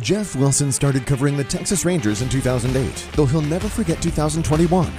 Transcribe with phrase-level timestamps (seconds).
[0.00, 4.92] Jeff Wilson started covering the Texas Rangers in 2008, though he'll never forget 2021.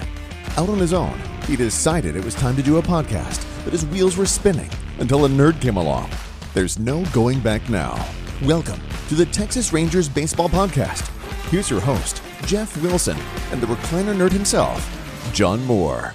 [0.58, 3.85] Out on his own, he decided it was time to do a podcast, but his
[3.85, 6.09] wheels were spinning until a nerd came along.
[6.54, 8.05] There's no going back now.
[8.43, 11.07] Welcome to the Texas Rangers Baseball Podcast.
[11.50, 13.18] Here's your host, Jeff Wilson,
[13.52, 14.86] and the recliner nerd himself,
[15.34, 16.13] John Moore.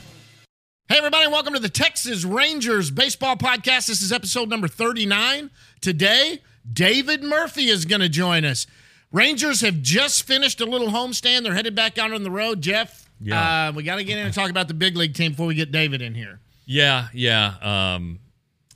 [0.89, 3.87] Hey, everybody, welcome to the Texas Rangers Baseball Podcast.
[3.87, 5.51] This is episode number 39.
[5.81, 8.67] Today, David Murphy is going to join us.
[9.13, 11.43] Rangers have just finished a little homestand.
[11.45, 12.61] They're headed back out on the road.
[12.63, 13.69] Jeff, Yeah.
[13.69, 15.55] uh, we got to get in and talk about the big league team before we
[15.55, 16.41] get David in here.
[16.67, 17.55] Yeah, yeah.
[17.95, 18.21] Um,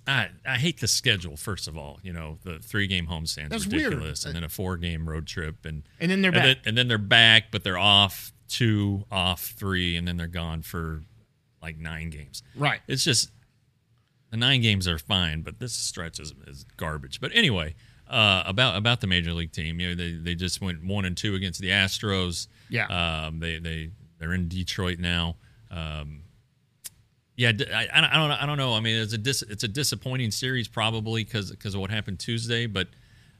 [0.06, 1.36] I I hate the schedule.
[1.36, 3.86] First of all, you know the three game homestand is weird.
[3.92, 6.44] ridiculous, and then a four game road trip, and And then they're and back.
[6.44, 10.62] then, and then they're back, but they're off two, off three, and then they're gone
[10.62, 11.02] for
[11.62, 12.42] like nine games.
[12.54, 12.80] Right.
[12.86, 13.30] It's just
[14.30, 17.20] the nine games are fine, but this stretch is, is garbage.
[17.20, 17.74] But anyway,
[18.08, 21.16] uh, about about the major league team, you know, they they just went one and
[21.16, 22.46] two against the Astros.
[22.68, 22.86] Yeah.
[23.26, 25.36] Um, they they they're in Detroit now.
[25.70, 26.22] Um,
[27.36, 28.74] yeah, I, I don't- I don't I don't know.
[28.74, 32.18] I mean, it's a dis, it's a disappointing series probably because because of what happened
[32.18, 32.88] Tuesday, but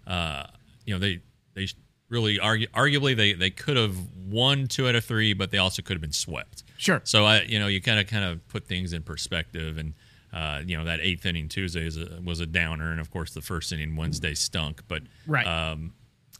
[0.06, 0.44] uh,
[0.84, 1.20] you know they
[1.54, 1.66] they
[2.08, 3.96] really argue, arguably they they could have
[4.30, 6.62] won two out of three, but they also could have been swept.
[6.76, 7.00] Sure.
[7.04, 9.94] So I, you know, you kind of kind of put things in perspective, and
[10.32, 13.32] uh, you know that eighth inning Tuesday is a, was a downer, and of course
[13.32, 14.82] the first inning Wednesday stunk.
[14.88, 15.46] But Right.
[15.46, 15.92] um,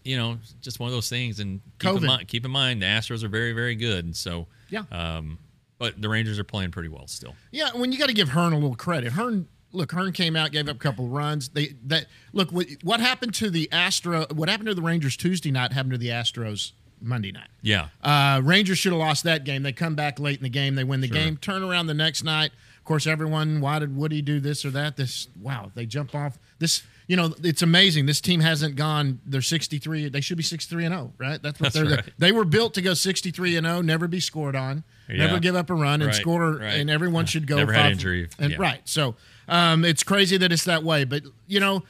[0.04, 1.40] you know, just one of those things.
[1.40, 4.46] And keep in, mind, keep in mind the Astros are very very good, and so
[4.70, 4.84] Yeah.
[4.90, 5.38] Um,
[5.78, 7.34] but the Rangers are playing pretty well still.
[7.52, 9.12] Yeah, when you got to give Hearn a little credit.
[9.12, 11.50] Hearn, look, Hearn came out, gave up a couple of runs.
[11.50, 14.26] They that look what, what happened to the Astro.
[14.34, 17.46] What happened to the Rangers Tuesday night happened to the Astros Monday night.
[17.62, 17.88] Yeah.
[18.02, 19.62] Uh, Rangers should have lost that game.
[19.62, 20.74] They come back late in the game.
[20.74, 21.36] They win the game.
[21.36, 22.50] Turn around the next night.
[22.88, 24.96] Of course, everyone, why did Woody do this or that?
[24.96, 26.38] This, wow, they jump off.
[26.58, 28.06] This, you know, it's amazing.
[28.06, 29.20] This team hasn't gone.
[29.26, 30.08] They're 63.
[30.08, 31.42] They should be 63 and 0, right?
[31.42, 31.96] That's what That's they're.
[31.96, 32.04] right.
[32.16, 35.68] They were built to go 63 and 0, never be scored on, never give up
[35.68, 36.52] a run and Right, score.
[36.52, 36.80] right.
[36.80, 37.56] And everyone should go.
[37.56, 38.56] Never had injury, And yeah.
[38.58, 39.16] right, so
[39.48, 41.04] um, it's crazy that it's that way.
[41.04, 41.82] But you know,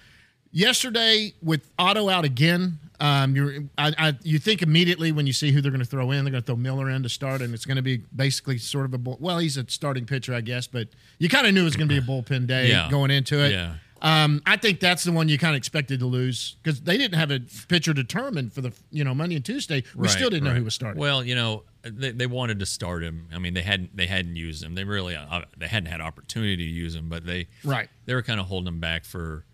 [0.58, 5.70] yesterday with Otto out again, um, I you think immediately when you see who they're
[5.70, 7.76] going to throw in, they're going to throw Miller in to start, and it's going
[7.76, 10.88] to be basically sort of a bull, well, he's a starting pitcher, I guess, but
[11.18, 12.88] you kind of knew it was going to be a bullpen day Yeah.
[12.90, 13.52] going into it.
[13.52, 13.74] Yeah.
[14.00, 17.18] Um, I think that's the one you kind of expected to lose because they didn't
[17.18, 19.82] have a pitcher determined for the you know Monday and Tuesday.
[19.96, 21.00] We Right, still didn't know who was starting.
[21.00, 23.26] Well, you know, they, they wanted to start him.
[23.34, 24.76] I mean, they hadn't they hadn't used him.
[24.76, 27.88] They really uh, they hadn't had opportunity to use him, but they Right.
[28.06, 29.44] they were kind of holding him back for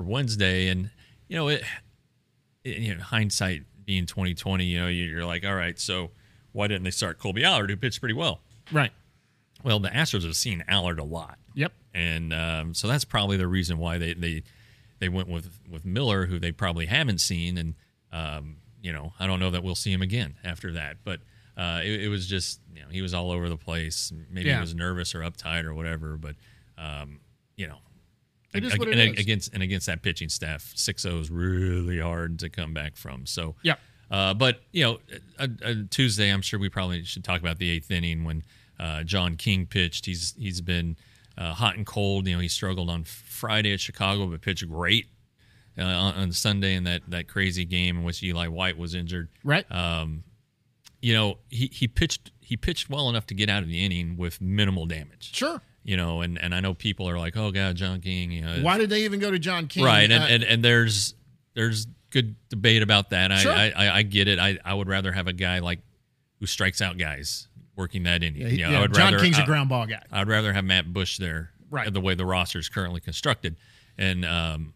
[0.00, 0.68] for Wednesday.
[0.68, 0.90] And
[1.28, 1.62] you know, it,
[2.64, 6.10] it you know hindsight being twenty twenty, you know, you're like, all right, so
[6.52, 8.40] why didn't they start Kolby Allard, who pitched pretty well?
[8.72, 8.92] right.
[9.62, 11.38] Well, the Astros have seen Allard a lot.
[11.54, 11.72] Yep.
[11.92, 14.42] and um, so that's probably the reason why they they
[15.00, 17.74] they went with with Miller, who they probably haven't seen, and
[18.12, 21.20] um, you know I don't know that we'll see him again after that, but.
[21.56, 24.10] Uh, it, it was just, you know, he was all over the place.
[24.30, 24.54] Maybe Yeah.
[24.54, 26.34] he was nervous or uptight or whatever, but,
[26.78, 27.20] um,
[27.54, 27.76] you know,
[28.52, 29.20] It is what it and is.
[29.20, 33.26] against and against that pitching staff, 6-0 is really hard to come back from.
[33.26, 33.76] So, yeah,
[34.10, 34.98] uh, but you know,
[35.38, 38.42] uh, uh, Tuesday, I'm sure we probably should talk about the eighth inning when
[38.78, 40.06] uh, John King pitched.
[40.06, 40.96] He's he's been
[41.38, 42.26] uh, hot and cold.
[42.26, 45.06] You know, he struggled on Friday at Chicago, but pitched great
[45.78, 49.28] uh, on, on Sunday in that that crazy game in which Eli White was injured.
[49.44, 49.70] Right.
[49.70, 50.24] Um,
[51.00, 54.16] you know, he he pitched he pitched well enough to get out of the inning
[54.16, 55.34] with minimal damage.
[55.34, 55.62] sure.
[55.82, 58.30] You know, and and I know people are like, oh god, John King.
[58.30, 59.84] You know, Why did they even go to John King?
[59.84, 61.14] right and, Uh, and and there's
[61.54, 63.52] there's good debate about that Sure.
[63.52, 65.80] I, I I get it I, I would rather have a guy like
[66.38, 68.34] who strikes out guys working that in.
[68.34, 70.02] yeah, You know, yeah, I would John rather, King's a uh, ground ball guy.
[70.12, 71.90] I'd rather have Matt Bush there Right.
[71.92, 73.56] the way the roster is currently constructed
[73.96, 74.74] and um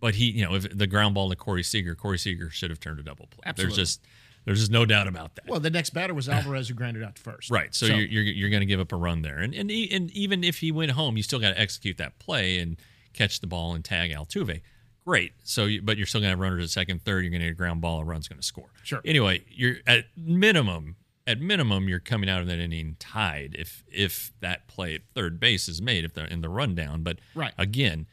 [0.00, 2.80] but he you know if the ground ball to Corey Seager Corey Seager should have
[2.80, 3.76] turned a double play Absolutely.
[3.76, 4.00] there's just
[4.44, 7.14] there's just no doubt about that Well, the next batter was Alvarez who grounded out
[7.16, 7.50] to first.
[7.50, 7.74] Right.
[7.74, 10.10] So, you're you're, you're going to give up a run there, and and, e- and
[10.12, 12.76] even if he went home, you still got to execute that play and
[13.12, 14.60] catch the ball and tag Altuve.
[15.04, 15.32] Great.
[15.42, 17.24] So, you, but you're still going to have runners at second, third.
[17.24, 18.00] You're going to get a ground ball.
[18.00, 18.68] A run's going to score.
[18.84, 19.00] Sure.
[19.04, 20.96] Anyway, you're at minimum.
[21.26, 25.38] At minimum, you're coming out of that inning tied if if that play at third
[25.38, 27.02] base is made if they're in the rundown.
[27.04, 27.52] But Right.
[27.56, 28.06] again,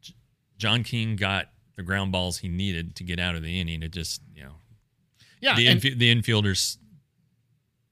[0.00, 0.14] J-
[0.56, 3.82] John King got the ground balls he needed to get out of the inning.
[3.82, 4.54] It just you know
[5.40, 6.76] yeah, the the infielders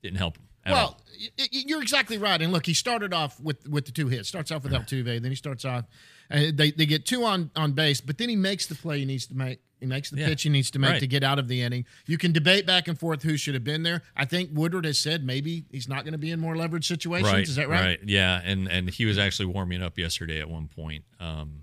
[0.02, 0.76] didn't help him at all.
[0.78, 2.40] well, y- y- you're exactly right.
[2.40, 4.28] And look, he started off with with the two hits.
[4.28, 5.84] Starts off with Altuve, then he starts off.
[6.30, 9.04] Uh, they they get two on on base, but then he makes the play he
[9.04, 9.60] needs to make.
[9.80, 10.26] He makes the Yeah.
[10.26, 11.00] pitch he needs to make Right.
[11.00, 11.86] to get out of the inning.
[12.06, 14.02] You can debate back and forth who should have been there.
[14.16, 17.32] I think Woodward has said maybe he's not going to be in more leverage situations.
[17.32, 17.98] Right, Is that right?
[18.04, 21.62] Yeah, and and he was actually warming up yesterday at one point, um,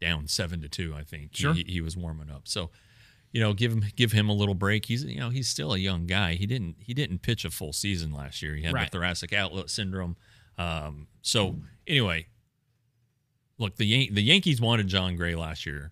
[0.00, 0.94] down seven to two.
[0.94, 1.54] I think Sure.
[1.54, 2.46] he, he was warming up.
[2.46, 2.70] So,
[3.34, 4.86] you know, give him give him a little break.
[4.86, 6.34] He's you know he's still a young guy.
[6.34, 8.54] He didn't he didn't pitch a full season last year.
[8.54, 8.88] He had Right.
[8.90, 10.16] the thoracic outlet syndrome.
[10.56, 12.28] Um, so anyway,
[13.58, 15.90] look the Yan- the Yankees wanted Jon Gray last year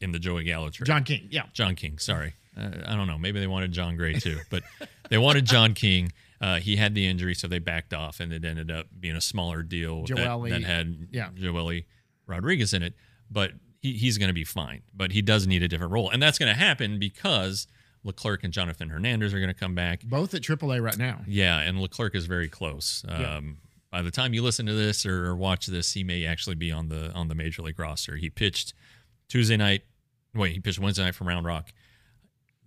[0.00, 0.86] in the Joey Gallo trade.
[0.86, 1.26] John King.
[1.30, 1.46] Yeah.
[1.52, 1.98] John King.
[1.98, 3.18] Sorry, uh, I don't know.
[3.18, 4.62] Maybe they wanted Jon Gray too, but
[5.10, 6.12] they wanted John King.
[6.40, 9.20] Uh, he had the injury, so they backed off, and it ended up being a
[9.20, 10.16] smaller deal that,
[10.50, 11.30] that had yeah.
[11.30, 11.86] Joely
[12.26, 12.94] Rodriguez in it.
[13.28, 13.52] But
[13.86, 14.82] he, he's going to be fine.
[14.94, 17.66] But he does need a different role, and that's going to happen because
[18.04, 20.02] Leclerc and Jonathan Hernandez are going to come back.
[20.02, 21.20] Both at AAA right now.
[21.26, 23.04] Yeah, and Leclerc is very close.
[23.08, 23.58] Um,
[23.90, 26.72] By the time you listen to this or, or watch this, he may actually be
[26.72, 28.16] on the on the major league roster.
[28.16, 28.74] He pitched
[29.28, 29.82] Tuesday night.
[30.34, 31.72] Wait, he pitched Wednesday night from Round Rock.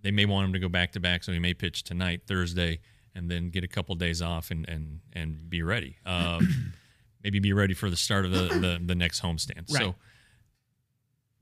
[0.02, 2.80] They may want him to go back to back, so he may pitch tonight, Thursday,
[3.14, 5.96] and then get a couple days off and and and be ready.
[6.06, 6.72] Um,
[7.22, 9.70] maybe be ready for the start of the the, the next homestand.
[9.72, 9.82] Right.
[9.82, 9.94] So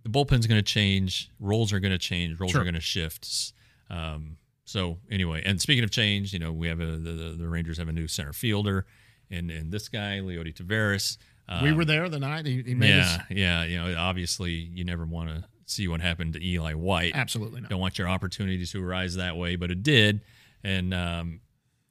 [0.09, 1.31] the bullpen's going to change.
[1.39, 2.41] Roles are going to change.
[2.41, 2.63] Roles Sure.
[2.63, 3.53] are going to shift.
[3.91, 7.79] Um, so anyway, and speaking of change, you know, we have a the, the, Rangers
[7.79, 8.87] have a new center fielder,
[9.31, 11.17] and and this guy Leody Taveras.
[11.49, 13.19] Um, we were there the night he, he made yeah, us.
[13.31, 13.65] yeah.
[13.65, 17.13] You know, obviously, you never want to see what happened to Eli White.
[17.15, 17.71] Absolutely not.
[17.71, 20.21] Don't want your opportunity to arise that way, but it did.
[20.63, 21.41] And um,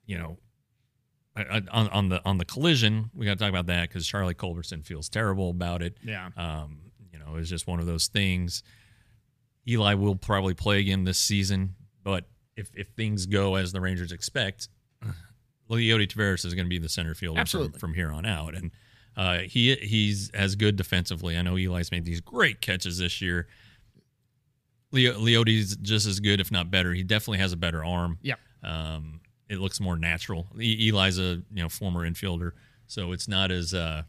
[0.06, 0.38] you know,
[1.36, 4.06] I, I, on, on the on the collision, we got to talk about that because
[4.06, 5.98] Charlie Culberson feels terrible about it.
[6.04, 6.30] Yeah.
[6.38, 6.80] Um,
[7.28, 8.64] know, it's just one of those things.
[9.68, 12.26] Eli will probably play again this season, but
[12.56, 14.70] if if things go as the Rangers expect,
[15.70, 18.72] Leody Taveras is going to be the center fielder from, from here on out, and
[19.16, 21.38] uh, he he's as good defensively.
[21.38, 23.48] I know Eli's made these great catches this year.
[24.92, 26.94] Leo, Leody's just as good, if not better.
[26.94, 28.20] He definitely has a better arm.
[28.22, 28.36] Yeah.
[28.64, 29.20] Um,
[29.50, 30.48] it looks more natural.
[30.60, 32.52] E- Eli's a you know former infielder,
[32.88, 34.04] so it's not as uh,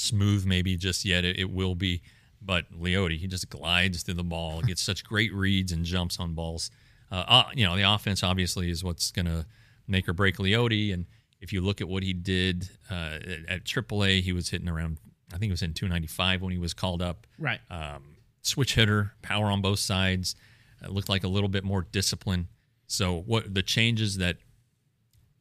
[0.00, 1.24] smooth maybe just yet.
[1.24, 2.02] It, it will be,
[2.40, 6.34] but Leody he just glides through the ball, gets such great reads and jumps on
[6.34, 6.70] balls.
[7.10, 9.46] Uh, uh, you know the offense obviously is what's going to
[9.86, 11.06] make or break Leody, and
[11.40, 14.98] if you look at what he did uh, at, at AAA, he was hitting around.
[15.32, 17.60] I think it was in 295 when he was called up Right.
[17.70, 20.34] um, switch hitter, power on both sides.
[20.82, 22.48] It looked like a little bit more discipline.
[22.86, 24.36] So what the changes that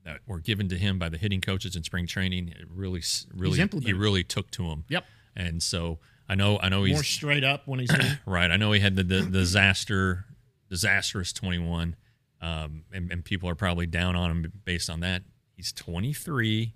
[0.07, 3.03] that were given to him by the hitting coaches in spring training, it really,
[3.35, 4.85] really, he really took to him.
[4.87, 5.03] Yep.
[5.35, 5.99] And so
[6.29, 7.91] I know, I know he's More straight up when he's
[8.25, 8.49] right.
[8.49, 10.25] I know he had the, the, the disaster,
[10.69, 11.97] disastrous 21,
[12.41, 15.23] um, and, and people are probably down on him based on that.
[15.57, 16.73] He's 23,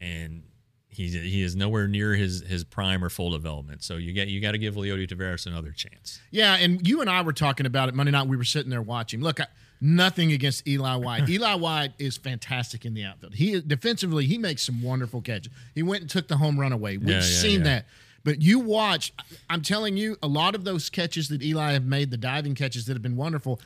[0.00, 0.42] and
[0.88, 3.84] he's he is nowhere near his his prime or full development.
[3.84, 6.20] So you get you got to give Leody Taveras another chance.
[6.30, 8.26] Yeah, and you and I were talking about it Monday night.
[8.26, 9.20] We were sitting there watching.
[9.20, 9.46] Look, I,
[9.82, 11.28] nothing against Eli White.
[11.28, 13.34] Eli White is fantastic in the outfield.
[13.34, 15.52] He defensively, he makes some wonderful catches.
[15.74, 16.96] He went and took the home run away.
[16.96, 17.64] We've Yeah, yeah, seen yeah.
[17.64, 17.86] that.
[18.24, 19.12] But you watch,
[19.50, 22.86] I'm telling you, a lot of those catches that Eli have made, the diving catches
[22.86, 23.60] that have been wonderful.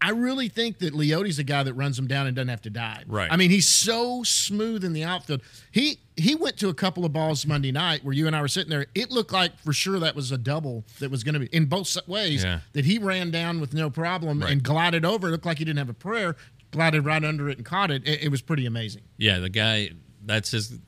[0.00, 2.70] I really think that Leody's a guy that runs him down and doesn't have to
[2.70, 3.04] dive.
[3.06, 3.30] Right.
[3.32, 5.40] I mean, he's so smooth in the outfield.
[5.70, 8.48] He he went to a couple of balls Monday night where you and I were
[8.48, 8.86] sitting there.
[8.94, 11.64] It looked like for sure that was a double that was going to be in
[11.66, 12.44] both ways.
[12.44, 12.60] Yeah.
[12.74, 14.52] That he ran down with no problem Right.
[14.52, 15.28] and glided over.
[15.28, 16.36] It looked like he didn't have a prayer.
[16.70, 18.06] Glided right under it and caught it.
[18.06, 19.02] It, it was pretty amazing.
[19.16, 19.90] Yeah, the guy
[20.24, 20.78] that's his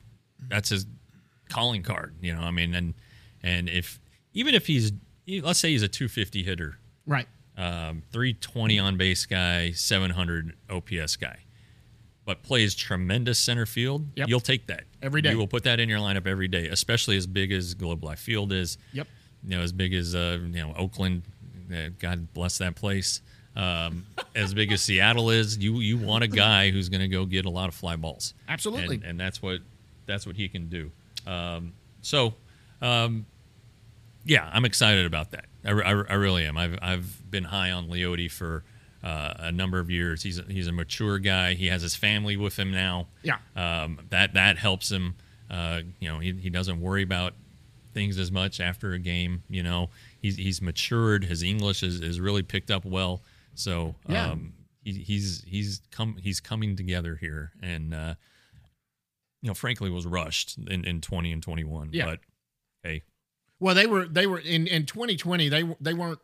[0.47, 0.85] that's his
[1.49, 2.15] calling card.
[2.21, 2.93] You know, I mean, and
[3.41, 3.99] and if
[4.33, 4.91] even if he's
[5.27, 6.77] let's say he's a 250 hitter,
[7.07, 7.27] Right.
[7.57, 11.39] Um, 320 on base guy, 700 OPS guy,
[12.25, 14.29] but plays tremendous center field, Yep.
[14.29, 15.31] you'll take that Every day.
[15.31, 18.19] You will put that in your lineup every day, especially as big as Globe Life
[18.19, 18.77] Field is.
[18.93, 19.07] Yep.
[19.43, 21.23] You know, as big as uh, you know Oakland.
[21.71, 23.21] uh, God bless that place.
[23.55, 27.25] Um, as big as Seattle is, you you want a guy who's going to go
[27.25, 28.33] get a lot of fly balls.
[28.47, 28.95] Absolutely.
[28.95, 29.61] and, and that's what
[30.05, 30.91] that's what he can do.
[31.25, 32.33] Um, so,
[32.81, 33.25] um,
[34.25, 35.45] yeah, I'm excited about that.
[35.65, 36.57] I, I, I really am.
[36.57, 38.63] I've I've been high on Leody for
[39.03, 40.23] uh, a number of years.
[40.23, 41.53] He's a, he's a mature guy.
[41.53, 43.07] He has his family with him now.
[43.23, 43.37] Yeah.
[43.55, 45.15] Um, that that helps him.
[45.49, 47.33] Uh, you know, he, he doesn't worry about
[47.93, 49.43] things as much after a game.
[49.49, 49.89] You know,
[50.21, 51.23] he's he's matured.
[51.25, 53.21] His English is, is really picked up well.
[53.55, 54.31] So Yeah.
[54.31, 54.53] um,
[54.83, 58.15] he, he's he's come he's coming together here, and uh,
[59.41, 61.89] you know, frankly, was rushed in, in twenty and twenty one.
[61.91, 62.05] Yeah.
[62.05, 62.19] But
[62.83, 63.03] hey,
[63.59, 65.49] Well, they were they were in in 2020.
[65.49, 66.19] They they weren't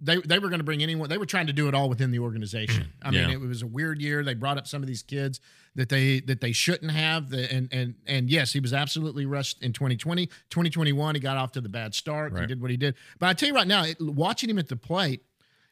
[0.00, 1.08] they they were going to bring anyone.
[1.08, 2.84] They were trying to do it all within the organization.
[2.84, 3.34] Mm, I mean, Yeah.
[3.34, 4.22] it was a weird year.
[4.22, 5.40] They brought up some of these kids
[5.74, 7.30] that they that they shouldn't have.
[7.30, 10.26] The, and and and yes, he was absolutely rushed in 2020.
[10.50, 12.32] 2021, he got off to the bad start.
[12.32, 12.48] He Right.
[12.48, 12.94] did what he did.
[13.18, 15.22] But I tell you right now, it, watching him at the plate.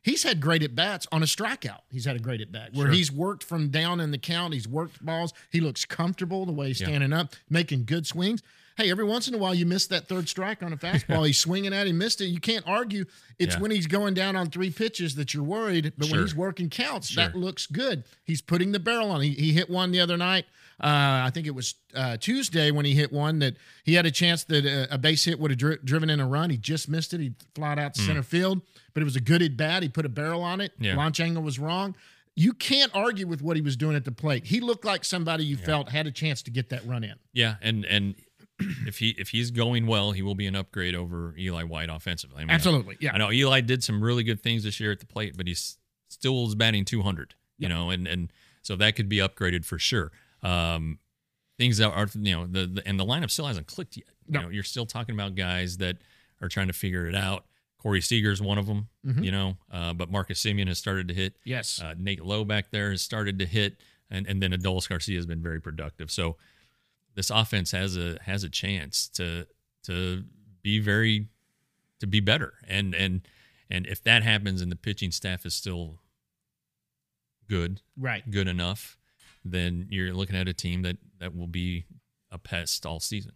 [0.03, 1.81] He's had great at bats on a strikeout.
[1.91, 2.93] He's had a great at bat where Sure.
[2.95, 4.53] he's worked from down in the count.
[4.53, 5.33] He's worked balls.
[5.51, 6.89] He looks comfortable the way he's Yeah.
[6.89, 8.43] standing up, making good swings.
[8.77, 11.27] Hey, every once in a while you miss that third strike on a fastball.
[11.27, 12.27] he's swinging at, it, he missed it.
[12.27, 13.05] You can't argue.
[13.39, 13.61] It's Yeah.
[13.63, 15.93] when he's going down on three pitches that you're worried.
[15.97, 18.05] But when he's working counts, that looks good.
[18.25, 19.21] He's putting the barrel on.
[19.21, 20.47] He, he hit one the other night.
[20.83, 23.55] Uh, I think it was uh, Tuesday when he hit one that
[23.85, 26.27] he had a chance that uh, a base hit would have dri- driven in a
[26.27, 26.51] run.
[26.51, 27.21] He just missed it.
[27.21, 28.61] He flied out to center field,
[28.93, 29.85] but it was a good at bat.
[29.85, 30.73] He put a barrel on it.
[30.81, 30.97] Yeah.
[30.97, 31.95] Launch angle was wrong.
[32.35, 34.47] You can't argue with what he was doing at the plate.
[34.47, 37.15] He looked like somebody you felt had a chance to get that run in.
[37.33, 38.17] Yeah, and and
[38.59, 42.39] if he if he's going well, he will be an upgrade over Eli White offensively.
[42.39, 43.13] I mean, Absolutely, yeah.
[43.13, 45.79] I know Eli did some really good things this year at the plate, but he's
[46.09, 47.35] still is batting 200.
[47.59, 48.33] You know, and and
[48.63, 50.11] so that could be upgraded for sure.
[50.43, 50.99] Um,
[51.59, 54.07] things that are you know the, the and the lineup still hasn't clicked yet.
[54.29, 54.41] No.
[54.41, 55.99] You know, you're still talking about guys that
[56.41, 57.45] are trying to figure it out.
[57.79, 58.89] Corey Seager's one of them.
[59.23, 61.37] You know, uh, but Marcus Semien has started to hit.
[61.45, 61.81] Yes.
[61.83, 63.77] Uh, Nate Lowe back there has started to hit,
[64.11, 66.11] and and then Adolis Garcia has been very productive.
[66.11, 66.37] So
[67.15, 69.47] this offense has a has a chance to
[69.85, 70.25] to
[70.63, 71.29] be very
[72.01, 73.23] to be better, and and
[73.71, 76.01] and if that happens, and the pitching staff is still
[77.49, 78.29] good, right.
[78.31, 78.97] good enough,
[79.45, 81.87] then you're looking at a team that that will be
[82.31, 83.33] a pest all season.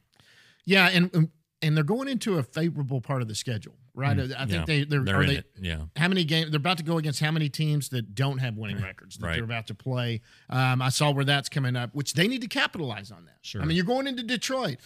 [0.65, 1.31] Yeah, and
[1.63, 4.19] and they're going into a favorable part of the schedule, right?
[4.19, 4.65] I think Mm, Yeah.
[4.67, 5.43] they they're, They're are they.
[5.61, 5.83] Yeah.
[5.97, 8.81] how many games they're about to go against how many teams that don't have winning
[8.81, 9.35] records that Right.
[9.35, 12.49] they're about to play um, i saw where that's coming up which they need to
[12.49, 13.61] capitalize on that Sure.
[13.61, 14.79] i mean you're going into detroit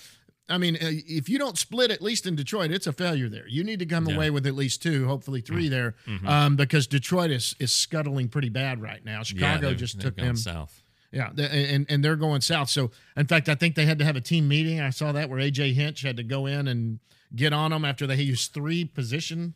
[0.49, 0.91] i mean uh,
[1.21, 3.87] if you don't split at least in detroit it's a failure there you need to
[3.87, 4.15] come Yeah.
[4.15, 4.17] Mm.
[4.17, 6.27] away with at least two hopefully 3 there Mm-hmm.
[6.27, 10.37] um, because detroit is is scuttling pretty bad right now chicago they've- just took them
[10.37, 10.82] south.
[11.13, 12.71] Yeah, and and they're going south.
[12.71, 14.81] So, in fact, I think they had to have a team meeting.
[14.81, 16.99] I saw that where AJ Hinch had to go in and
[17.35, 19.55] get on them after they used three position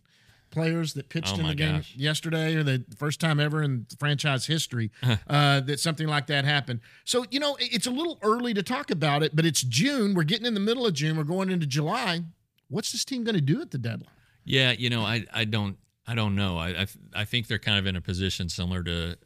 [0.51, 1.95] players that pitched Oh in the game gosh.
[1.97, 4.91] yesterday, or the first time ever in franchise history
[5.29, 6.81] uh, that something like that happened.
[7.05, 10.15] So, you know, it's a little early to talk about it, but it's June.
[10.15, 11.17] We're getting in the middle of June.
[11.17, 12.21] We're going into July.
[12.69, 14.11] What's this team going to do at the deadline?
[14.45, 16.57] Yeah, you know, I, I don't I don't know.
[16.59, 19.19] I, I I think they're kind of in a position similar to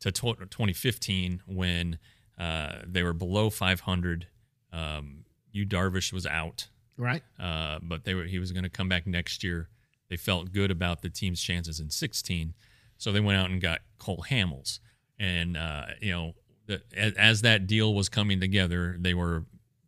[0.00, 1.98] to 2015 when
[2.38, 4.26] uh, they were below 500.
[4.72, 7.22] Um, you Darvish was out, Right?
[7.38, 9.68] uh, but they were he was going to come back next year.
[10.08, 12.54] They felt good about the team's chances in 16,
[12.98, 14.78] so they went out and got Cole Hamels.
[15.18, 16.34] And uh, you know,
[16.66, 19.44] the, as, as that deal was coming together, they were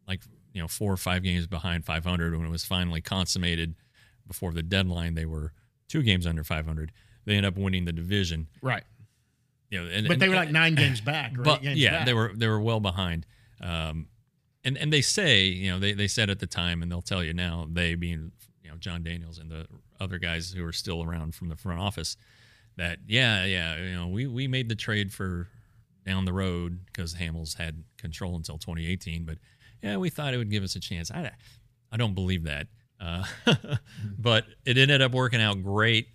[0.08, 3.74] like you know four or five games behind 500 when it was finally consummated
[4.26, 5.14] before the deadline.
[5.14, 5.52] They were
[5.88, 6.90] two games under 500.
[7.24, 8.48] They end up winning the division.
[8.60, 8.82] Right.
[9.72, 11.44] You know, and, But they were like nine games back, right?
[11.44, 12.06] but games yeah, back.
[12.06, 13.24] they were they were well behind.
[13.58, 14.06] Um,
[14.64, 17.24] and and they say you know they they said at the time, and they'll tell
[17.24, 17.66] you now.
[17.72, 19.66] They being you know Jon Daniels and the
[19.98, 22.18] other guys who are still around from the front office,
[22.76, 25.48] that yeah yeah you know we we made the trade for
[26.04, 29.38] down the road because Hamels had control until 2018, but
[29.82, 31.10] yeah we thought it would give us a chance.
[31.10, 31.30] I
[31.90, 32.66] I don't believe that,
[33.00, 33.24] uh,
[34.18, 36.08] but it ended up working out great.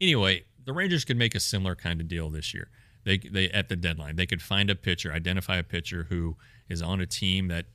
[0.00, 2.68] Anyway, the Rangers could make a similar kind of deal this year.
[3.06, 6.36] They they at the deadline they could find a pitcher, identify a pitcher who
[6.68, 7.66] is on a team that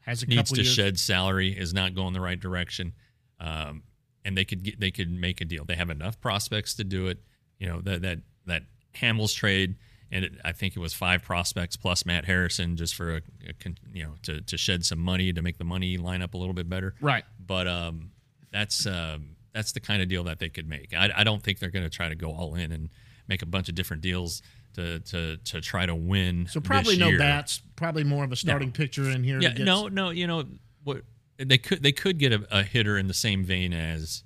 [0.00, 0.74] has a needs to years.
[0.74, 2.94] shed salary, is not going the right direction,
[3.38, 3.82] um,
[4.24, 5.66] and they could get they could make a deal.
[5.66, 7.18] They have enough prospects to do it.
[7.58, 8.62] You know that that that
[8.94, 9.76] Hamels trade,
[10.10, 13.52] and it, I think it was five prospects plus Matt Harrison just for a, a
[13.52, 16.38] con- you know to to shed some money to make the money line up a
[16.38, 16.94] little bit better.
[17.02, 17.24] Right.
[17.38, 18.12] But um,
[18.50, 20.94] that's um, that's the kind of deal that they could make.
[20.94, 22.88] I, I don't think they're going to try to go all in and
[23.28, 24.42] make a bunch of different deals
[24.74, 26.46] to to to try to win.
[26.50, 27.18] So probably no year.
[27.18, 27.62] bats.
[27.76, 29.38] Probably more of a starting pitcher in here.
[29.40, 30.10] to Yeah, no, no.
[30.10, 30.44] You know
[30.82, 31.02] what?
[31.38, 34.22] They could they could get a, a hitter in the same vein as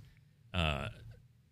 [0.52, 0.88] uh,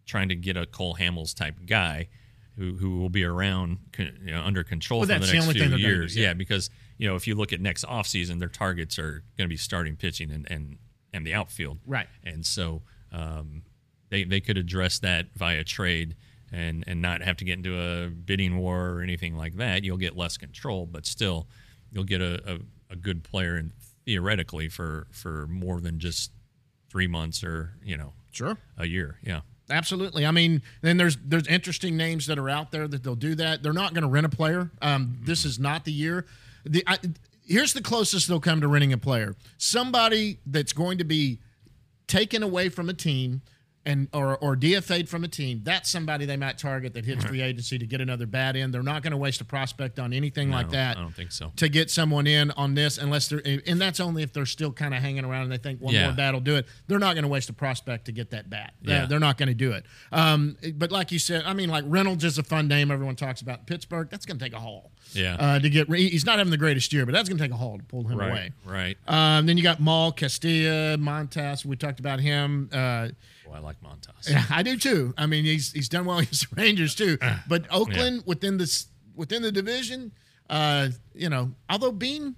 [0.05, 2.09] trying to get a Cole Hamels type guy
[2.57, 5.55] who who will be around you know, under control Well, for the the next only
[5.59, 6.17] few they're do, years.
[6.17, 6.29] yeah.
[6.29, 9.49] yeah, because you know if you look at next offseason, their targets are going to
[9.49, 10.79] be starting pitching and and
[11.13, 11.79] and the outfield.
[11.87, 12.09] Right.
[12.25, 13.63] And so um,
[14.11, 16.17] they they could address that via trade
[16.53, 19.85] and and not have to get into a bidding war or anything like that.
[19.85, 21.47] You'll get less control, but still
[21.93, 22.59] you'll get a, a,
[22.93, 23.73] a good player and
[24.05, 26.31] theoretically for for more than just
[26.91, 28.59] three months or you know Sure.
[28.77, 29.19] a year.
[29.23, 29.41] Yeah.
[29.69, 30.25] Absolutely.
[30.25, 33.63] I mean, then there's there's interesting names that are out there that they'll do that.
[33.65, 34.71] They're not going to rent a player.
[34.81, 36.27] Um, this is not the year.
[36.65, 36.99] The I,
[37.45, 39.35] here's the closest they'll come to renting a player.
[39.59, 41.41] Somebody that's going to be
[42.07, 43.43] taken away from a team
[43.87, 45.61] and or or DFA'd from a team.
[45.65, 48.71] That's somebody they might target that hits free agency to get another bat in.
[48.73, 51.53] They're not going to waste a prospect on anything like that I don't think so.
[51.57, 54.93] to get someone in on this unless they're and that's only if they're still kind
[54.93, 56.07] of hanging around and they think one Yeah.
[56.09, 56.67] more bat will do it.
[56.89, 58.75] They're not going to waste a prospect to get that bat.
[58.83, 58.99] Yeah.
[58.99, 59.87] They're, they're not going to do it.
[60.13, 63.41] Um, but like you said, I mean, like Reynolds is a fun name everyone talks
[63.41, 63.67] about.
[63.67, 64.91] Pittsburgh, that's going to take a haul.
[65.13, 65.37] Yeah.
[65.39, 67.57] Uh, to get he's not having the greatest year, but that's going to take a
[67.57, 68.53] haul to pull him right, away.
[68.65, 68.97] right.
[69.07, 71.65] Um, then you got Maul, Castillo, Montas.
[71.65, 72.69] We talked about him.
[72.73, 73.09] Uh,
[73.47, 74.29] Boy, I like Montas.
[74.29, 75.15] yeah, I do too.
[75.17, 77.19] I mean, he's he's done well against the Rangers too.
[77.49, 80.13] But Oakland within this within the division,
[80.51, 82.37] uh, you know, although Beane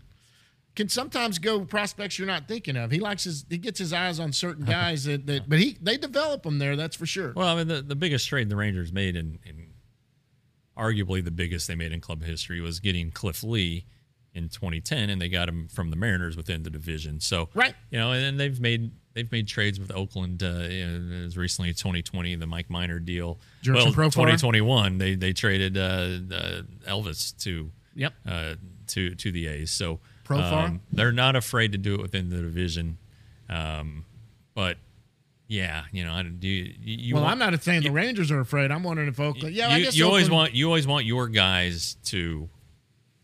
[0.76, 2.90] can sometimes go prospects you're not thinking of.
[2.92, 5.96] He likes his he gets his eyes on certain guys that, that but he they
[5.96, 6.76] develop them there.
[6.76, 7.32] That's for sure.
[7.34, 9.38] Well, I mean, the, the biggest trade the Rangers made, in
[10.76, 13.86] arguably the biggest they made in club history, was getting Cliff Lee
[14.34, 17.18] in 2010, and they got him from the Mariners within the division.
[17.18, 17.74] So, Right.
[17.90, 21.70] you know, and then they've made they've made trades with Oakland uh, you as recently
[21.70, 23.38] as 2020, the Mike Minor deal.
[23.64, 28.14] Jurickson well, 2021, they they traded uh, uh, Elvis to Yep.
[28.26, 28.54] uh,
[28.88, 29.72] to to the A's.
[29.72, 29.98] So
[30.30, 32.98] um, they're not afraid to do it within the division.
[33.48, 34.04] Um,
[34.54, 34.76] but
[35.48, 38.38] yeah, you know, I, do you, you well, want- I'm not saying the Rangers are
[38.40, 38.70] afraid.
[38.70, 39.54] I'm wondering if Oakland.
[39.54, 42.48] Yeah, I you, guess you always Oakland- want you always want your guys to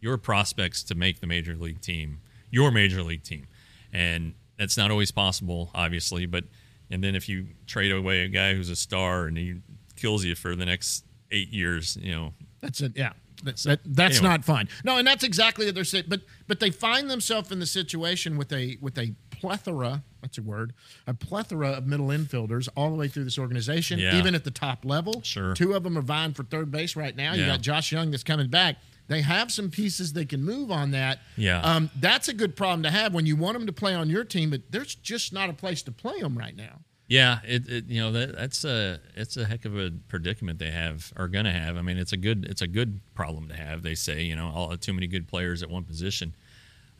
[0.01, 2.21] your prospects to make the major league team,
[2.51, 3.47] your major league team,
[3.93, 6.27] and that's not always possible, obviously.
[6.27, 6.45] But
[6.91, 9.57] and then if you trade away a guy who's a star and he
[9.97, 12.93] kills you for the next eight years, you know, That's it.
[12.97, 13.13] Yeah.
[13.43, 14.31] That, that- that's anyway.
[14.31, 14.69] not fun.
[14.85, 16.05] No, and that's exactly what they're saying.
[16.09, 20.03] But but they find themselves in the situation with a with a plethora.
[20.23, 20.73] That's a word.
[21.07, 24.17] A plethora of middle infielders all the way through this organization, Yeah.
[24.17, 25.21] even at the top level.
[25.23, 25.53] Sure.
[25.55, 27.35] Two of them are vying for third base right now.
[27.35, 28.77] You got Josh Jung that's coming back.
[29.07, 31.19] They have some pieces they can move on that.
[31.37, 31.61] Yeah.
[31.61, 34.25] Um, that's a good problem to have when you want them to play on your
[34.25, 36.81] team, but there's just not a place to play them right now.
[37.07, 40.71] Yeah, it, it you know that that's a it's a heck of a predicament they
[40.71, 41.77] have are going to have.
[41.77, 43.83] I mean, it's a good it's a good problem to have.
[43.83, 46.35] They say you know all too many good players at one position.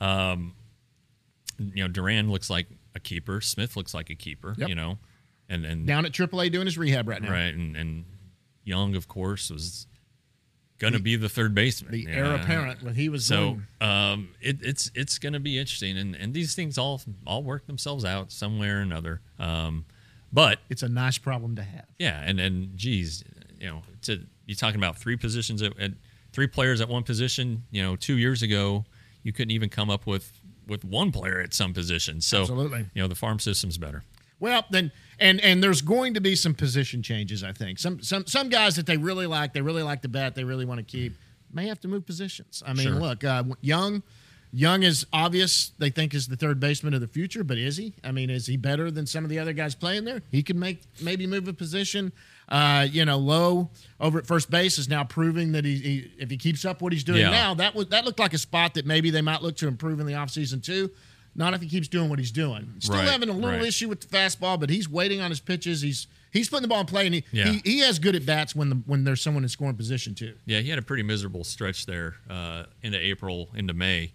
[0.03, 0.55] Um,
[1.59, 3.41] you know, Duran looks like a keeper.
[3.41, 4.55] Smith looks like a keeper.
[4.59, 4.69] Yep.
[4.69, 4.99] You know,
[5.49, 7.31] and and Down at AAA doing his rehab right now.
[7.31, 8.05] right and and
[8.63, 9.87] Jung of course was
[10.85, 11.93] going to be the third baseman.
[11.93, 15.97] The heir apparent when he was So um, it, it's it's going to be interesting,
[15.97, 19.21] and, and these things all all work themselves out somewhere or another.
[19.39, 19.87] Um,
[20.33, 21.87] but it's a nice problem to have.
[21.99, 23.25] yeah, and and geez,
[23.59, 25.93] you know, to you're talking about three positions at, at
[26.33, 27.65] three players at one position.
[27.71, 28.85] You know, two years ago,
[29.23, 32.21] you couldn't even come up with with one player at some position.
[32.21, 32.87] So Absolutely.
[32.95, 34.03] you know, the farm system's better.
[34.45, 37.43] Well, then, and and there's going to be some position changes.
[37.43, 40.35] I think some some some guys that they really like, they really like the bat,
[40.35, 41.15] they really want to keep,
[41.51, 42.63] may have to move positions.
[42.67, 42.97] I mean, Sure.
[43.01, 44.03] look, uh, Jung,
[44.53, 45.73] Jung is obvious.
[45.79, 47.95] They think is the third baseman of the future, but is he?
[48.05, 50.21] I mean, is he better than some of the other guys playing there?
[50.31, 52.13] He can make maybe move a position.
[52.47, 56.29] Uh, you know, Lowe over at first base is now proving that he, he if
[56.29, 57.31] he keeps up what he's doing Yeah.
[57.31, 60.01] now, that was that looked like a spot that maybe they might look to improve
[60.01, 60.91] in the offseason too.
[61.37, 62.75] Not if he keeps doing what he's doing.
[62.79, 63.63] Still Right, having a little right.
[63.63, 65.81] issue with the fastball, but he's waiting on his pitches.
[65.83, 67.49] He's he's putting the ball in play, and he, Yeah.
[67.51, 70.35] he, he has good at bats when the when there's someone in scoring position too.
[70.47, 74.13] Yeah, he had a pretty miserable stretch there uh, into April, into May,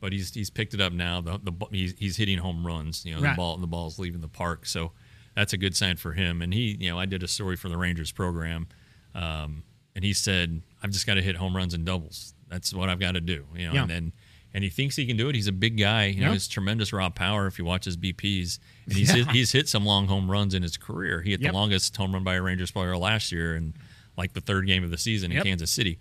[0.00, 1.20] but he's he's picked it up now.
[1.20, 3.04] The, the he's, he's hitting home runs.
[3.04, 3.30] You know, Right.
[3.32, 4.92] the ball the ball's leaving the park, so
[5.34, 6.40] that's a good sign for him.
[6.40, 8.68] And he, you know, I did a story for the Rangers program,
[9.14, 9.64] um,
[9.96, 12.34] and he said, "I've just got to hit home runs and doubles.
[12.48, 13.80] That's what I've got to do." You know, Yeah.
[13.82, 14.12] and then.
[14.52, 15.34] And he thinks he can do it.
[15.36, 16.06] He's a big guy.
[16.06, 16.32] You know, Yeah.
[16.32, 17.46] he's tremendous raw power.
[17.46, 20.62] If you watch his BPs, and he's hit, he's hit some long home runs in
[20.62, 21.22] his career.
[21.22, 21.52] He hit Yep.
[21.52, 23.74] the longest home run by a Rangers player last year, and
[24.16, 25.98] like the third game of the season in Kansas City.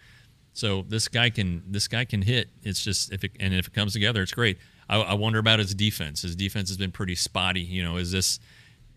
[0.54, 2.50] So this guy can this guy can hit.
[2.64, 4.58] It's just if it and if it comes together, it's great.
[4.90, 6.24] I, I wonder about his defense.
[6.24, 7.62] His defense has been pretty spotty.
[7.62, 8.40] You know, is this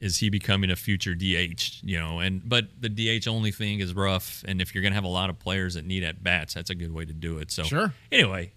[0.01, 1.83] is he becoming a future DH?
[1.85, 4.43] You know, and but the DH only thing is rough.
[4.49, 6.75] And if you're gonna have a lot of players that need at bats, that's a
[6.75, 7.53] good way to do it.
[7.53, 7.93] So Sure.
[8.11, 8.53] Anyway,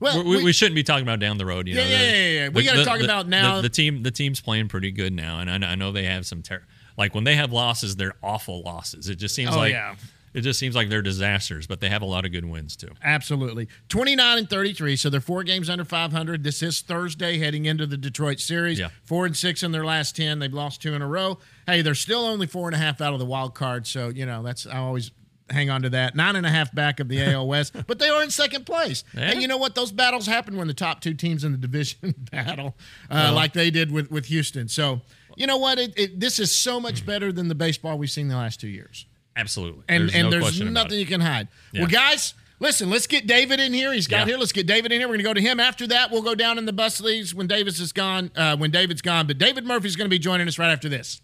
[0.00, 1.66] Well, we, we, shouldn't be talking about down the road.
[1.66, 2.48] You Yeah, know, yeah, yeah, yeah, yeah.
[2.50, 5.40] We gotta talk the- about now- The, the team, the team's playing pretty good now,
[5.40, 6.64] and I, know- I know they have some ter-
[6.96, 9.08] like when they have losses, they're awful losses.
[9.08, 9.94] It just seems Oh, like yeah.
[10.34, 12.90] it just seems like they're disasters, but they have a lot of good wins too.
[13.02, 13.68] Absolutely.
[13.88, 14.96] 29 and 33.
[14.96, 16.42] So they're four games under 500.
[16.44, 18.78] This is Thursday heading into the Detroit series.
[18.78, 18.88] Yeah.
[19.04, 20.38] Four and six in their last 10.
[20.40, 21.38] They've lost two in a row.
[21.66, 23.86] Hey, they're still only four and a half out of the wild card.
[23.86, 25.10] So, you know, that's, I always
[25.50, 26.14] hang on to that.
[26.14, 29.04] Nine and a half back of the AL West, but they are in second place.
[29.14, 29.30] Yeah.
[29.30, 29.74] And you know what?
[29.74, 32.76] Those battles happen when the top two teams in the division battle,
[33.10, 34.68] uh, like they did with, with Houston.
[34.68, 35.00] So,
[35.36, 35.78] you know what?
[35.78, 38.68] It, it, this is so much better than the baseball we've seen the last two
[38.68, 39.06] years
[39.36, 41.46] Absolutely, and there's and no there's nothing you can hide.
[41.72, 41.82] Yeah.
[41.82, 43.92] Well, guys, listen, let's get David in here.
[43.92, 44.32] He's got Yeah.
[44.32, 44.38] here.
[44.38, 45.06] Let's get David in here.
[45.06, 45.60] We're going to go to him.
[45.60, 48.32] After that, we'll go down in the bus leagues when Davis is gone.
[48.34, 51.20] Uh, when David's gone, but David Murphy's going to be joining us right after this.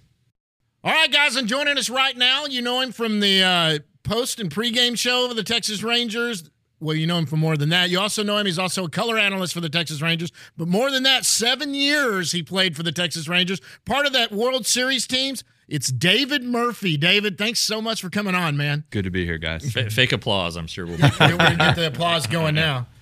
[0.85, 4.38] All right, guys, and joining us right now, you know him from the uh, post
[4.38, 6.49] and pregame show of the Texas Rangers.
[6.81, 7.90] well, you know him for more than that.
[7.90, 8.47] You also know him.
[8.47, 10.31] He's also a color analyst for the Texas Rangers.
[10.57, 13.61] But more than that, seven years he played for the Texas Rangers.
[13.85, 15.43] Part of that World Series teams.
[15.67, 16.99] It's David Murphy.
[16.99, 18.85] David, thanks so much for coming on, man.
[18.90, 19.75] Good to be here, guys.
[19.75, 20.99] F- fake applause, I'm sure we'll.
[21.21, 22.87] We're gonna get the applause going now.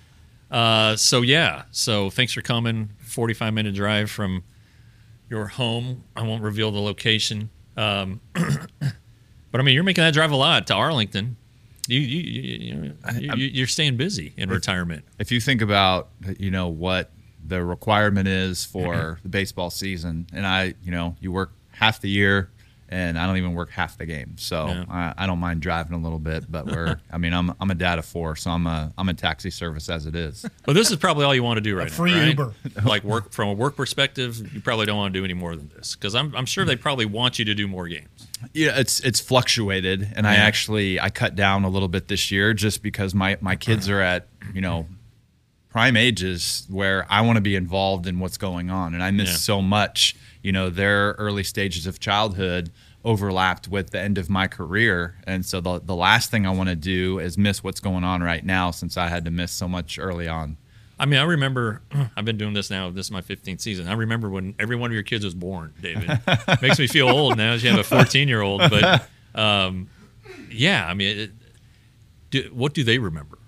[0.53, 2.91] Uh, so yeah, so thanks for coming.
[2.99, 4.45] 45 minute drive from
[5.31, 6.05] your home.
[6.15, 7.49] I won't reveal the location.
[7.75, 8.21] Um,
[9.53, 11.37] but I mean, you're making that drive a lot to Arlington.
[11.87, 15.05] You you you, you, you you're staying busy in retirement.
[15.19, 17.13] If you think about, you know, what
[17.45, 19.23] the requirement is for mm-hmm.
[19.23, 22.51] the baseball season, and I, you know, you work half the year,
[22.89, 24.85] and I don't even work half the game, so Yeah.
[24.89, 26.51] I, I don't mind driving a little bit.
[26.51, 29.15] But we're, I mean, I'm I'm a dad of four, so I'm a I'm a
[29.15, 30.47] taxi service as it is.
[30.65, 31.95] But this is probably all you want to do right now.
[31.95, 32.29] free right?
[32.29, 32.55] Uber.
[32.85, 35.69] like work from a work perspective, you probably don't want to do any more than
[35.75, 36.81] this because I'm I'm sure they mm.
[36.81, 38.29] probably want you to do more games.
[38.53, 42.55] Yeah, it's it's fluctuated, and I actually I cut down a little bit this year
[42.55, 44.87] just because my my kids are at you know
[45.69, 49.31] prime ages where I want to be involved in what's going on, and I miss
[49.31, 49.37] Yeah.
[49.37, 50.17] so much.
[50.43, 52.71] You know, their early stages of childhood
[53.05, 56.69] overlapped with the end of my career, and so the the last thing I want
[56.69, 59.69] to do is miss what's going on right now since I had to miss so
[59.69, 60.57] much early on.
[61.03, 61.83] I mean, I remember
[62.17, 62.89] I've been doing this now.
[62.91, 63.89] This is my 15th season.
[63.89, 65.75] I remember when every one of your kids was born.
[65.83, 66.09] David
[66.63, 67.55] makes me feel old now.
[67.55, 69.91] as You have a 14 year old, but um,
[70.49, 71.31] yeah, I mean, it,
[72.31, 73.39] do, what do they remember?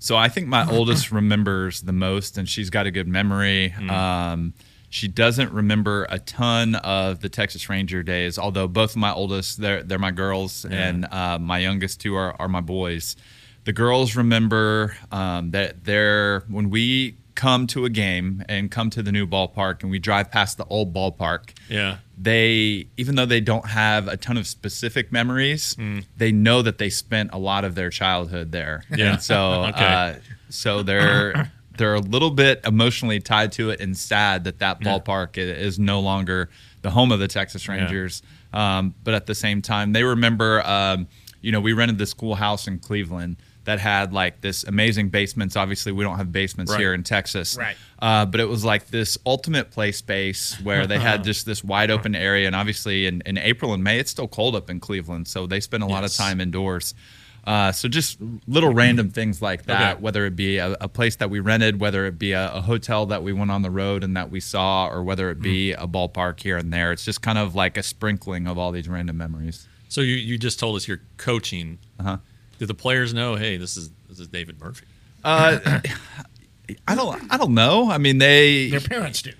[0.00, 3.74] So I think my oldest remembers the most, and she's got a good memory.
[3.76, 3.90] Mm.
[3.90, 4.54] Um,
[4.90, 9.60] she doesn't remember a ton of the Texas Ranger days, although both of my oldest
[9.60, 13.16] they're they're my girls, and uh, my youngest two are, are my boys.
[13.64, 19.02] The girls remember um, that they're when we come to a game and come to
[19.02, 23.40] the new ballpark, and we drive past the old ballpark Yeah, they even though they
[23.40, 25.76] don't have a ton of specific memories
[26.18, 28.84] they know that they spent a lot of their childhood there.
[28.94, 29.12] Yeah.
[29.12, 29.84] and so Okay.
[29.84, 30.14] uh,
[30.48, 35.38] so they're they're a little bit emotionally tied to it and sad that that ballpark
[35.38, 36.50] i- is no longer
[36.82, 38.22] the home of the texas rangers.
[38.52, 41.06] Um, but at the same time they remember um,
[41.40, 43.36] you know we rented this cool house in cleveland
[43.70, 46.80] that had like this amazing basements obviously we don't have basements Right.
[46.80, 47.76] here in texas Right.
[48.00, 51.90] uh, but it was like this ultimate play space where they had just this wide
[51.90, 52.46] open area.
[52.48, 55.28] And obviously, in, in April and May, it's still cold up in Cleveland.
[55.28, 56.94] So they spend a lot of time indoors.
[57.46, 60.02] Uh, so just little random things like that, Okay.
[60.02, 63.06] whether it be a, a place that we rented, whether it be a, a hotel
[63.06, 65.86] that we went on the road and that we saw, or whether it be a
[65.86, 66.92] ballpark here and there.
[66.92, 69.66] It's just kind of like a sprinkling of all these random memories.
[69.88, 71.78] So you, you just told us you're coaching.
[71.98, 72.18] Uh-huh.
[72.60, 73.36] Do the players know?
[73.36, 74.84] Hey, this is this is David Murphy.
[75.24, 75.80] Uh,
[76.86, 77.32] I don't.
[77.32, 77.90] I don't know.
[77.90, 79.32] I mean, they Their parents do.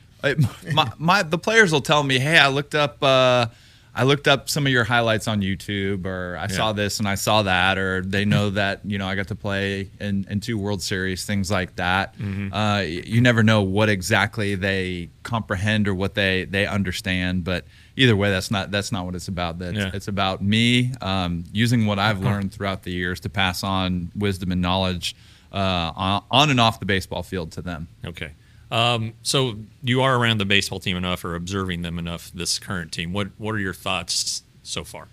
[0.72, 3.48] My, my the players will tell me, "Hey, I looked up uh,
[3.94, 7.16] I looked up some of your highlights on YouTube, or I saw this and I
[7.16, 10.56] saw that, or they know that you know I got to play in, in two
[10.56, 12.16] World Series, things like that.
[12.16, 12.54] Mm-hmm.
[12.54, 17.66] Uh, you never know what exactly they comprehend or what they they understand, but
[18.00, 19.58] either way, that's not that's not what it's about.
[19.58, 19.90] That's Yeah.
[19.94, 24.50] it's about me um, using what I've learned throughout the years to pass on wisdom
[24.52, 25.14] and knowledge
[25.52, 27.88] uh, on, on and off the baseball field to them.
[28.04, 28.32] Okay.
[28.70, 32.30] Um, so you are around the baseball team enough, or observing them enough.
[32.32, 33.12] This current team.
[33.12, 35.08] What What are your thoughts so far?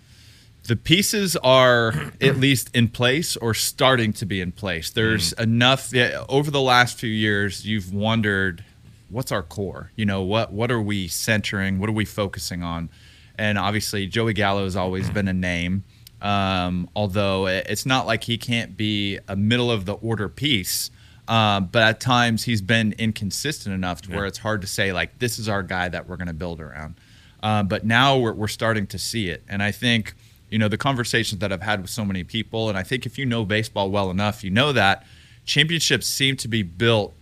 [0.66, 4.90] the pieces are at least in place or starting to be in place.
[4.90, 7.66] There's enough yeah, over the last few years.
[7.66, 8.62] You've wondered,
[9.08, 9.90] what's our core?
[9.96, 11.78] You know, what what are we centering?
[11.78, 12.90] What are we focusing on?
[13.36, 15.84] And obviously, Joey Gallo has always been a name.
[16.20, 20.90] Um, although it's not like he can't be a middle of the order piece.
[21.28, 25.18] Um, but at times he's been inconsistent enough to where it's hard to say like
[25.18, 26.94] this is our guy that we're going to build around.
[27.42, 30.14] Uh, but now we're, we're starting to see it, and I think
[30.50, 33.18] you know the conversations that I've had with so many people, and I think if
[33.18, 35.06] you know baseball well enough, you know that
[35.44, 37.14] championships seem to be built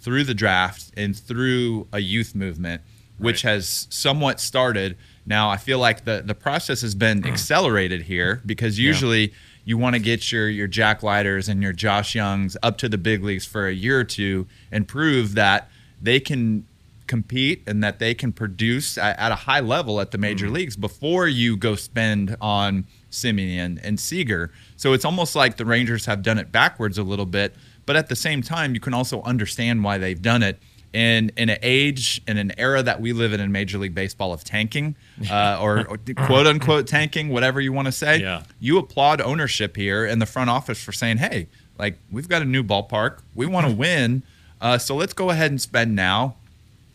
[0.00, 2.82] through the draft and through a youth movement,
[3.18, 3.52] which Right.
[3.52, 4.96] has somewhat started.
[5.26, 9.32] Now I feel like the the process has been accelerated here because usually
[9.64, 12.98] you want to get your your Jack Leiters and your Josh Jungs up to the
[12.98, 16.66] big leagues for a year or two and prove that they can
[17.06, 20.54] compete and that they can produce at, at a high level at the major mm-hmm.
[20.54, 24.52] leagues before you go spend on Semien and Seager.
[24.76, 27.56] So it's almost like the Rangers have done it backwards a little bit,
[27.86, 30.58] but at the same time, you can also understand why they've done it.
[30.92, 34.32] In, in an age in an era that we live in in Major League Baseball
[34.32, 34.96] of tanking,
[35.30, 38.42] uh, or, or quote unquote tanking, whatever you want to say, Yeah.
[38.58, 41.46] you applaud ownership here in the front office for saying, "Hey,
[41.78, 44.24] like we've got a new ballpark, we want to win,
[44.60, 46.34] uh, so let's go ahead and spend now,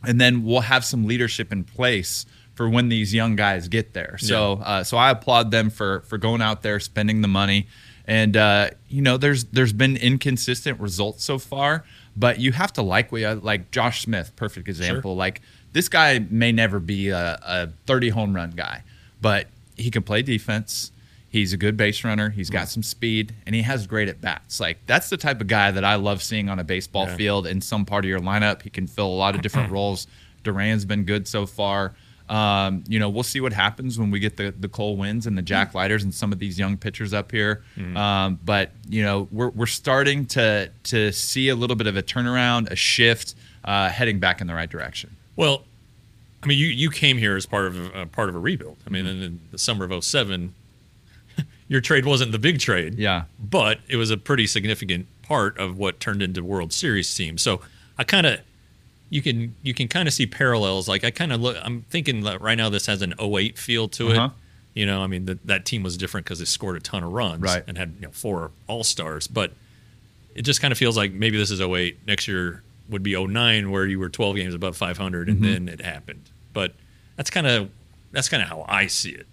[0.04, 4.18] and then we'll have some leadership in place for when these young guys get there."
[4.20, 7.68] So, uh, so I applaud them for for going out there, spending the money,
[8.08, 11.84] And uh, you know, there's there's been inconsistent results so far,
[12.16, 15.16] but you have to like we like Josh Smith, perfect example.
[15.16, 15.42] Like
[15.74, 18.84] this guy may never be a, a 30 home run guy,
[19.22, 20.92] but he can play defense.
[21.28, 22.30] He's a good base runner.
[22.30, 24.60] He's got some speed, and he has great at bats.
[24.60, 27.16] Like that's the type of guy that I love seeing on a baseball Yeah.
[27.18, 28.62] field in some part of your lineup.
[28.62, 30.08] He can fill a lot of different roles.
[30.44, 31.94] Duran's been good so far.
[32.30, 35.38] Um, you know, we'll see what happens when we get the the Cole Winns and
[35.38, 37.64] the Jack Leiters and some of these young pitchers up here.
[37.96, 42.02] Um, but you know, we're we're starting to to see a little bit of a
[42.04, 45.16] turnaround, a shift, uh, heading back in the right direction.
[45.36, 45.64] Well,
[46.44, 48.78] I mean, you you came here as part of a, part of a rebuild.
[48.88, 50.54] I mean, in, in the summer of 07,
[51.68, 52.96] your trade wasn't the big trade.
[52.96, 53.24] Yeah.
[53.40, 57.38] but it was a pretty significant part of what turned into World Series team.
[57.38, 57.62] So
[57.98, 58.40] I kind of
[59.16, 60.88] you can you can kind of see parallels.
[60.88, 61.58] Like I kind of look.
[61.62, 64.26] I'm thinking that right now this has an 08 feel to Uh-huh.
[64.26, 64.32] it.
[64.80, 67.12] You know, I mean that that team was different because they scored a ton of
[67.14, 67.64] runs Right.
[67.68, 69.54] and had you know four All Stars, but
[70.36, 71.98] it just kind of feels like maybe this is 08.
[72.06, 75.80] Next year would be 09 where you were 12 games above 500 and then it
[75.82, 76.24] happened.
[76.54, 76.74] But
[77.16, 77.70] that's kind of
[78.12, 79.28] that's kind of how I see it.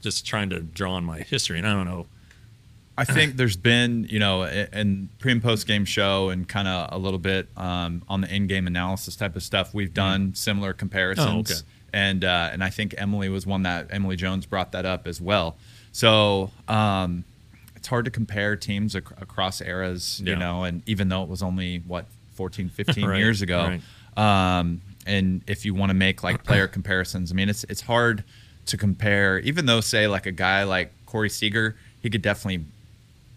[0.00, 2.06] Just trying to draw on my history, and I don't know.
[2.96, 6.90] I think there's been, you know, in pre and post game show and kind of
[6.92, 9.74] a little bit um, on the in game analysis type of stuff.
[9.74, 11.60] We've done similar comparisons, Oh, okay.
[11.92, 15.20] and uh, and I think Emily was one that Emily Jones brought that up as
[15.20, 15.56] well.
[15.90, 17.24] So um,
[17.74, 21.42] it's hard to compare teams ac- across eras, you know, and even though it was
[21.42, 23.78] only what 14, 15 Right, years ago,
[24.16, 28.22] um, and if you want to make like player comparisons, I mean, it's it's hard
[28.66, 29.40] to compare.
[29.40, 32.64] Even though, say, like a guy like Corey Seager, he could definitely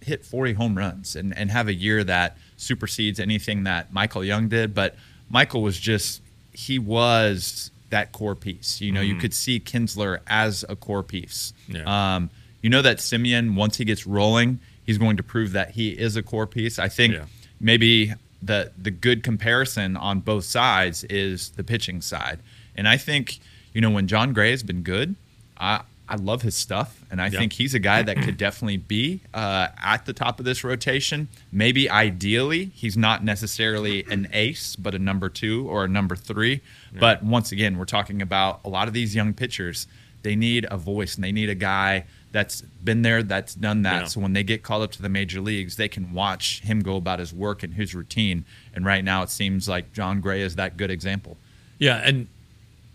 [0.07, 4.47] hit 40 home runs and, and have a year that supersedes anything that Michael Young
[4.47, 4.73] did.
[4.73, 4.95] But
[5.29, 6.21] Michael was just,
[6.53, 8.81] he was that core piece.
[8.81, 11.53] You know, you could see Kinsler as a core piece.
[11.67, 12.15] Yeah.
[12.15, 12.29] Um,
[12.61, 16.15] you know that Semien, once he gets rolling, he's going to prove that he is
[16.15, 16.79] a core piece.
[16.79, 17.25] I think Yeah.
[17.61, 22.39] maybe the the good comparison on both sides is the pitching side.
[22.75, 23.39] And I think,
[23.73, 25.15] you know, when Jon Gray has been good,
[25.57, 27.39] I I love his stuff, and I Yeah.
[27.39, 31.27] think he's a guy that could definitely be uh, at the top of this rotation.
[31.51, 36.61] Maybe ideally, he's not necessarily an ace, but a number two or a number three.
[36.97, 39.85] But once again, we're talking about a lot of these young pitchers.
[40.23, 44.01] They need a voice, and they need a guy that's been there, that's done that.
[44.03, 44.07] Yeah.
[44.07, 46.95] So when they get called up to the major leagues, they can watch him go
[46.95, 48.45] about his work and his routine.
[48.73, 51.37] And right now, it seems like Jon Gray is that good example.
[51.79, 52.27] Yeah, and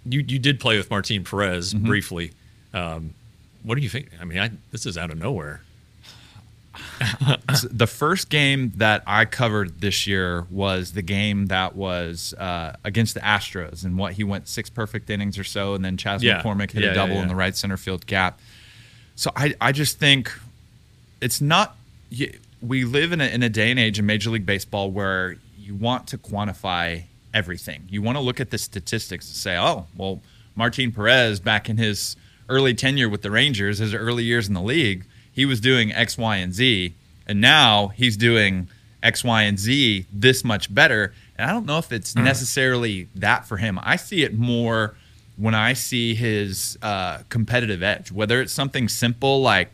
[0.04, 1.86] you you did play with Martin Perez Mm-hmm.
[1.86, 2.32] briefly.
[2.74, 3.14] Um,
[3.62, 4.08] what do you think?
[4.20, 5.60] I mean, I, this is out of nowhere.
[7.70, 13.14] the first game that I covered this year was the game that was uh, against
[13.14, 16.40] the Astros, and what he went six perfect innings or so, and then Chas Yeah.
[16.42, 17.22] McCormick hit Yeah, a double yeah.
[17.22, 18.40] in the right center field gap.
[19.16, 20.32] So I, I just think
[21.20, 21.76] it's not.
[22.62, 25.74] We live in a, in a day and age in Major League Baseball where you
[25.74, 27.04] want to quantify
[27.34, 27.82] everything.
[27.90, 30.20] You want to look at the statistics and say, oh, well,
[30.54, 32.16] Martin Perez back in his
[32.48, 36.18] early tenure with the Rangers, his early years in the league, he was doing X,
[36.18, 36.94] Y, and Z,
[37.26, 38.68] and now he's doing
[39.02, 41.12] X, Y, and Z this much better.
[41.36, 43.78] And I don't know if it's necessarily that for him.
[43.82, 44.94] I see it more
[45.36, 49.70] when I see his uh, competitive edge, whether it's something simple like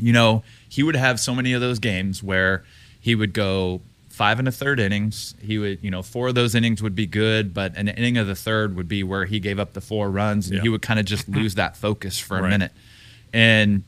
[0.00, 2.64] you know, he would have so many of those games where
[3.00, 3.80] he would go
[4.20, 5.34] five and a third innings.
[5.40, 8.26] He would, you know, four of those innings would be good, but an inning of
[8.26, 10.62] the third would be where he gave up the four runs and Yeah.
[10.62, 12.50] he would kind of just lose that focus for a Right.
[12.50, 12.72] minute.
[13.32, 13.82] And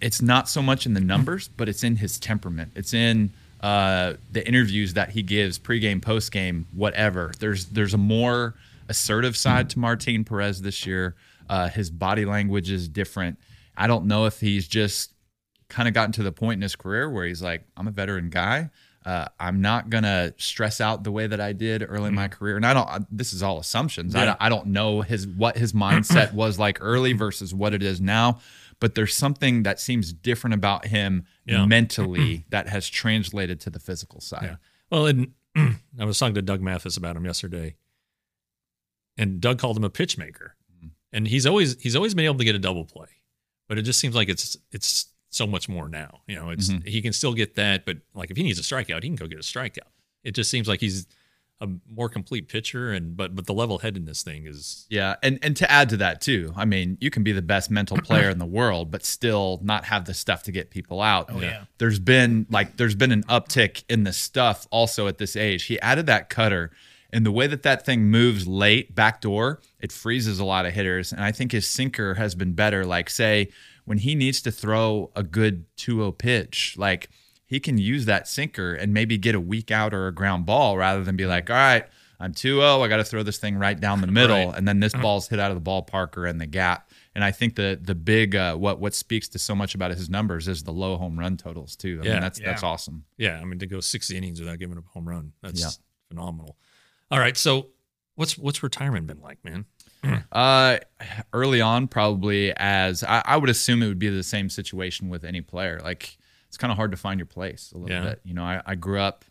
[0.00, 2.70] it's not so much in the numbers, but it's in his temperament.
[2.76, 3.30] It's in
[3.62, 7.32] uh, the interviews that he gives pregame, postgame, whatever.
[7.40, 8.54] There's there's a more
[8.88, 11.16] assertive side to Martin Perez this year.
[11.48, 13.38] Uh, his body language is different.
[13.76, 15.10] I don't know if he's just
[15.68, 18.28] kind of gotten to the point in his career where he's like, I'm a veteran
[18.30, 18.70] guy.
[19.04, 22.56] Uh, I'm not gonna stress out the way that I did early in my career,
[22.56, 22.88] and I don't.
[22.88, 24.14] I, this is all assumptions.
[24.14, 24.24] I, Yeah.
[24.26, 28.00] don't, I don't know his what his mindset was like early versus what it is
[28.00, 28.40] now,
[28.80, 31.66] but there's something that seems different about him Yeah.
[31.66, 34.42] mentally that has translated to the physical side.
[34.44, 34.56] Yeah.
[34.90, 35.32] Well, and
[36.00, 37.74] I was talking to Doug Mathis about him yesterday,
[39.16, 40.56] and Doug called him a pitch maker,
[41.12, 43.08] and he's always he's always been able to get a double play,
[43.68, 46.20] but it just seems like it's it's so much more now.
[46.26, 46.86] You know, it's mm-hmm.
[46.86, 49.26] he can still get that, but like if he needs a strikeout, he can go
[49.26, 49.90] get a strikeout.
[50.22, 51.06] It just seems like he's
[51.60, 55.56] a more complete pitcher, and but but the level headedness thing is Yeah, and and
[55.56, 58.38] to add to that too, I mean, you can be the best mental player in
[58.38, 61.30] the world, but still not have the stuff to get people out.
[61.32, 61.64] Oh, yeah.
[61.78, 65.64] There's been like there's been an uptick in the stuff also at this age.
[65.64, 66.70] He added that cutter,
[67.12, 71.12] and the way that that thing moves late backdoor, it freezes a lot of hitters.
[71.12, 72.84] And I think his sinker has been better.
[72.84, 73.50] Like say
[73.84, 77.08] when he needs to throw a good 2-0 pitch, like
[77.46, 80.76] he can use that sinker and maybe get a weak out or a ground ball
[80.78, 81.84] rather than be like, all right,
[82.20, 84.56] I'm 2-0, I got to throw this thing right down the middle, Right.
[84.56, 86.90] and then this ball's hit out of the ballpark or in the gap.
[87.14, 90.08] And I think the the big uh, what what speaks to so much about his
[90.10, 92.00] numbers is the low home run totals too.
[92.02, 92.12] I Yeah.
[92.14, 93.04] mean that's that's awesome.
[93.18, 95.70] Yeah, I mean to go six innings without giving up a home run, that's Yeah.
[96.08, 96.56] phenomenal.
[97.12, 97.68] All right, so
[98.16, 99.66] what's what's retirement been like, man?
[100.32, 100.78] Uh,
[101.32, 105.24] early on, probably as I, I would assume it would be the same situation with
[105.24, 105.80] any player.
[105.82, 106.16] Like
[106.48, 108.10] it's kind of hard to find your place a little Yeah.
[108.10, 108.20] bit.
[108.24, 109.24] You know, I, I grew up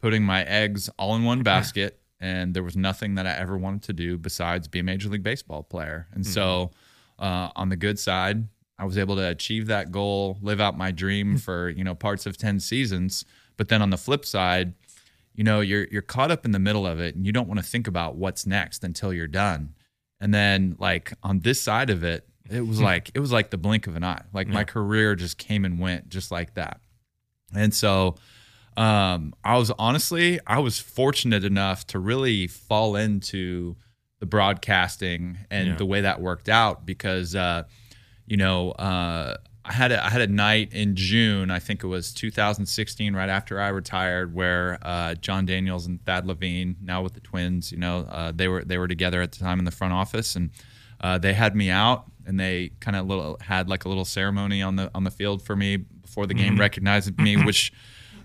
[0.00, 3.82] putting my eggs all in one basket, and there was nothing that I ever wanted
[3.84, 6.06] to do besides be a major league baseball player.
[6.12, 6.70] And so,
[7.18, 8.46] uh, on the good side,
[8.78, 12.26] I was able to achieve that goal, live out my dream for you know parts
[12.26, 13.24] of ten seasons.
[13.56, 14.74] But then on the flip side,
[15.34, 17.58] you know you're you're caught up in the middle of it, and you don't want
[17.58, 19.72] to think about what's next until you're done.
[20.20, 23.58] And then like on this side of it, it was like it was like the
[23.58, 24.22] blink of an eye.
[24.32, 26.80] Like my career just came and went just like that.
[27.54, 28.16] And so
[28.76, 33.76] um I was honestly I was fortunate enough to really fall into
[34.20, 35.76] the broadcasting and Yeah.
[35.76, 37.64] the way that worked out because uh
[38.26, 39.36] you know uh
[39.68, 43.28] I had a, I had a night in June, I think it was 2016, right
[43.28, 47.78] after I retired, where uh, Jon Daniels and Thad Levine, now with the Twins, you
[47.78, 50.50] know, uh, they were they were together at the time in the front office, and
[51.00, 54.62] uh, they had me out, and they kind of little had like a little ceremony
[54.62, 57.72] on the on the field for me before the game recognized me, which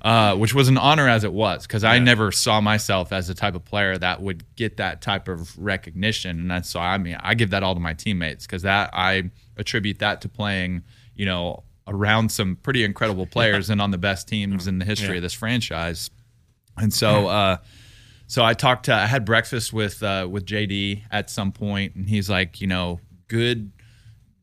[0.03, 3.33] uh, which was an honor as it was because I never saw myself as the
[3.33, 7.17] type of player that would get that type of recognition, and that's so I mean
[7.19, 10.83] I give that all to my teammates because that I attribute that to playing
[11.15, 15.17] you know around some pretty incredible players and on the best teams in the history
[15.17, 16.09] of this franchise,
[16.77, 17.27] and so.
[17.27, 17.57] Uh,
[18.27, 22.07] so I talked to I had breakfast with uh, with JD at some point, and
[22.07, 23.73] he's like, you know, good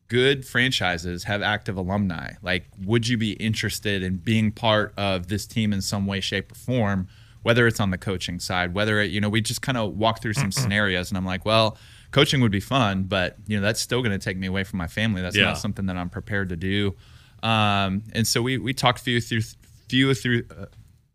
[0.09, 2.33] good franchises have active alumni.
[2.41, 6.51] Like, would you be interested in being part of this team in some way, shape,
[6.51, 7.07] or form?
[7.41, 10.21] Whether it's on the coaching side, whether it, you know, we just kind of walk
[10.21, 11.77] through some scenarios, and I'm like, well,
[12.11, 14.77] coaching would be fun, but you know, that's still going to take me away from
[14.77, 15.21] my family.
[15.21, 15.45] That's Yeah.
[15.45, 16.95] not something that I'm prepared to do.
[17.43, 19.41] Um, and so we we talked few through
[19.87, 20.43] few through.
[20.49, 20.65] Uh,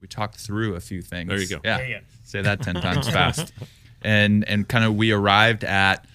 [0.00, 1.28] we talked through a few things.
[1.28, 1.61] There you go.
[1.64, 1.76] Yeah.
[1.78, 2.00] There you go.
[2.24, 3.52] Say that 10 times fast.
[4.02, 6.07] And and kind of we arrived at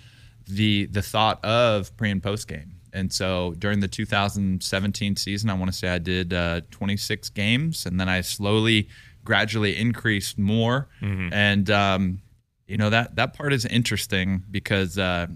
[0.48, 2.74] the the thought of pre and post game.
[2.92, 7.86] And so during the 2017 season, I want to say I did uh, 26 games,
[7.86, 8.90] and then I slowly,
[9.24, 10.88] gradually increased more.
[11.02, 12.22] And um,
[12.70, 15.28] you know that that part is interesting because uh,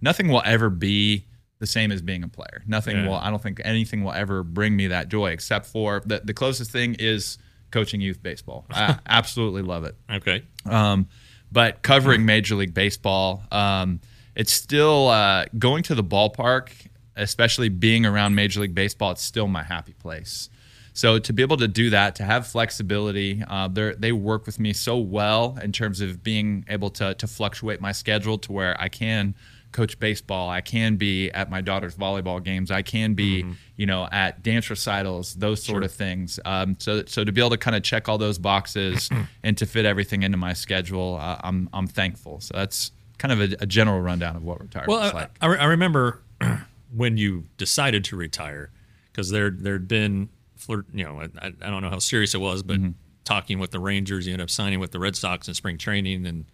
[0.00, 1.26] nothing will ever be
[1.60, 2.62] the same as being a player.
[2.66, 3.08] Nothing Yeah.
[3.08, 3.14] will.
[3.16, 6.70] I don't think anything will ever bring me that joy, except for the the closest
[6.70, 7.38] thing is
[7.70, 8.64] coaching youth baseball.
[8.70, 9.94] I absolutely love it.
[10.10, 10.42] Okay.
[10.64, 11.08] Um,
[11.52, 14.00] but covering Major League Baseball, um,
[14.34, 16.70] it's still uh, going to the ballpark,
[17.16, 19.10] especially being around Major League Baseball.
[19.12, 20.48] It's still my happy place.
[20.98, 24.58] So to be able to do that, to have flexibility, uh, they they work with
[24.58, 28.76] me so well in terms of being able to to fluctuate my schedule to where
[28.80, 29.36] I can
[29.70, 34.08] coach baseball, I can be at my daughter's volleyball games, I can be you know
[34.10, 36.40] at dance recitals, those sort of things.
[36.44, 39.08] Um, so so to be able to kind of check all those boxes
[39.44, 42.40] and to fit everything into my schedule, uh, I'm I'm thankful.
[42.40, 45.30] So that's kind of a, a general rundown of what retirement's Well, I, like.
[45.40, 46.22] I, I remember
[46.92, 48.72] when you decided to retire
[49.12, 50.30] because there there'd been
[50.68, 50.86] flirt.
[50.92, 52.90] You know, I, I don't know how serious it was, but Mm-hmm.
[53.24, 56.26] talking with the Rangers, you end up signing with the Red Sox in spring training,
[56.26, 56.44] and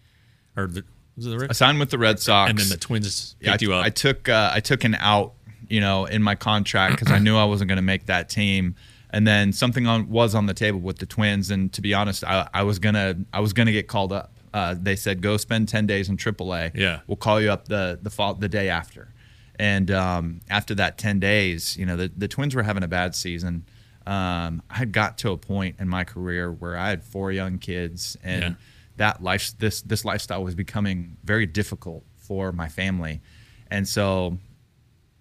[0.57, 0.83] or the
[1.15, 1.49] was it the Red?
[1.49, 3.85] I signed with the Red Sox, and then the Twins Yeah, I, you up.
[3.85, 5.33] I took uh, I took an out,
[5.69, 8.75] you know, in my contract because I knew I wasn't going to make that team.
[9.11, 12.23] And then something on was on the table with the Twins, and to be honest,
[12.25, 14.33] I, I was gonna I was gonna get called up.
[14.53, 16.71] Uh, they said go spend ten days in AAA.
[16.75, 16.99] Yeah.
[17.07, 19.13] we'll call you up the the fall, the day after.
[19.57, 23.15] And um, after that ten days, you know, the the Twins were having a bad
[23.15, 23.65] season.
[24.07, 27.57] Um, I had got to a point in my career where I had four young
[27.57, 28.53] kids, and Yeah.
[28.97, 33.21] that life this this lifestyle was becoming very difficult for my family
[33.69, 34.37] and so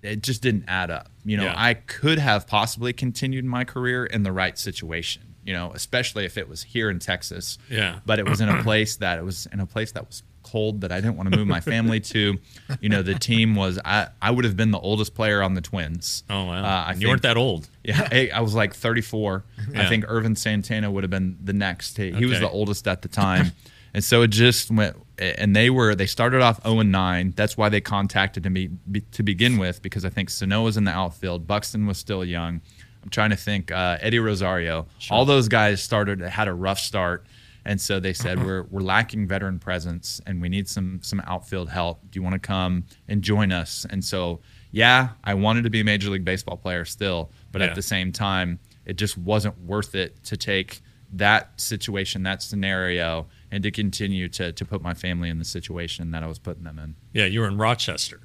[0.03, 1.55] it just didn't add up you know Yeah.
[1.57, 6.39] i could have possibly continued my career in the right situation you know especially if
[6.39, 7.99] it was here in texas Yeah.
[8.07, 10.23] but it was in a place that it was in a place that was
[10.55, 12.39] cold that i didn't want to move my family to
[12.81, 15.61] you know the team was i i would have been the oldest player on the
[15.61, 17.69] twins oh wow, uh, I And you weren't that old.
[17.85, 19.45] yeah, I, I was like 34.
[19.73, 19.83] Yeah.
[19.83, 21.97] I think Ervin Santana would have been the next.
[21.97, 23.53] He, he was the oldest at the time,
[23.95, 24.97] and so it just went.
[25.19, 27.33] And they were they started off 0 and 9.
[27.37, 28.71] That's why they contacted me
[29.13, 31.47] to begin with because I think Sano was in the outfield.
[31.47, 32.61] Buxton was still young.
[33.03, 33.71] I'm trying to think.
[33.71, 34.87] Uh, Eddie Rosario.
[35.11, 37.25] All those guys started had a rough start.
[37.67, 38.47] And so they said uh-huh.
[38.47, 42.01] we're we're lacking veteran presence and we need some some outfield help.
[42.11, 43.87] Do you want to come and join us?
[43.89, 44.41] And so
[44.71, 47.69] yeah, I wanted to be a major league baseball player still, but Yeah.
[47.69, 53.29] at the same time, it just wasn't worth it to take that situation, that scenario,
[53.51, 56.65] and to continue to to put my family in the situation that I was putting
[56.65, 56.97] them in.
[57.13, 58.21] Yeah, you were in Rochester,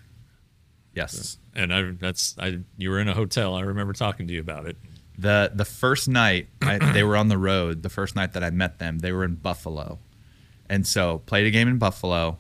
[0.95, 1.37] Yes.
[1.55, 3.55] and I that's I you were in a hotel.
[3.55, 4.75] I remember talking to you about it.
[5.20, 8.49] The the first night I, they were on the road, the first night that I
[8.49, 9.99] met them, they were in Buffalo,
[10.70, 12.38] and so played a game in Buffalo,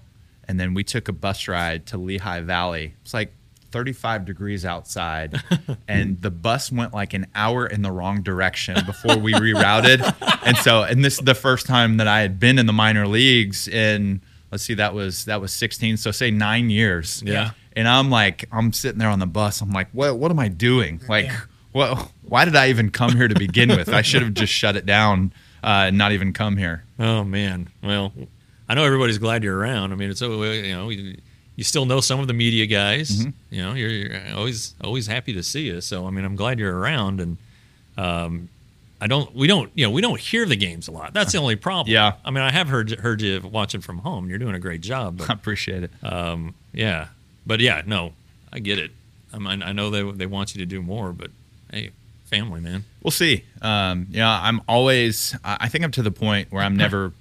[0.47, 2.95] and then we took a bus ride to Lehigh Valley.
[3.01, 3.33] It's like
[3.71, 5.41] 35 degrees outside,
[5.87, 10.01] and the bus went like an hour in the wrong direction before we rerouted,
[10.45, 13.07] and so and this is the first time that I had been in the minor
[13.07, 14.21] leagues in
[14.51, 17.21] let's see that was that was 16, so say nine years.
[17.25, 17.51] Yeah.
[17.73, 19.61] And I'm like, I'm sitting there on the bus.
[19.61, 20.17] I'm like, what?
[20.17, 21.01] What am I doing?
[21.07, 21.31] Like,
[21.71, 22.11] what?
[22.29, 23.89] Why did I even come here to begin with?
[23.89, 26.83] I should have just shut it down uh, and not even come here.
[26.99, 27.69] Oh man.
[27.83, 28.13] Well,
[28.67, 29.91] I know everybody's glad you're around.
[29.91, 31.17] I mean, it's uh, you know you,
[31.55, 33.09] you still know some of the media guys.
[33.09, 33.29] Mm-hmm.
[33.49, 35.81] You know, you're, you're always always happy to see you.
[35.81, 37.19] So I mean, I'm glad you're around.
[37.19, 37.37] And
[37.97, 38.49] um,
[39.01, 41.13] I don't we don't you know we don't hear the games a lot.
[41.13, 41.91] That's the only problem.
[41.91, 42.13] Yeah.
[42.23, 44.29] I mean, I have heard heard you watching from home.
[44.29, 45.21] You're doing a great job.
[45.27, 45.91] I appreciate it.
[46.03, 47.07] um, yeah,
[47.45, 48.13] but yeah, no,
[48.53, 48.91] I get it.
[49.33, 51.31] I mean, I know they they want you to do more, but
[51.71, 51.91] hey,
[52.29, 52.85] family, man.
[53.03, 53.43] We'll see.
[53.61, 55.35] Um, you know, I'm always.
[55.43, 57.11] I think I'm to the point where I'm never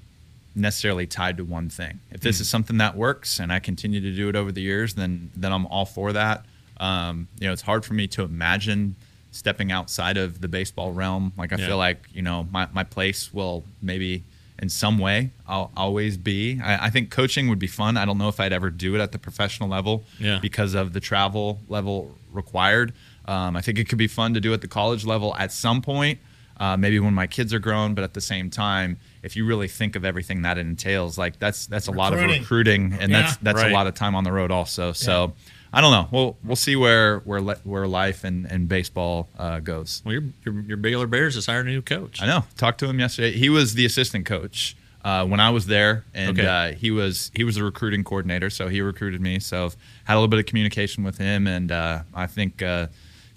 [0.55, 2.01] necessarily tied to one thing.
[2.11, 4.95] If this is something that works and I continue to do it over the years,
[4.95, 6.45] then then I'm all for that.
[6.79, 8.97] Um, you know, it's hard for me to imagine
[9.31, 11.33] stepping outside of the baseball realm.
[11.37, 11.67] Like I Yeah.
[11.69, 14.25] feel like you know my my place will maybe
[14.61, 16.61] in some way I'll always be.
[16.61, 17.97] I, I think coaching would be fun.
[17.97, 20.41] I don't know if I'd ever do it at the professional level Yeah.
[20.41, 22.93] because of the travel level required.
[23.29, 25.83] Um, I think it could be fun to do at the college level at some
[25.83, 26.18] point,
[26.59, 27.95] uh, maybe when my kids are grown.
[27.95, 31.39] But at the same time, if you really think of everything that it entails, like
[31.39, 32.41] that's that's a lot of Recruiting.
[32.43, 33.39] recruiting, and that's Yeah.
[33.43, 33.70] that's Right.
[33.70, 34.93] a lot of time on the road also.
[34.93, 35.35] So.
[35.70, 36.09] I don't know.
[36.11, 40.01] We'll we'll see where where where life and, and baseball uh, goes.
[40.03, 42.22] Well, your, your your Baylor Bears just hired a new coach.
[42.22, 42.45] I know.
[42.57, 43.33] Talked to him yesterday.
[43.33, 44.74] He was the assistant coach
[45.05, 46.49] uh, when I was there, and Okay.
[46.49, 48.49] uh, he was he was the recruiting coordinator.
[48.49, 49.41] So he recruited me.
[49.41, 52.87] So I've had a little bit of communication with him, and uh, I think uh,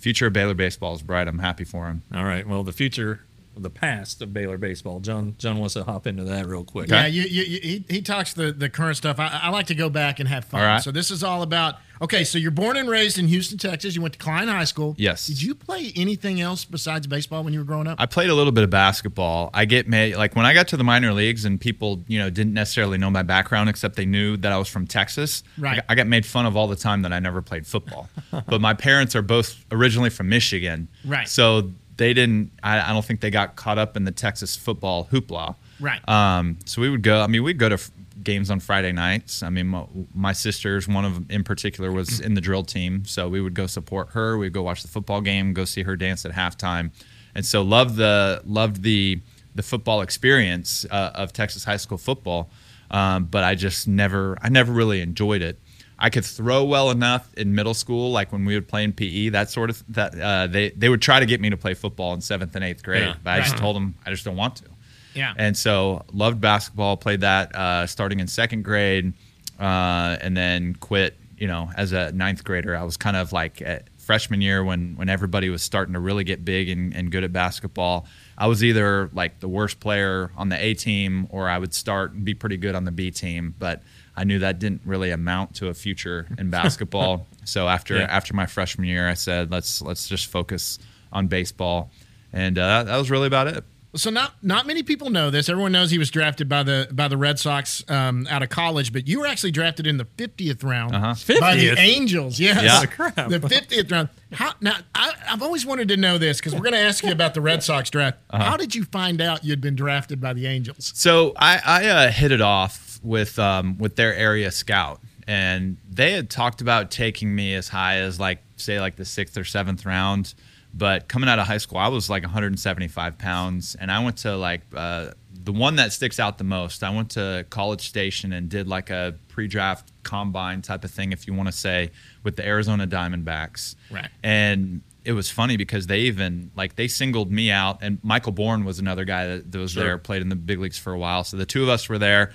[0.01, 1.27] future of Baylor baseball is bright.
[1.27, 2.03] I'm happy for him.
[2.13, 2.47] All right.
[2.47, 3.21] Well, the future,
[3.55, 4.99] the past of Baylor baseball.
[4.99, 6.89] John John wants to hop into that real quick.
[6.89, 9.19] Yeah, you, you, you, he, he talks the, the current stuff.
[9.19, 10.61] I, I like to go back and have fun.
[10.61, 10.81] All right.
[10.81, 11.75] So this is all about.
[12.01, 13.93] Okay, so you're born and raised in Houston, Texas.
[13.93, 14.95] You went to Klein High School.
[14.97, 15.27] Yes.
[15.27, 18.01] Did you play anything else besides baseball when you were growing up?
[18.01, 19.51] I played a little bit of basketball.
[19.53, 22.31] I get made like when I got to the minor leagues and people, you know,
[22.31, 25.43] didn't necessarily know my background except they knew that I was from Texas.
[25.59, 25.83] Right.
[25.87, 28.09] I I got made fun of all the time that I never played football.
[28.31, 30.87] but my parents are both originally from Michigan.
[31.05, 31.27] Right.
[31.27, 31.71] So
[32.01, 35.55] they didn't I, I don't think they got caught up in the Texas football hoopla.
[35.79, 36.07] Right.
[36.09, 37.21] Um, so we would go.
[37.21, 37.91] I mean, we'd go to f-
[38.23, 39.41] games on Friday nights.
[39.41, 43.05] I mean, my, my sisters, one of them in particular, was in the drill team,
[43.05, 44.37] so we would go support her.
[44.37, 46.91] We'd go watch the football game, go see her dance at halftime,
[47.35, 49.21] and so loved the loved the
[49.55, 52.49] the football experience uh, of Texas high school football.
[52.89, 55.57] Um, but I just never, I never really enjoyed it.
[56.03, 59.29] I could throw well enough in middle school, like when we would play in PE,
[59.29, 60.19] that sort of that.
[60.19, 62.83] Uh, they they would try to get me to play football in seventh and eighth
[62.83, 63.15] grade, Yeah.
[63.23, 64.65] but I just told them I just don't want to.
[65.13, 65.33] yeah.
[65.37, 69.13] And so loved basketball, played that uh, starting in second grade,
[69.59, 71.17] uh, and then quit.
[71.37, 74.95] You know, as a ninth grader, I was kind of like at freshman year when
[74.95, 78.05] when everybody was starting to really get big and, and good at basketball.
[78.37, 82.11] I was either like the worst player on the A team, or I would start
[82.13, 83.55] and be pretty good on the B team.
[83.57, 83.81] But
[84.21, 87.25] I knew that didn't really amount to a future in basketball.
[87.43, 88.07] so after Yeah.
[88.09, 90.77] after my freshman year, I said let's let's just focus
[91.11, 91.89] on baseball,
[92.31, 93.63] and uh, that was really about it.
[93.93, 95.49] So not not many people know this.
[95.49, 98.93] Everyone knows he was drafted by the by the Red Sox um, out of college,
[98.93, 101.15] but you were actually drafted in the fiftieth round Uh-huh.
[101.41, 102.39] by the Angels.
[102.39, 102.85] Yes, Yeah.
[102.95, 103.27] Crap.
[103.29, 104.07] the fiftieth round.
[104.31, 104.77] How now?
[104.95, 107.41] I, I've always wanted to know this because we're going to ask you about the
[107.41, 108.19] Red Sox draft.
[108.29, 108.41] Uh-huh.
[108.51, 110.93] How did you find out you'd been drafted by the Angels?
[110.95, 116.11] So I, I uh, hit it off with um, with their area scout, and they
[116.11, 119.85] had talked about taking me as high as like say like the sixth or seventh
[119.85, 120.33] round.
[120.73, 124.37] But coming out of high school, I was like 175 pounds, and I went to
[124.37, 125.11] like uh,
[125.43, 126.81] the one that sticks out the most.
[126.81, 131.27] I went to College Station and did like a pre-draft combine type of thing, if
[131.27, 131.91] you want to say,
[132.23, 133.75] with the Arizona Diamondbacks.
[133.89, 134.07] Right.
[134.23, 138.63] And it was funny because they even like they singled me out, and Michael Bourn
[138.63, 139.83] was another guy that, that was Sure.
[139.83, 141.25] there, played in the big leagues for a while.
[141.25, 142.31] So the two of us were there,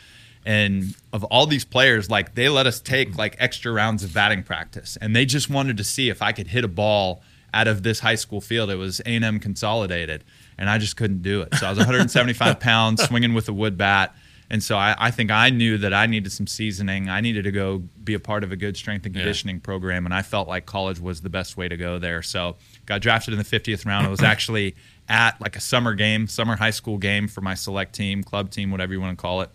[0.47, 4.42] and of all these players, like they let us take like extra rounds of batting
[4.44, 7.20] practice, and they just wanted to see if I could hit a ball
[7.53, 8.70] out of this high school field.
[8.70, 10.22] It was A and M Consolidated,
[10.57, 11.55] and I just couldn't do it.
[11.57, 14.14] So I was 175 pounds, swinging with a wood bat.
[14.49, 17.09] And so I, I think I knew that I needed some seasoning.
[17.09, 19.22] I needed to go be a part of a good strength and Yeah.
[19.22, 22.22] conditioning program, and I felt like college was the best way to go there.
[22.22, 22.55] So
[22.86, 24.07] got drafted in the 50th round.
[24.07, 24.76] I was actually
[25.09, 28.70] at like a summer game, summer high school game for my select team, club team,
[28.70, 29.51] whatever you want to call it.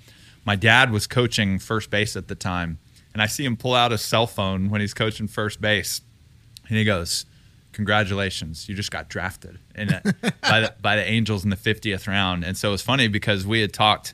[0.45, 2.79] My dad was coaching first base at the time,
[3.13, 6.01] and I see him pull out his cell phone when he's coaching first base,
[6.67, 7.25] and he goes,
[7.73, 12.57] "Congratulations, you just got drafted by the, by the Angels in the 50th round." And
[12.57, 14.13] so it was funny because we had talked,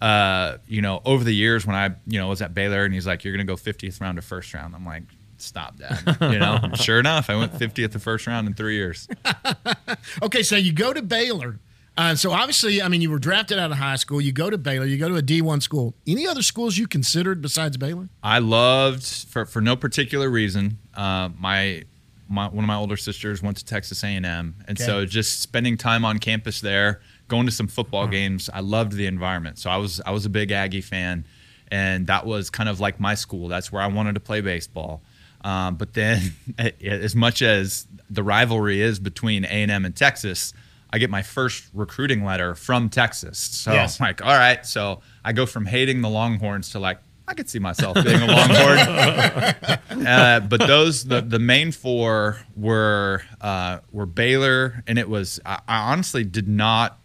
[0.00, 3.06] uh, you know, over the years when I, you know, was at Baylor, and he's
[3.06, 5.04] like, "You're going to go 50th round to first round." I'm like.
[5.42, 6.18] Stop that.
[6.20, 9.08] You know, sure enough, I went 50th the first round in three years.
[10.22, 11.58] Okay, so you go to Baylor.
[12.00, 14.22] Uh, so obviously, I mean, you were drafted out of high school.
[14.22, 14.86] You go to Baylor.
[14.86, 15.94] You go to a D1 school.
[16.06, 18.08] Any other schools you considered besides Baylor?
[18.22, 20.78] I loved for for no particular reason.
[20.94, 21.82] Uh, my
[22.26, 25.42] my one of my older sisters went to Texas A and M, and so just
[25.42, 28.48] spending time on campus there, going to some football games.
[28.54, 29.58] I loved the environment.
[29.58, 31.26] So I was I was a big Aggie fan,
[31.70, 33.46] and that was kind of like my school.
[33.46, 35.02] That's where I wanted to play baseball.
[35.42, 36.32] Um, but then,
[36.82, 40.54] as much as the rivalry is between A and M and Texas.
[40.92, 43.38] I get my first recruiting letter from Texas.
[43.38, 44.00] So Yes.
[44.00, 44.64] I'm like, all right.
[44.66, 48.26] So I go from hating the Longhorns to like, I could see myself being a
[48.26, 48.78] Longhorn.
[50.06, 55.60] uh, but those the, the main four were uh, were Baylor, and it was I,
[55.68, 56.98] I honestly did not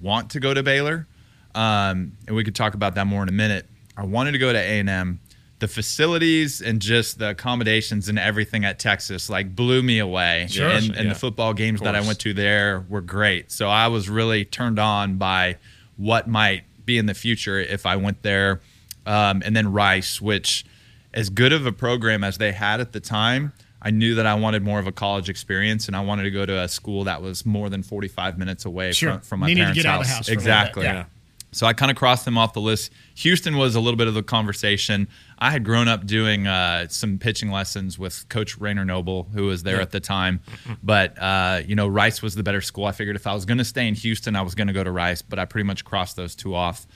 [0.00, 1.06] want to go to Baylor,
[1.54, 3.66] um, and we could talk about that more in a minute.
[3.96, 5.20] I wanted to go to A and M.
[5.60, 10.46] The facilities and just the accommodations and everything at Texas like blew me away.
[10.50, 10.68] Sure.
[10.68, 11.12] and, and Yeah.
[11.12, 13.52] the football games that I went to there were great.
[13.52, 15.56] So I was really turned on by
[15.96, 18.60] what might be in the future if I went there.
[19.06, 20.64] Um, and then Rice, which
[21.14, 23.52] as good of a program as they had at the time,
[23.82, 26.44] I knew that I wanted more of a college experience, and I wanted to go
[26.44, 29.12] to a school that was more than 45 minutes away Sure.
[29.12, 30.08] from, from my Needed parents' get out of house.
[30.08, 30.42] the house for a little bit.
[30.42, 30.84] exactly.
[30.84, 31.04] Yeah.
[31.52, 32.92] So I kind of crossed them off the list.
[33.16, 35.08] Houston was a little bit of the conversation.
[35.38, 39.62] I had grown up doing uh, some pitching lessons with Coach Rayner Noble, who was
[39.64, 40.40] there at the time.
[40.82, 42.84] But uh, you know, Rice was the better school.
[42.84, 44.84] I figured if I was going to stay in Houston, I was going to go
[44.84, 45.22] to Rice.
[45.22, 46.86] But I pretty much crossed those two off.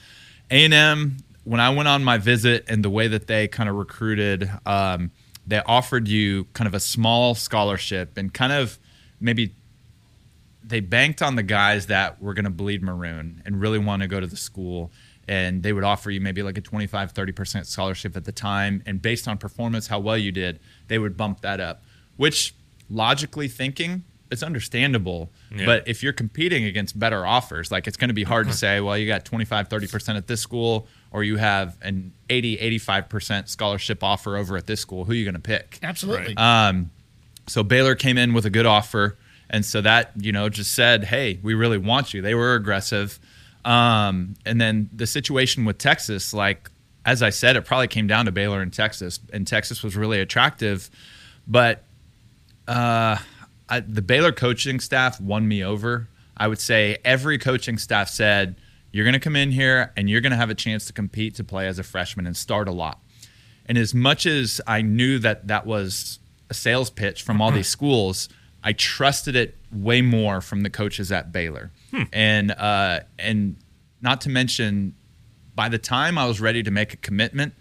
[0.51, 1.17] A and M.
[1.45, 5.11] When I went on my visit and the way that they kind of recruited, um,
[5.47, 8.79] they offered you kind of a small scholarship and kind of
[9.21, 9.55] maybe
[10.67, 14.09] they banked on the guys that were going to bleed maroon and really want to
[14.09, 14.91] go to the school.
[15.27, 18.83] And they would offer you maybe like a 25 30% scholarship at the time.
[18.85, 21.83] And based on performance how well you did they would bump that up
[22.17, 22.55] which
[22.91, 25.31] logically thinking it's understandable.
[25.55, 25.67] Yeah.
[25.67, 28.81] but if you're competing against better offers like it's going to be hard to say
[28.81, 34.03] well you got 25 30% at this school or you have an 80 85% scholarship
[34.03, 35.05] offer over at this school.
[35.05, 35.79] Who are you going to pick?
[35.83, 36.37] Absolutely.
[36.37, 36.91] um,
[37.47, 39.17] so Baylor came in with a good offer,
[39.51, 43.19] and so that you know just said, "Hey, we really want you." They were aggressive,
[43.65, 46.71] um, and then the situation with Texas, like
[47.05, 50.21] as I said, it probably came down to Baylor and Texas, and Texas was really
[50.21, 50.91] attractive,
[51.47, 51.85] but
[52.67, 53.19] uh,
[53.69, 56.09] I, the Baylor coaching staff won me over.
[56.37, 58.57] I would say every coaching staff said,
[58.93, 61.35] "You're going to come in here and you're going to have a chance to compete
[61.37, 63.01] to play as a freshman and start a lot."
[63.67, 66.19] And as much as I knew that that was
[66.51, 68.29] a sales pitch from all these schools,
[68.67, 71.71] I trusted it way more from the coaches at Baylor.
[72.13, 73.57] And uh, and
[74.01, 74.95] not to mention,
[75.55, 77.53] by the time I was ready to make a commitment,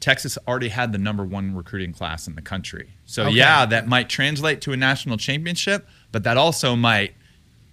[0.00, 2.90] Texas already had the number one recruiting class in the country.
[3.04, 3.34] So Okay.
[3.36, 7.14] yeah, that might translate to a national championship, but that also might,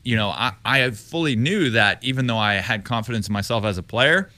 [0.04, 3.78] you know, I, I fully knew that even though I had confidence in myself as
[3.78, 4.30] a player,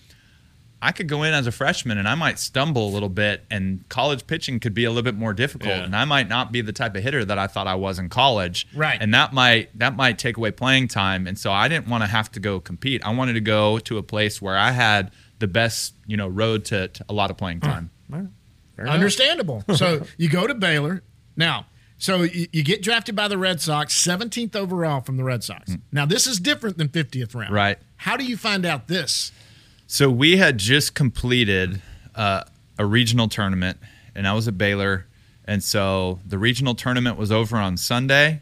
[0.83, 3.87] I could go in as a freshman and I might stumble a little bit, and
[3.89, 5.83] college pitching could be a little bit more difficult, Yeah.
[5.83, 8.09] and I might not be the type of hitter that I thought I was in
[8.09, 8.67] college.
[8.75, 8.97] Right.
[9.01, 12.07] And that might that might take away playing time, and so I didn't want to
[12.09, 13.03] have to go compete.
[13.05, 16.65] I wanted to go to a place where I had the best, you know, road
[16.65, 17.89] to, to a lot of playing time.
[18.77, 19.63] Understandable.
[19.75, 21.03] so you go to Baylor.
[21.35, 21.67] Now,
[21.97, 25.71] so you, you get drafted by the Red Sox, 17th overall from the Red Sox.
[25.71, 25.77] Hmm.
[25.91, 27.53] Now, this is different than 50th round.
[27.53, 27.77] Right.
[27.97, 29.31] How do you find out this?
[29.93, 31.79] So we had just completed
[32.15, 32.45] uh,
[32.79, 33.77] a regional tournament,
[34.15, 35.05] and I was at Baylor.
[35.45, 38.41] And so the regional tournament was over on Sunday.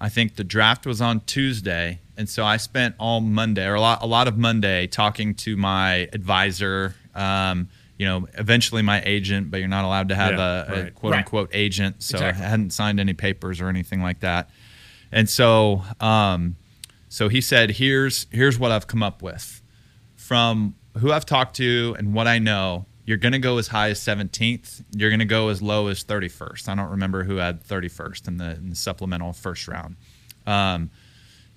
[0.00, 3.82] I think the draft was on Tuesday, and so I spent all Monday or a
[3.82, 6.94] lot, a lot of Monday talking to my advisor.
[7.14, 7.68] Um,
[7.98, 10.94] you know, eventually my agent, but you're not allowed to have Yeah, a, a right.
[10.94, 11.18] quote Right.
[11.18, 12.02] unquote agent.
[12.02, 12.46] So Exactly.
[12.46, 14.48] I hadn't signed any papers or anything like that.
[15.12, 16.56] And so, um,
[17.10, 19.60] so he said, "Here's here's what I've come up with."
[20.16, 23.88] from who I've talked to and what I know, you're going to go as high
[23.90, 24.82] as 17th.
[24.94, 26.68] You're going to go as low as 31st.
[26.68, 29.96] I don't remember who had 31st in the, in the supplemental first round.
[30.46, 30.90] Um,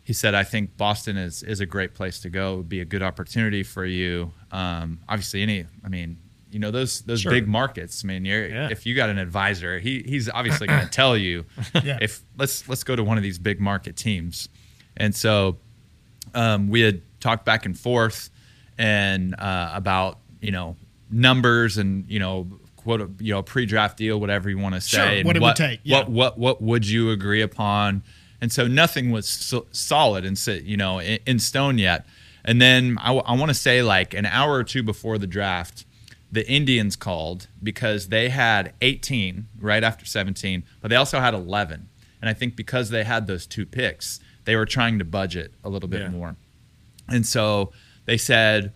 [0.03, 2.53] he said, I think Boston is is a great place to go.
[2.53, 4.31] It would be a good opportunity for you.
[4.51, 6.17] Um, obviously, any, I mean,
[6.49, 7.31] you know those those Sure.
[7.31, 8.03] big markets.
[8.03, 8.67] I mean, you're, Yeah.
[8.71, 11.45] if you got an advisor, he he's obviously going to tell you
[11.83, 11.99] Yeah.
[12.01, 14.49] if let's let's go to one of these big market teams.
[14.97, 15.57] And so
[16.33, 18.29] um, we had talked back and forth
[18.77, 20.75] and uh, about you know
[21.11, 22.47] numbers and you know
[22.77, 25.79] quote you know pre-draft deal whatever you want to say Sure, what it would take,
[25.83, 25.97] yeah.
[25.99, 28.03] what what what would you agree upon
[28.39, 32.05] and so nothing was so, solid and you know in, in stone yet
[32.43, 35.85] and then I, want to say like an hour or two before the draft
[36.31, 41.87] the Indians called because they had 18 right after 17 but they also had 11
[42.21, 45.69] and I think because they had those two picks they were trying to budget a
[45.69, 46.09] little bit Yeah.
[46.09, 46.35] more
[47.07, 47.73] and so
[48.11, 48.73] they said,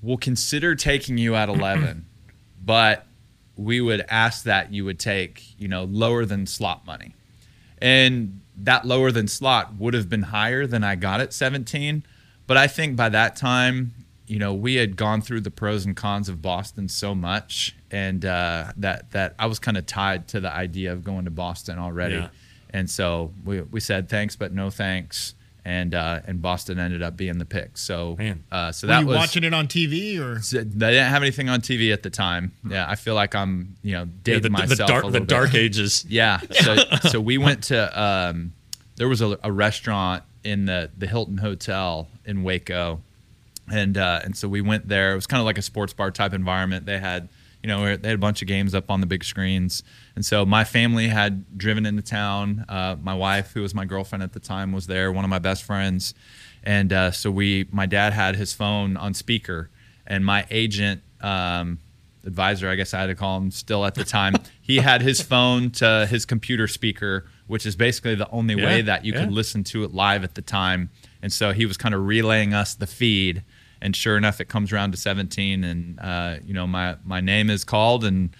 [0.00, 2.06] we'll consider taking you at 11,
[2.64, 3.06] but
[3.54, 7.14] we would ask that you would take, you know, lower than slot money.
[7.82, 12.02] And that lower than slot would have been higher than I got at 17.
[12.46, 13.92] But I think by that time,
[14.26, 18.24] you know, we had gone through the pros and cons of Boston so much, and
[18.24, 21.78] uh, that that I was kind of tied to the idea of going to Boston
[21.78, 22.14] already.
[22.14, 22.28] Yeah.
[22.70, 25.34] And so we, we said thanks, but no thanks.
[25.70, 27.78] And uh, and Boston ended up being the pick.
[27.78, 28.18] So
[28.50, 30.40] uh, so Were that you was watching it on TV or?
[30.42, 32.50] so they didn't have anything on TV at the time.
[32.68, 35.12] Yeah, I feel like I'm you know Yeah, dating the, the myself dark a the
[35.12, 35.60] little dark bit.
[35.60, 36.04] ages.
[36.08, 36.40] Yeah.
[36.52, 36.76] So
[37.10, 38.52] so we went to um,
[38.96, 43.00] there was a, a restaurant in the the Hilton Hotel in Waco,
[43.72, 45.12] and uh, and so we went there.
[45.12, 46.84] It was kind of like a sports bar type environment.
[46.84, 47.28] They had
[47.62, 49.82] you know they had a bunch of games up on the big screens,
[50.14, 52.64] and so my family had driven into town.
[52.68, 55.12] Uh, my wife, who was my girlfriend at the time, was there.
[55.12, 56.14] One of my best friends,
[56.62, 59.70] and uh, so we my dad had his phone on speaker,
[60.06, 61.02] and my agent.
[61.20, 61.78] Um,
[62.26, 64.34] advisor, I guess I had to call him still at the time.
[64.60, 69.04] he had his phone to his computer speaker, which is basically the only way that
[69.04, 70.90] you could listen to it live at the time.
[71.22, 73.42] And so he was kind of relaying us the feed.
[73.82, 77.48] And sure enough, it comes around to 17, and uh, you know my my name
[77.50, 78.30] is called, and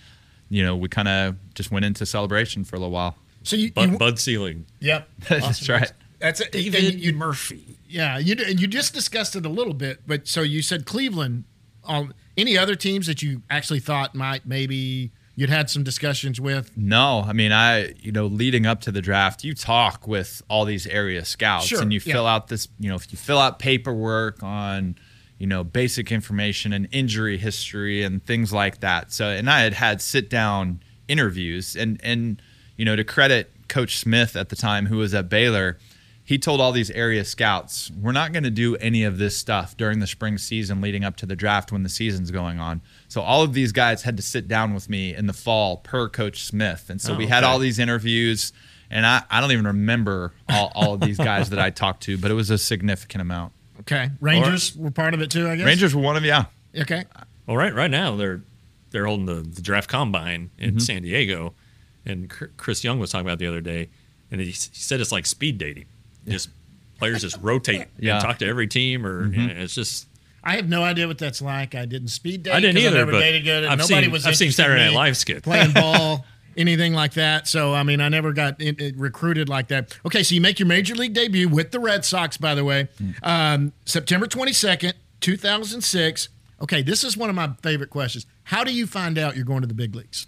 [0.48, 3.16] you know we kind of just went into celebration for a little while.
[3.42, 4.64] So you, Bud, you Bud Selig.
[4.80, 5.08] yep.
[5.28, 5.90] That's right.
[6.18, 6.52] That's it.
[6.52, 7.78] David And you, Murphy.
[7.88, 11.44] yeah, you and you just discussed it a little bit, but so you said Cleveland.
[11.84, 16.76] Um, any other teams that you actually thought might maybe you'd had some discussions with?
[16.76, 20.66] No, I mean, I, you know, leading up to the draft, you talk with all
[20.66, 22.12] these area scouts Sure, and you yeah.
[22.12, 24.96] fill out this, you know, if you fill out paperwork on,
[25.40, 29.10] you know, basic information and injury history and things like that.
[29.10, 32.42] So, and I had had sit down interviews and, and,
[32.76, 35.78] you know, to credit Coach Smith at the time, who was at Baylor,
[36.22, 39.74] he told all these area scouts, we're not going to do any of this stuff
[39.78, 42.82] during the spring season leading up to the draft when the season's going on.
[43.08, 46.10] So all of these guys had to sit down with me in the fall per
[46.10, 46.90] Coach Smith.
[46.90, 47.50] And so Oh, we had okay.
[47.50, 48.52] all these interviews
[48.90, 52.18] and I, I don't even remember all, all of these guys that I talked to,
[52.18, 53.52] but it was a significant amount.
[53.80, 55.48] Okay, Rangers were part of it too.
[55.48, 56.44] I guess Rangers were one of yeah.
[56.78, 57.04] Okay,
[57.46, 58.42] Well, right right now they're
[58.90, 60.78] they're holding the, the draft combine in Mm-hmm.
[60.80, 61.54] San Diego,
[62.06, 63.88] and Chris Young was talking about it the other day,
[64.30, 65.86] and he, he said it's like speed dating.
[66.28, 66.50] Just
[66.98, 68.14] players just rotate Yeah.
[68.16, 69.40] and talk to every team, or Mm-hmm.
[69.40, 70.06] you know, it's just
[70.44, 71.74] I have no idea what that's like.
[71.74, 72.52] I didn't speed date.
[72.54, 73.64] I didn't either, never but dated good.
[73.64, 74.26] and I've nobody seen- was.
[74.26, 75.42] I've seen Saturday Night Live skit.
[75.42, 76.24] playing ball,
[76.56, 77.46] anything like that.
[77.48, 79.96] So I mean, I never got in, in- recruited like that.
[80.06, 82.88] Okay, so you make your major league debut with the Red Sox, by the way,
[83.22, 86.28] um, September twenty second, two thousand six.
[86.62, 88.26] Okay, this is one of my favorite questions.
[88.44, 90.26] How do you find out you're going to the big leagues?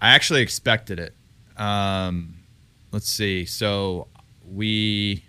[0.00, 1.14] I actually expected it.
[1.60, 2.36] Um,
[2.92, 3.44] let's see.
[3.44, 4.08] So
[4.46, 5.24] we,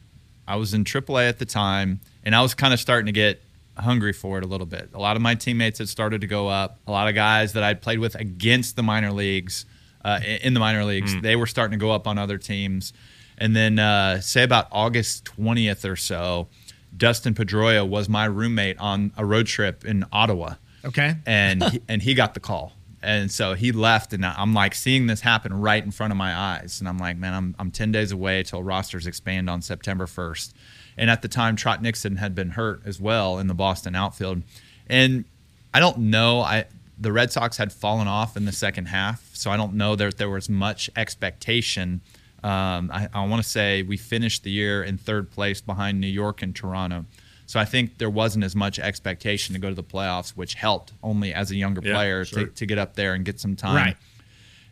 [0.47, 3.41] I was in AAA at the time, and I was kind of starting to get
[3.77, 4.89] hungry for it a little bit.
[4.93, 6.79] A lot of my teammates had started to go up.
[6.87, 9.65] A lot of guys that I'd played with against the minor leagues,
[10.07, 12.93] uh, in the minor leagues, they were starting to go up on other teams.
[13.37, 16.47] And then, uh, say about August twentieth or so,
[16.95, 20.55] Dustin Pedroia was my roommate on a road trip in Ottawa
[20.85, 22.73] Okay, and he, and he got the call.
[23.01, 26.35] And so he left, and I'm like seeing this happen right in front of my
[26.35, 30.05] eyes, and I'm like, man, I'm I'm 10 days away till rosters expand on September
[30.05, 30.53] 1st.
[30.97, 34.41] And at the time, Trot Nixon had been hurt as well in the Boston outfield,
[34.87, 35.25] and
[35.73, 36.41] I don't know.
[36.41, 36.65] I
[36.99, 40.17] the Red Sox had fallen off in the second half, so I don't know that
[40.17, 42.01] there was much expectation.
[42.43, 46.07] Um, I, I want to say we finished the year in third place behind New
[46.07, 47.05] York and Toronto.
[47.45, 50.91] So I think there wasn't as much expectation to go to the playoffs, which helped
[51.01, 52.45] only as a younger Yeah, player sure.
[52.47, 53.75] to, to get up there and get some time.
[53.75, 53.97] Right.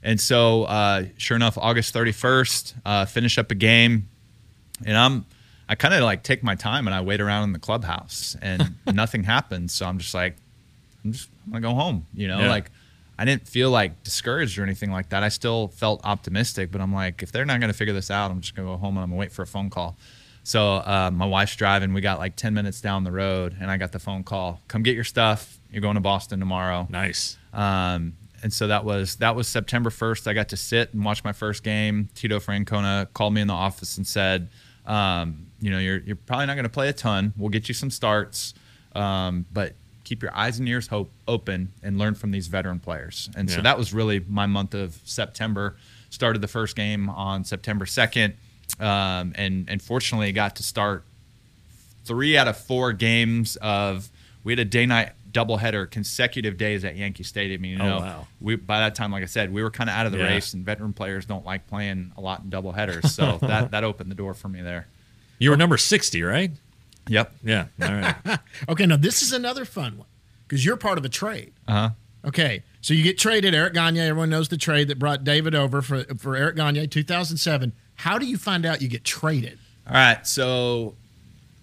[0.04, 4.08] And so, uh, sure enough, August 31st, uh, finish up a game,
[4.86, 5.26] and I'm,
[5.68, 8.76] I kind of like take my time and I wait around in the clubhouse, and
[8.94, 9.74] nothing happens.
[9.74, 10.36] So I'm just like,
[11.04, 12.06] I'm just I'm gonna go home.
[12.14, 12.50] You know, Yeah.
[12.50, 12.72] like
[13.18, 15.24] I didn't feel like discouraged or anything like that.
[15.24, 18.42] I still felt optimistic, but I'm like, if they're not gonna figure this out, I'm
[18.42, 19.98] just gonna go home and I'm gonna wait for a phone call.
[20.44, 21.94] So uh, my wife's driving.
[21.94, 24.62] We got like 10 minutes down the road, and I got the phone call.
[24.68, 25.58] Come get your stuff.
[25.72, 26.86] You're going to Boston tomorrow.
[26.92, 27.38] Nice.
[27.52, 30.28] Um, and so that was that was September 1st.
[30.28, 32.10] I got to sit and watch my first game.
[32.14, 34.50] Tito Francona called me in the office and said,
[34.86, 37.34] um, you know, you're you're probably not going to play a ton.
[37.38, 38.54] We'll get you some starts,
[38.94, 39.74] um, but
[40.06, 43.30] keep your eyes and ears hope open and learn from these veteran players.
[43.36, 45.76] And so that was really my month of September.
[46.10, 48.36] Started the first game on September 2nd,
[48.80, 51.04] um, and and fortunately got to start
[52.06, 54.10] three out of four games of
[54.44, 57.66] we had a day night doubleheader consecutive days at Yankee Stadium.
[57.66, 58.28] You Oh, know, wow.
[58.40, 60.28] we by that time, like I said, we were kind of out of the Yeah.
[60.28, 63.08] race, and veteran players don't like playing a lot in doubleheaders.
[63.10, 64.88] So that that opened the door for me there.
[65.38, 66.52] You were number 60, right?
[67.08, 67.36] Yep.
[67.44, 67.66] Yeah.
[67.82, 68.16] All right.
[68.70, 70.08] Okay, now this is another fun one
[70.48, 71.54] because you're part of a trade.
[71.68, 71.90] Uh huh.
[72.26, 74.00] Okay, so you get traded, Eric Gagne.
[74.00, 77.74] Everyone knows the trade that brought David over for for Eric Gagne, 2007.
[77.96, 79.60] How do you find out you get traded?
[79.88, 80.96] All right, so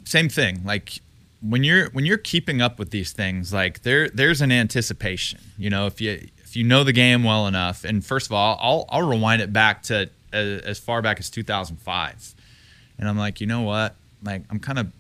[0.05, 0.63] same thing.
[0.65, 1.01] Like
[1.41, 5.41] when you're when you're keeping up with these things, like there there's an anticipation.
[5.59, 8.59] You know, if you if you know the game well enough, and first of all,
[8.61, 12.35] I'll I'll rewind it back to uh, as far back as 2005,
[12.99, 13.97] and I'm like, you know what?
[14.23, 14.93] Like I'm kind of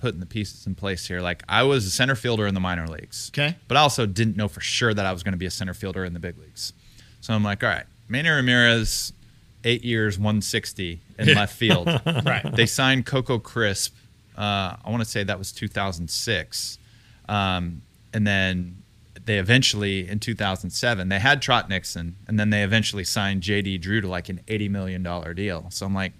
[0.00, 1.20] putting the pieces in place here.
[1.20, 3.56] Like I was a center fielder in the minor leagues, Okay.
[3.68, 5.74] but I also didn't know for sure that I was going to be a center
[5.74, 6.72] fielder in the big leagues.
[7.20, 9.12] So I'm like, all right, Manny Ramirez,
[9.64, 11.86] eight years, 160 in left field.
[12.06, 12.44] Right.
[12.54, 13.94] They signed Coco Crisp.
[14.36, 16.78] Uh, I want to say that was 2006,
[17.28, 17.82] um,
[18.14, 18.76] and then
[19.26, 24.00] they eventually in 2007 they had Trot Nixon, and then they eventually signed JD Drew
[24.00, 25.66] to like an 80 million dollar deal.
[25.70, 26.12] So I'm like,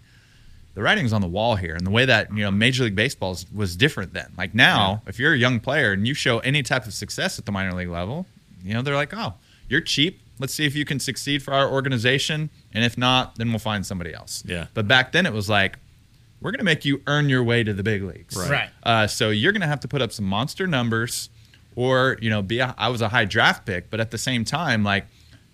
[0.75, 3.37] the writing's on the wall here, and the way that you know Major League Baseball
[3.55, 4.33] was different then.
[4.39, 7.47] Like now, if you're a young player and you show any type of success at
[7.47, 8.27] the minor league level,
[8.63, 9.35] you know they're like, oh,
[9.69, 10.21] you're cheap.
[10.39, 13.85] Let's see if you can succeed for our organization, and if not, then we'll find
[13.85, 14.43] somebody else.
[14.47, 14.67] Yeah.
[14.73, 15.79] But back then it was like,
[16.41, 18.37] we're gonna make you earn your way to the big leagues.
[18.37, 18.51] Right.
[18.51, 18.69] Right.
[18.83, 21.29] Uh, so you're gonna have to put up some monster numbers,
[21.77, 24.45] or you know, be a, I was a high draft pick, but at the same
[24.45, 25.07] time, like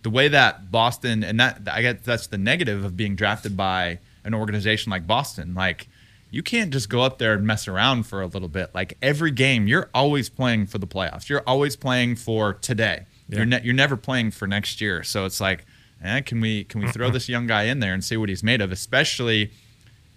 [0.02, 3.98] the way that Boston and that I guess that's the negative of being drafted by
[4.26, 5.54] an organization like Boston.
[5.54, 5.88] Like
[6.30, 8.74] you can't just go up there and mess around for a little bit.
[8.74, 11.28] Like every game, you're always playing for the playoffs.
[11.28, 13.06] You're always playing for today.
[13.28, 13.36] Yeah.
[13.36, 15.02] You're ne- you're never playing for next year.
[15.02, 15.64] So it's like,
[16.02, 18.42] eh, can we can we throw this young guy in there and see what he's
[18.42, 18.72] made of?
[18.72, 19.50] Especially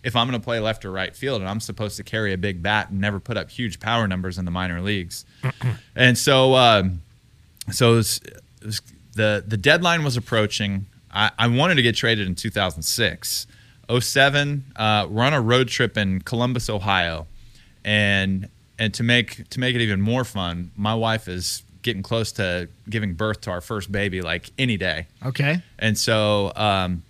[0.03, 2.38] if I'm going to play left or right field and I'm supposed to carry a
[2.38, 5.26] big bat and never put up huge power numbers in the minor leagues.
[5.95, 7.01] and so, um,
[7.72, 8.22] so it was,
[8.62, 8.82] it was,
[9.16, 10.86] the the deadline was approaching.
[11.12, 13.47] I, I wanted to get traded in 2006.
[13.90, 17.28] 07, uh, we're on a road trip in Columbus, Ohio,
[17.84, 22.32] and and to make to make it even more fun, my wife is getting close
[22.34, 25.08] to giving birth to our first baby, like any day.
[25.26, 25.62] Okay.
[25.78, 27.04] And so, um,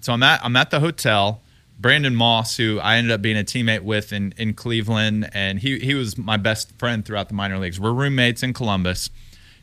[0.00, 1.42] so I'm at I'm at the hotel.
[1.80, 5.78] Brandon Moss, who I ended up being a teammate with in, in Cleveland, and he
[5.78, 7.78] he was my best friend throughout the minor leagues.
[7.78, 9.10] We're roommates in Columbus,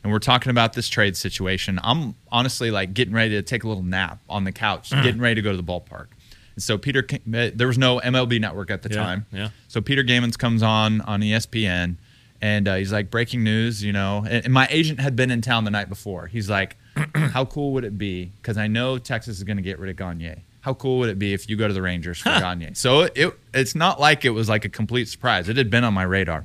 [0.02, 1.80] and we're talking about this trade situation.
[1.82, 5.36] I'm honestly like getting ready to take a little nap on the couch, getting ready
[5.36, 6.06] to go to the ballpark.
[6.54, 9.26] And so Peter, there was no MLB network at the Yeah, time.
[9.32, 9.48] yeah.
[9.68, 11.96] So Peter Gammons comes on on ESPN,
[12.40, 15.40] and uh, he's like, "Breaking news, you know." And, and my agent had been in
[15.42, 16.26] town the night before.
[16.28, 16.76] He's like,
[17.14, 18.32] "How cool would it be?
[18.40, 20.36] Because I know Texas is going to get rid of Gagne.
[20.60, 23.38] How cool would it be if you go to the Rangers for Gagne?" So it
[23.52, 25.48] it's not like it was like a complete surprise.
[25.50, 26.44] It had been on my radar.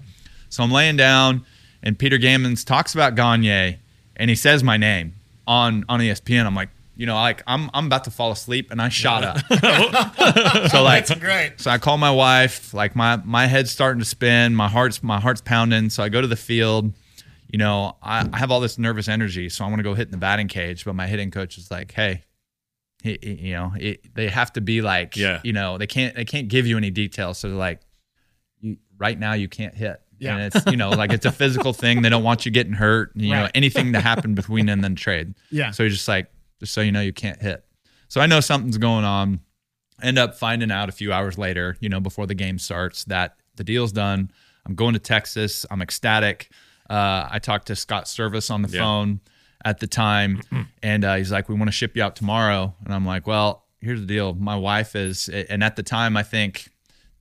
[0.50, 1.46] So I'm laying down,
[1.84, 3.78] and Peter Gammons talks about Gagne,
[4.16, 5.14] and he says my name
[5.48, 6.46] on on ESPN.
[6.46, 6.70] I'm like.
[6.98, 9.40] You know, like I'm, I'm about to fall asleep, and I shot up.
[10.70, 11.54] so like, great.
[11.58, 15.20] so I call my wife, like my my head's starting to spin, my heart's my
[15.20, 15.90] heart's pounding.
[15.90, 16.94] So I go to the field.
[17.52, 20.10] You know, I, I have all this nervous energy, so I want to go hit
[20.10, 20.86] in the batting cage.
[20.86, 22.24] But my hitting coach is like, "Hey,
[23.02, 25.40] he, he- you know, it, they have to be like, Yeah.
[25.44, 27.40] you know, they can't they can't give you any details.
[27.40, 27.80] So they're like,
[28.60, 30.00] you, right now you can't hit.
[30.22, 30.38] Yeah.
[30.38, 32.02] And it's you know like it's a physical thing.
[32.04, 33.12] They don't want you getting hurt.
[33.16, 35.34] You know anything to happen between and then trade.
[35.50, 35.72] Yeah.
[35.72, 37.66] So he's just like, just so you know, you can't hit.
[38.08, 39.40] So I know something's going on.
[40.02, 43.36] End up finding out a few hours later, you know, before the game starts, that
[43.56, 44.32] the deal's done.
[44.66, 45.66] I'm going to Texas.
[45.70, 46.50] I'm ecstatic.
[46.90, 48.82] Uh, I talked to Scott Servais on the Yeah.
[48.82, 49.20] phone
[49.64, 50.42] at the time,
[50.84, 53.64] and uh, he's like, "We want to ship you out tomorrow." And I'm like, "Well,
[53.80, 54.34] here's the deal.
[54.34, 56.70] My wife is, and at the time, I think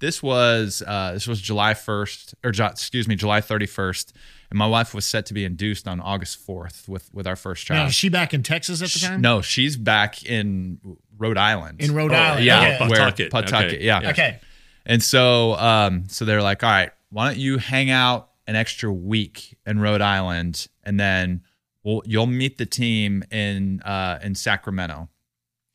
[0.01, 4.13] this was uh, this was July 1st, or excuse me, July 31st,
[4.51, 7.69] and my wife was set to be induced on August 4th with with our first
[7.71, 7.89] Now, child.
[7.91, 9.21] is she back in Texas at the time?
[9.21, 10.79] No, she's back in
[11.19, 11.81] Rhode Island.
[11.81, 12.45] In Rhode Oh, Island.
[12.45, 12.79] yeah, Okay.
[12.79, 13.33] Pawtucket.
[13.33, 13.51] where Okay.
[13.53, 14.01] Pawtucket, yeah.
[14.03, 14.11] Yeah.
[14.11, 14.41] Okay.
[14.87, 18.91] And so, um, so they're like, all right, why don't you hang out an extra
[18.93, 21.43] week in Rhode Island, and then
[21.85, 25.09] we'll you'll meet the team in uh, in Sacramento.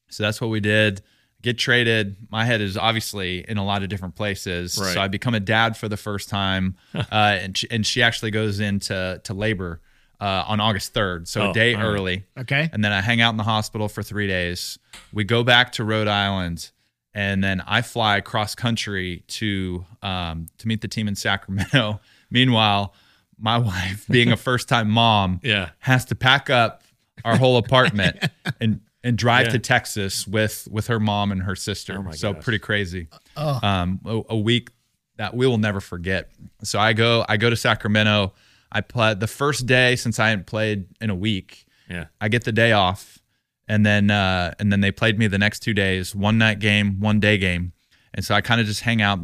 [0.09, 1.01] So that's what we did.
[1.45, 2.17] Get traded.
[2.29, 4.77] My head is obviously in a lot of different places.
[4.77, 4.93] Right.
[4.95, 8.31] So I become a dad for the first time, uh, and she, and she actually
[8.31, 9.79] goes into to labor
[10.19, 11.87] uh, on August third, so Oh, a day all right.
[11.87, 12.25] early.
[12.37, 12.69] Okay.
[12.73, 14.79] And then I hang out in the hospital for three days.
[15.13, 16.71] We go back to Rhode Island,
[17.13, 21.99] and then I fly cross country to um, to meet the team in Sacramento.
[22.31, 22.93] Meanwhile,
[23.37, 25.69] my wife, being a first time mom, Yeah.
[25.79, 26.81] has to pack up
[27.23, 28.17] our whole apartment
[28.59, 29.51] and and drive Yeah.
[29.53, 31.95] to Texas with with her mom and her sister.
[31.97, 32.43] Oh my so gosh.
[32.43, 33.07] pretty crazy.
[33.37, 34.69] Um, a, a week
[35.17, 36.29] that we will never forget.
[36.63, 38.33] So I go I go to Sacramento.
[38.71, 41.65] I play the first day since I hadn't played in a week.
[41.89, 42.05] Yeah.
[42.19, 43.19] I get the day off,
[43.67, 46.99] and then uh, and then they played me the next two days, one night game,
[46.99, 47.71] one day game,
[48.15, 49.19] and so I kind of just hang out.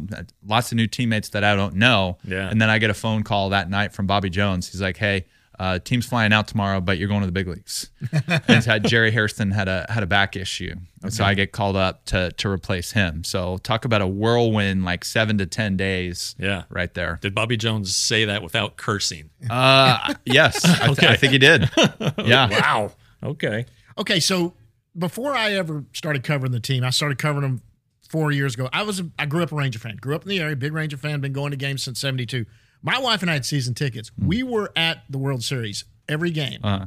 [0.46, 2.48] Lots of new teammates that I don't know, Yeah.
[2.48, 4.70] And then I get a phone call that night from Bobby Jones.
[4.70, 5.26] He's like, "Hey,
[5.58, 7.90] uh, team's flying out tomorrow, but you're going to the big leagues."
[8.48, 11.76] and had Jerry Hairston had a had a back issue, and so I get called
[11.76, 13.24] up to to replace him.
[13.24, 16.64] So talk about a whirlwind, like seven to ten days, Yeah.
[16.68, 17.18] right there.
[17.22, 19.30] Did Bobby Jones say that without cursing?
[19.48, 21.68] Uh, yes, I, th- I think he did.
[22.24, 22.92] Yeah, Wow.
[23.22, 23.66] Okay.
[23.98, 24.54] Okay, so
[24.96, 27.62] before I ever started covering the team, I started covering them
[28.08, 28.68] four years ago.
[28.72, 29.96] I was a, I grew up a Ranger fan.
[29.96, 31.20] Grew up in the area, big Ranger fan.
[31.20, 32.44] Been going to games since '72.
[32.82, 34.10] My wife and I had season tickets.
[34.18, 36.60] We were at the World Series every game.
[36.62, 36.86] Uh-huh.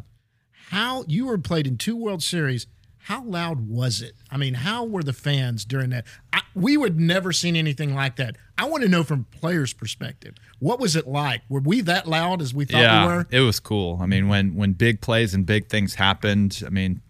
[0.70, 2.68] How you were played in two World Series?
[2.98, 4.16] How loud was it?
[4.32, 6.06] I mean, how were the fans during that?
[6.34, 8.36] I, we would never seen anything like that.
[8.58, 11.44] I want to know from players' perspective, what was it like?
[11.48, 13.28] Were we that loud as we thought we were?
[13.30, 14.00] It was cool.
[14.02, 17.02] I mean, when when big plays and big things happened, I mean,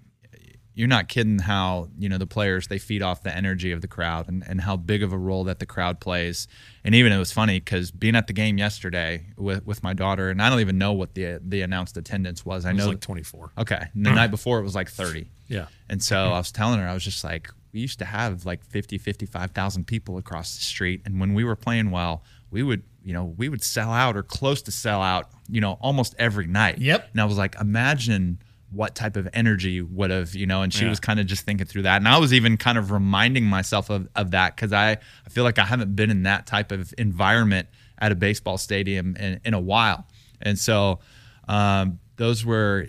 [0.75, 3.87] you're not kidding how, you know, the players they feed off the energy of the
[3.87, 6.49] crowd and, and how big of a role that the crowd plays.
[6.83, 10.29] And even it was funny because being at the game yesterday with, with my daughter,
[10.29, 12.65] and I don't even know what the the announced attendance was.
[12.65, 13.51] I It was know like 24.
[13.59, 13.87] okay.
[13.93, 15.29] And the night before it was like 30.
[15.47, 15.67] Yeah.
[15.89, 16.33] And so mm-hmm.
[16.33, 19.87] I was telling her, I was just like, we used to have like 50, 55,000
[19.87, 21.01] people across the street.
[21.05, 24.23] And when we were playing well, we would, you know, we would sell out or
[24.23, 26.79] close to sell out, you know, almost every night.
[26.79, 27.09] Yep.
[27.11, 28.39] And I was like, imagine
[28.75, 30.89] what type of energy would have, you know, and she Yeah.
[30.89, 31.97] was kind of just thinking through that.
[31.97, 35.43] And I was even kind of reminding myself of, of that because I, I feel
[35.45, 37.67] like I haven't been in that type of environment
[37.97, 40.05] at a baseball stadium in, in a while.
[40.41, 40.99] And so
[41.47, 42.85] um, those were,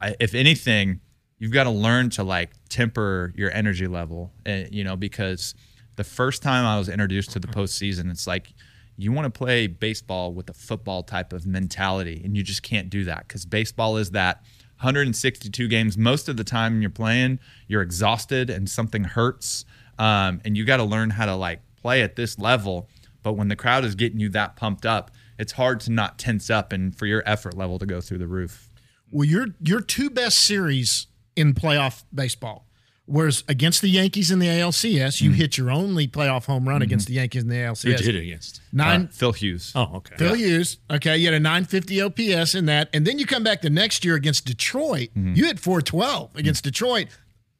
[0.00, 1.00] I- if anything,
[1.38, 5.54] you've got to learn to like temper your energy level, uh, you know, because
[5.96, 8.52] the first time I was introduced to the postseason, it's like
[8.96, 12.90] you want to play baseball with a football type of mentality, and you just can't
[12.90, 14.42] do that because baseball is that
[14.80, 15.98] 162 games.
[15.98, 19.66] Most of the time you're playing, you're exhausted and something hurts,
[19.98, 22.88] um, and you got to learn how to like play at this level.
[23.22, 26.48] But when the crowd is getting you that pumped up, it's hard to not tense
[26.48, 28.70] up and for your effort level to go through the roof.
[29.10, 32.66] Well, your your two best series in playoff baseball,
[33.10, 35.38] whereas against the Yankees in the ALCS, you mm-hmm.
[35.38, 37.14] hit your only playoff home run against mm-hmm.
[37.14, 37.82] the Yankees in the ALCS.
[37.82, 38.60] Who did you hit it against?
[38.72, 39.02] Nine.
[39.02, 39.72] Uh, Phil Hughes.
[39.74, 40.14] Oh, okay.
[40.16, 40.78] Phil Hughes.
[40.90, 44.04] Okay, you had a 950 OPS in that, and then you come back the next
[44.04, 45.08] year against Detroit.
[45.16, 45.34] Mm-hmm.
[45.34, 47.08] You hit 412 against Detroit.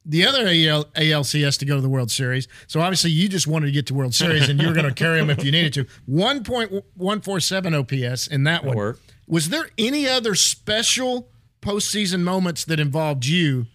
[0.03, 2.47] The other AL, ALCS to go to the World Series.
[2.65, 4.95] So obviously you just wanted to get to World Series, and you were going to
[4.95, 5.85] carry them if you needed to.
[6.09, 8.75] 1.147 OPS in that one.
[8.75, 8.99] work.
[9.27, 11.29] Was there any other special
[11.61, 13.67] postseason moments that involved you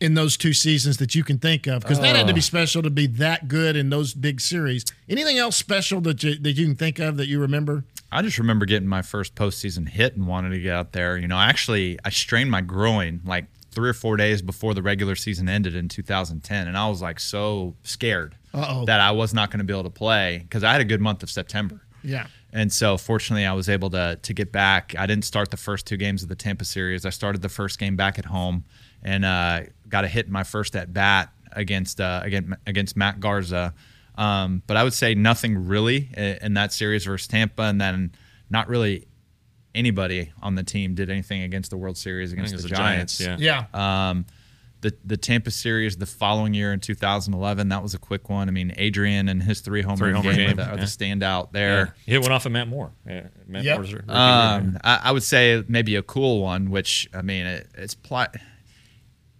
[0.00, 1.82] in those two seasons that you can think of?
[1.82, 4.84] Because that had to be special to be that good in those big series.
[5.08, 7.84] Anything else special that you that you can think of that you remember?
[8.10, 11.18] I just remember getting my first postseason hit and wanted to get out there.
[11.18, 15.14] You know, actually, I strained my groin like three or four days before the regular
[15.14, 18.86] season ended in 2010, and I was like so scared Uh-oh.
[18.86, 21.00] that I was not going to be able to play because I had a good
[21.00, 21.82] month of September.
[22.02, 22.28] Yeah.
[22.50, 24.94] And so, fortunately, I was able to to get back.
[24.98, 27.04] I didn't start the first two games of the Tampa series.
[27.04, 28.64] I started the first game back at home
[29.02, 33.20] and uh, got a hit in my first at bat against uh, against against Matt
[33.20, 33.74] Garza.
[34.16, 38.12] Um, but I would say nothing really in that series versus Tampa, and then
[38.50, 39.06] not really
[39.74, 43.20] anybody on the team did anything against the World Series against it the, was Giants.
[43.20, 43.36] Yeah.
[43.38, 44.10] Yeah.
[44.10, 44.26] Um,
[44.80, 48.48] the the Tampa series the following year in 2011 that was a quick one.
[48.48, 51.52] I mean, Adrian and his three home Three homer game, are the, are the standout
[51.52, 51.94] there.
[52.06, 52.92] He hit one off of Matt Moore.
[53.06, 53.26] Yeah.
[53.46, 53.76] Matt Yep.
[53.78, 54.78] Moore's Um.
[54.84, 58.26] I, I would say maybe a cool one, which I mean, it, it's pl-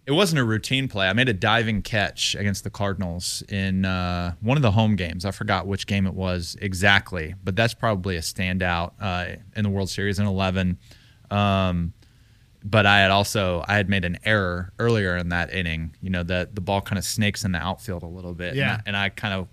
[0.09, 1.07] It wasn't a routine play.
[1.07, 5.27] I made a diving catch against the Cardinals in uh, one of the home games.
[5.27, 9.69] I forgot which game it was exactly, but that's probably a standout uh, in the
[9.69, 10.79] World Series in eleven.
[11.31, 11.93] Um,
[12.65, 15.95] but I had also I had made an error earlier in that inning.
[16.01, 18.55] You know, the the ball kind of snakes in the outfield a little bit.
[18.55, 18.63] Yeah.
[18.63, 19.49] And I, and I kind of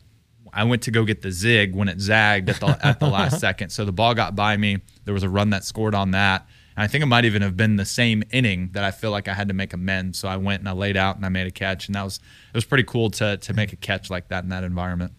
[0.54, 3.40] I went to go get the zig when it zagged at the at the last
[3.42, 3.72] second.
[3.72, 4.78] So the ball got by me.
[5.04, 7.56] There was a run that scored on that, And I think it might even have
[7.56, 10.20] been the same inning that I feel like I had to make amends.
[10.20, 12.18] So I went and I laid out and I made a catch, and that was
[12.18, 15.14] it was pretty cool to to make a catch like that in that environment.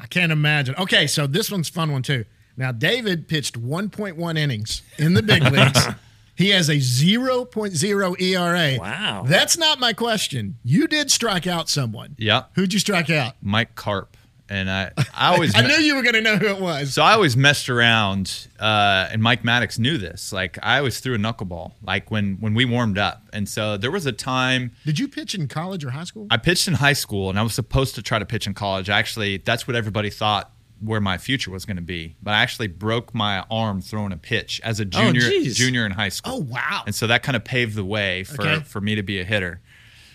[0.00, 0.74] I can't imagine.
[0.78, 2.24] Okay, so this one's a fun one too.
[2.56, 5.86] Now, David pitched 1.1 innings in the big leagues.
[6.34, 8.78] He has a 0.0 ERA.
[8.80, 9.24] Wow.
[9.26, 10.56] That's not my question.
[10.62, 12.16] You did strike out someone.
[12.18, 12.44] Yeah.
[12.54, 13.34] Who'd you strike out?
[13.42, 14.16] Mike Carp,
[14.52, 16.92] and I I always I knew you were going to know who it was.
[16.92, 20.32] So I always messed around, uh, and Mike Maddux knew this.
[20.32, 23.22] Like I always threw a knuckleball, like when when we warmed up.
[23.32, 26.26] And so there was a time Did you pitch in college or high school?
[26.30, 28.90] I pitched in high school, and I was supposed to try to pitch in college.
[28.90, 32.16] Actually, that's what everybody thought where my future was going to be.
[32.22, 35.56] But I actually broke my arm throwing a pitch as a junior geez.
[35.56, 36.34] junior in high school.
[36.34, 36.82] oh, wow.
[36.86, 38.64] And so that kind of paved the way for, Okay.
[38.64, 39.60] for me to be a hitter.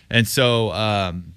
[0.10, 1.34] And so, um,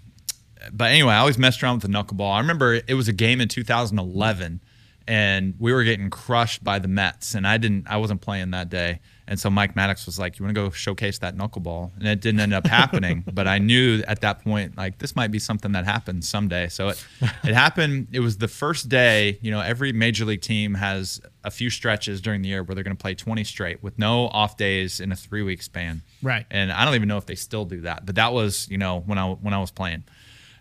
[0.72, 2.32] but anyway, I always messed around with the knuckleball.
[2.32, 4.61] I remember it was a game in 2011,
[5.06, 8.68] and we were getting crushed by the Mets, and I didn't, I wasn't playing that
[8.68, 9.00] day.
[9.30, 12.20] And so Mike Maddux was like, "You want to go showcase that knuckleball?" And it
[12.20, 13.22] didn't end up happening.
[13.32, 16.66] but I knew at that point, like this might be something that happens someday.
[16.66, 17.06] So it,
[17.44, 18.08] it happened.
[18.11, 19.38] It was the first day.
[19.40, 22.82] You know, every major league team has a few stretches during the year where they're
[22.82, 26.02] going to play 20 straight with no off days in a three week span.
[26.22, 26.44] Right.
[26.50, 28.98] And I don't even know if they still do that, but that was, you know,
[29.06, 30.02] when I when I was playing.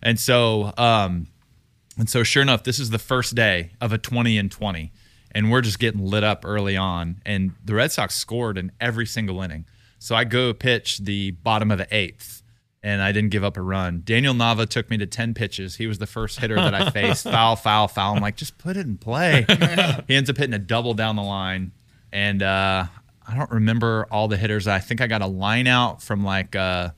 [0.01, 1.27] And so um
[1.97, 4.91] and so sure enough, this is the first day of a 20 and 20
[5.31, 9.05] and we're just getting lit up early on and the Red Sox scored in every
[9.05, 9.65] single inning.
[9.99, 12.41] So I go pitch the bottom of the 8th
[12.81, 14.01] and I didn't give up a run.
[14.05, 15.75] Daniel Nava took me to 10 pitches.
[15.75, 17.23] He was the first hitter that I faced.
[17.29, 18.15] foul, foul, foul.
[18.15, 19.45] I'm like, just put it in play.
[20.07, 21.73] he ends up hitting a double down the line.
[22.13, 22.85] And uh,
[23.27, 24.67] I don't remember all the hitters.
[24.67, 26.91] I think I got a line out from like uh,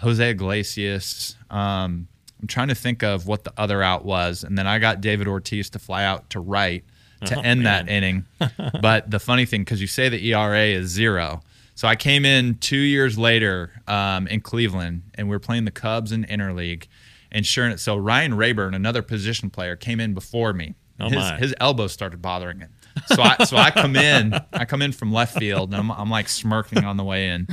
[0.00, 1.36] Jose Iglesias.
[1.50, 2.08] Um,
[2.40, 4.44] I'm trying to think of what the other out was.
[4.44, 6.84] And then I got David Ortiz to fly out to right
[7.26, 8.26] to end that inning.
[8.80, 11.40] but the funny thing, because you say the ERA is zero.
[11.74, 15.70] So I came in two years later um, in Cleveland, and we were playing the
[15.70, 16.86] Cubs in interleague.
[17.30, 20.74] And sure, enough- so Ryan Raburn, another position player, came in before me.
[21.00, 21.36] Oh, his, my.
[21.38, 22.70] his elbow started bothering him.
[23.06, 26.10] So I so I come in, I come in from left field, and I'm, I'm
[26.10, 27.46] like smirking on the way in.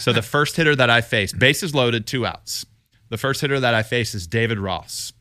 [0.00, 2.66] So the first hitter that I face, bases loaded, two outs.
[3.08, 5.12] The first hitter that I face is David Ross,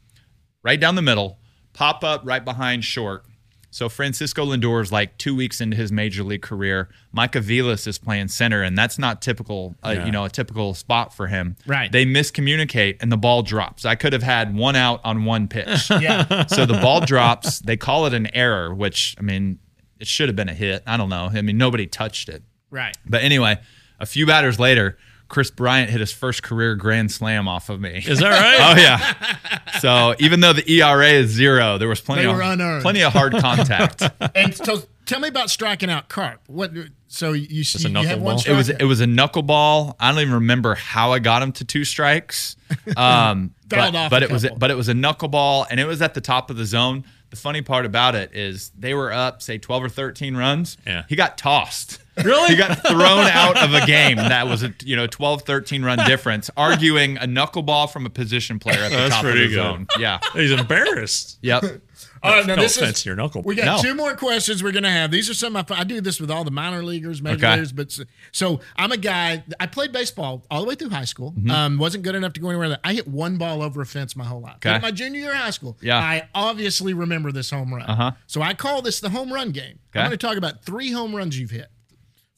[0.63, 1.39] right down the middle,
[1.73, 3.25] pop up right behind short.
[3.71, 6.89] So Francisco Lindor is like two weeks into his major league career.
[7.11, 10.05] Mike Aviles is playing center, and that's not typical, uh, Yeah.
[10.07, 11.55] you know, a typical spot for him.
[11.67, 11.91] Right.
[11.91, 13.85] They miscommunicate, and the ball drops.
[13.85, 15.89] I could have had one out on one pitch.
[16.01, 16.45] Yeah.
[16.47, 17.59] so the ball drops.
[17.59, 19.59] They call it an error, which I mean,
[19.99, 20.81] it should have been a hit.
[20.87, 21.29] I don't know.
[21.33, 22.41] I mean, nobody touched it.
[22.71, 22.97] right.
[23.05, 23.57] But anyway,
[23.99, 24.97] a few batters later,
[25.29, 28.03] Kris Bryant hit his first career grand slam off of me.
[28.05, 28.77] Is that right?
[28.77, 29.79] oh yeah.
[29.79, 32.81] So even though the ERA is zero, there was plenty They of unearned.
[32.81, 34.03] plenty of hard contact.
[34.35, 36.41] And so tell me about striking out Carp.
[36.47, 36.71] What?
[37.07, 38.47] So you, you, a you have one knuckleball?
[38.47, 39.95] it was it was a knuckleball.
[39.99, 42.55] I don't even remember how I got him to two strikes.
[42.97, 46.13] Um, but, off but it was but it was a knuckleball, and it was at
[46.13, 47.03] the top of the zone.
[47.29, 50.77] The funny part about it is they were up, say, twelve or thirteen runs.
[50.87, 51.03] Yeah.
[51.07, 51.99] He got tossed.
[52.23, 52.49] Really?
[52.49, 55.97] He got thrown out of a game that was a you know 12, 13 run
[56.05, 59.53] difference, arguing a knuckleball from a position player at the That's top of the good.
[59.53, 59.87] zone.
[59.97, 60.19] Yeah.
[60.33, 61.37] He's embarrassed.
[61.41, 61.63] Yep.
[62.21, 63.43] All right, now no this offense is to your knuckle.
[63.43, 63.81] We got No.
[63.81, 65.09] two more questions we're gonna have.
[65.09, 67.51] These are some I, I do this with all the minor leaguers, major Okay.
[67.51, 68.01] leaguers, but s-
[68.33, 69.41] so I'm a guy.
[69.57, 71.31] I played baseball all the way through high school.
[71.31, 71.49] Mm-hmm.
[71.49, 72.77] Um, wasn't good enough to go anywhere.
[72.83, 74.55] I hit one ball over a fence my whole life.
[74.57, 74.75] Okay.
[74.75, 75.77] In my junior year of high school.
[75.81, 75.97] Yeah.
[75.97, 77.83] I obviously remember this home run.
[77.83, 78.11] Uh-huh.
[78.27, 79.79] So I call this the home run game.
[79.91, 79.99] Okay.
[80.01, 81.69] I'm going to talk about three home runs you've hit.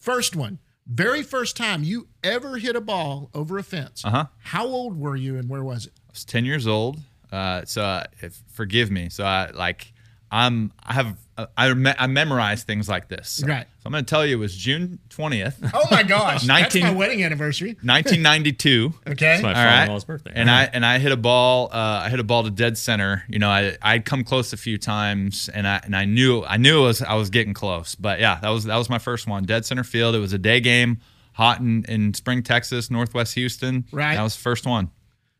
[0.02, 4.04] First one, very first time you ever hit a ball over a fence.
[4.04, 4.26] Uh-huh.
[4.39, 5.93] How old were you and where was it?
[6.10, 6.99] I was 10 years old.
[7.32, 9.10] Uh, so uh, if, forgive me.
[9.10, 9.93] So I like,
[10.32, 11.20] I'm, I have,
[11.58, 13.44] I, me- I memorize things like this.
[13.46, 13.66] Right.
[13.66, 16.92] So I'm going to tell you it was June 20th, Oh my gosh, that's my
[16.92, 17.70] wedding anniversary.
[17.84, 18.94] 1992.
[19.08, 19.34] Okay.
[19.36, 20.32] It's my father-in-law's birthday.
[20.36, 21.70] And I and I hit a ball.
[21.72, 23.24] Uh, I hit a ball to dead center.
[23.28, 26.58] You know, I I'd come close a few times, and I and I knew I
[26.58, 27.96] knew it was I was getting close.
[27.96, 29.44] But yeah, that was that was my first one.
[29.46, 30.16] Dead center field.
[30.16, 31.00] It was a day game,
[31.34, 33.86] hot in in Spring, Texas, Northwest Houston.
[33.92, 34.16] Right.
[34.16, 34.92] That was the first one.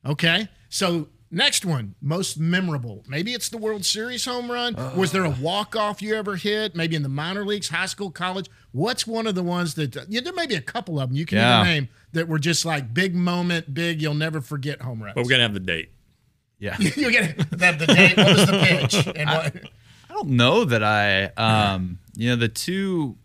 [0.06, 0.48] Okay.
[0.70, 3.04] So next one, most memorable.
[3.08, 4.76] Maybe it's the World Series home run.
[4.96, 6.76] Was there a walk off you ever hit?
[6.76, 8.50] Maybe in the minor leagues, high school, college.
[8.72, 11.26] What's one of the ones that yeah, there may be a couple of them you
[11.26, 11.62] can Yeah.
[11.62, 15.16] even name that were just like big moment, big you'll never forget home runs.
[15.16, 15.92] but we're gonna have the date.
[16.60, 16.76] Yeah.
[16.80, 17.50] you get it.
[17.58, 18.16] That the date.
[18.18, 19.08] What was the pitch?
[19.16, 19.56] And what?
[20.10, 23.18] I don't know that I, um, you know, the two,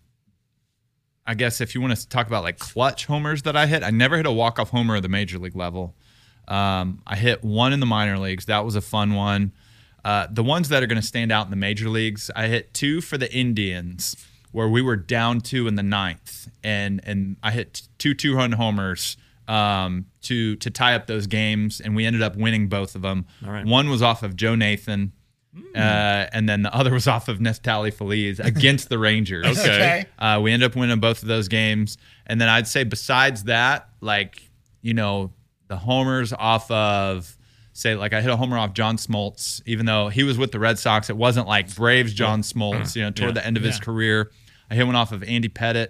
[1.27, 3.91] I guess if you want to talk about like clutch homers that I hit, I
[3.91, 5.95] never hit a walk off homer at the major league level.
[6.49, 8.47] Um, I hit one in the minor leagues.
[8.47, 9.53] That was a fun one.
[10.05, 12.73] Uh, the ones that are going to stand out in the major leagues, I hit
[12.73, 14.17] two for the Indians
[14.53, 18.53] where we were down two in the ninth, and and I hit two two run
[18.53, 19.17] homers
[19.49, 23.27] um, to to tie up those games, and we ended up winning both of them.
[23.45, 23.67] All right.
[23.67, 25.13] One was off of Joe Nathan.
[25.75, 29.47] Uh, and then the other was off of Neftali Feliz against the Rangers.
[29.67, 30.05] Okay.
[30.19, 31.97] Uh, we ended up winning both of those games.
[32.27, 34.43] And then I'd say besides that, like,
[34.83, 35.33] you know,
[35.69, 37.37] the homers off of
[37.73, 40.59] say like I hit a homer off John Smoltz, even though he was with the
[40.59, 41.11] Red Sox.
[41.11, 43.41] It wasn't like Braves John Smoltz, you know, toward Yeah.
[43.43, 44.31] the end of his career.
[44.71, 45.89] I hit one off of Andy Pettitte.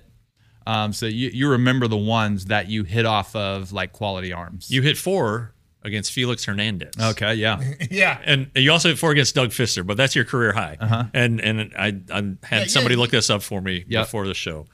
[0.67, 4.69] Um, so you, you remember the ones that you hit off of like quality arms.
[4.71, 5.55] You hit four
[5.85, 6.93] against Felix Hernandez.
[7.01, 7.61] okay, yeah.
[7.91, 8.19] Yeah.
[8.25, 10.77] And you also hit four against Doug Fister, but that's your career high.
[10.81, 11.05] Uh-huh.
[11.15, 13.01] And and I, I had Yeah, somebody yeah.
[13.03, 14.07] look this up for me Yep.
[14.07, 14.67] before the show.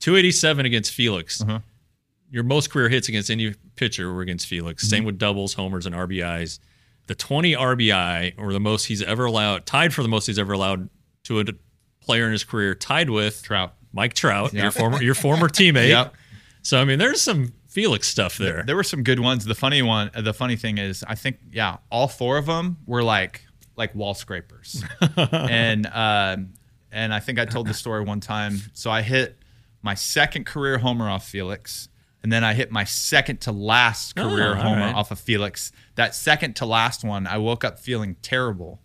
[0.00, 1.40] 287 against Felix.
[1.40, 1.60] Uh-huh.
[2.30, 4.82] Your most career hits against any pitcher were against Felix.
[4.82, 4.90] Mm-hmm.
[4.90, 6.58] Same with doubles, homers, and RBIs.
[7.06, 10.52] The 20 RBI, or the most he's ever allowed, tied for the most he's ever
[10.52, 10.88] allowed
[11.24, 11.44] to a
[12.00, 13.74] player in his career, tied with Trout.
[13.92, 15.88] Mike Trout, your former your former teammate.
[15.88, 16.14] Yep.
[16.62, 18.64] So I mean, there's some Felix stuff there.
[18.66, 19.44] There were some good ones.
[19.44, 23.02] The funny one, the funny thing is, I think yeah, all four of them were
[23.02, 23.42] like
[23.76, 24.82] like wall scrapers,
[25.16, 26.54] and um,
[26.90, 28.58] and I think I told the story one time.
[28.72, 29.38] So I hit
[29.82, 31.88] my second career homer off Felix,
[32.24, 34.94] and then I hit my second to last career Oh, homer right.
[34.94, 35.70] off of Felix.
[35.94, 38.80] That second to last one, I woke up feeling terrible.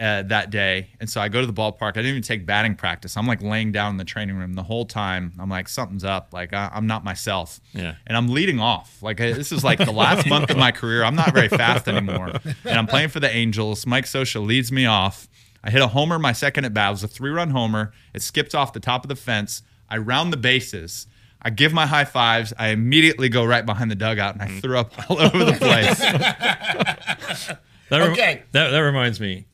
[0.00, 1.88] Uh, that day, and so I go to the ballpark.
[1.88, 3.16] I didn't even take batting practice.
[3.16, 5.32] I'm like laying down in the training room the whole time.
[5.40, 6.28] I'm like, something's up.
[6.32, 7.96] Like I, I'm not myself Yeah.
[8.06, 9.02] and I'm leading off.
[9.02, 11.02] Like I- this is like the last month of my career.
[11.02, 12.30] I'm not very fast anymore,
[12.64, 13.86] and I'm playing for the Angels.
[13.88, 15.26] Mike Scioscia leads me off.
[15.64, 16.90] I hit a homer my second at bat.
[16.90, 17.90] It was a three-run homer.
[18.14, 19.62] It skipped off the top of the fence.
[19.90, 21.08] I round the bases.
[21.40, 22.52] I give my high fives.
[22.58, 26.00] I immediately go right behind the dugout and I threw up all over the place.
[27.90, 28.42] That rem- Okay.
[28.52, 29.46] that that reminds me,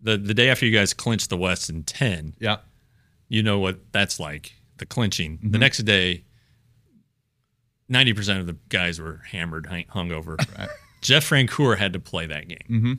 [0.00, 2.56] the the day after you guys clinched the West in ten, yeah.
[3.28, 4.54] you know what that's like.
[4.78, 5.36] The clinching.
[5.36, 5.50] Mm-hmm.
[5.50, 6.24] The next day,
[7.88, 10.42] ninety percent of the guys were hammered, hung- hungover.
[11.02, 12.92] Jeff Francoeur had to play that game Mm-hmm.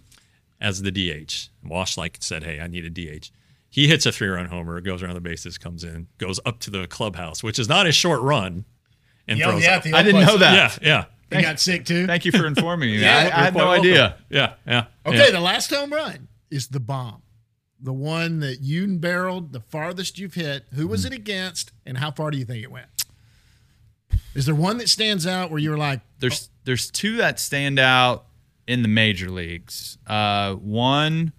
[0.61, 1.49] as the DH.
[1.63, 3.31] Wash like said, "Hey, I need a DH."
[3.73, 6.85] He hits a three-run homer, goes around the bases, comes in, goes up to the
[6.85, 8.65] clubhouse, which is not a short run,
[9.27, 9.63] and Yeah, throws.
[9.63, 9.83] yeah, out.
[9.83, 10.79] the I didn't know that.
[10.83, 12.05] yeah, yeah, He got sick too.
[12.05, 12.97] Thank you for informing me.
[13.01, 13.81] Yeah, I, I had no welcome.
[13.87, 14.17] idea.
[14.29, 14.85] Yeah, yeah.
[15.07, 15.31] Okay, yeah.
[15.31, 17.23] the last home run is the bomb.
[17.81, 20.65] The one that you barreled the farthest you've hit.
[20.75, 22.85] Who was it against and how far do you think it went?
[24.35, 28.25] Is there one that stands out where you're like, There's there's two that stand out
[28.67, 29.97] in the major leagues.
[30.07, 31.33] Uh, one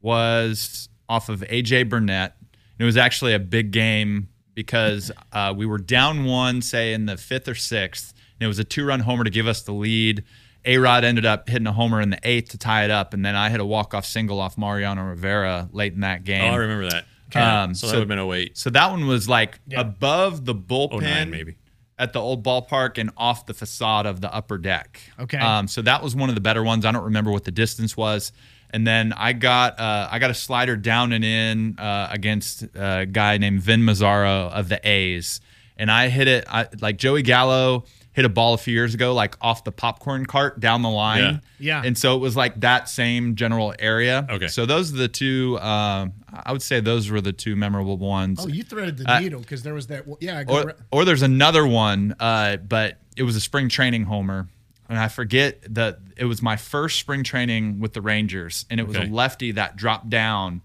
[0.00, 2.34] was off of AJ Burnett.
[2.40, 7.06] And It was actually a big game because uh, we were down one, say in
[7.06, 10.24] the fifth or sixth, and it was a two-run homer to give us the lead.
[10.64, 13.24] A Rod ended up hitting a homer in the eighth to tie it up, and
[13.24, 16.44] then I hit a walk-off single off Mariano Rivera late in that game.
[16.52, 17.04] Oh, I remember that.
[17.34, 18.58] Um, so, so- that would have been 08.
[18.58, 21.56] So that one was like above the bullpen, maybe.
[21.98, 25.00] at the old ballpark and off the facade of the upper deck.
[25.18, 25.38] Okay.
[25.38, 26.84] Um, so that was one of the better ones.
[26.84, 28.32] I don't remember what the distance was.
[28.72, 33.06] And then I got uh, I got a slider down and in uh, against a
[33.06, 35.40] guy named Vin Mazzaro of the A's,
[35.76, 39.14] and I hit it I, like Joey Gallo hit a ball a few years ago,
[39.14, 41.40] like off the popcorn cart down the line.
[41.58, 41.80] Yeah.
[41.80, 41.82] Yeah.
[41.84, 44.26] And so it was like that same general area.
[44.28, 44.48] Okay.
[44.48, 45.58] So those are the two.
[45.60, 49.20] Um, I would say those were the two memorable ones oh, you threaded the Uh,
[49.20, 50.04] needle because there was that.
[50.20, 53.68] Yeah, I go or ra- or there's another one, uh, but it was a spring
[53.68, 54.48] training homer,
[54.92, 58.86] and I forget that it was my first spring training with the Rangers, and it
[58.86, 59.08] was Okay.
[59.08, 60.60] a lefty that dropped down,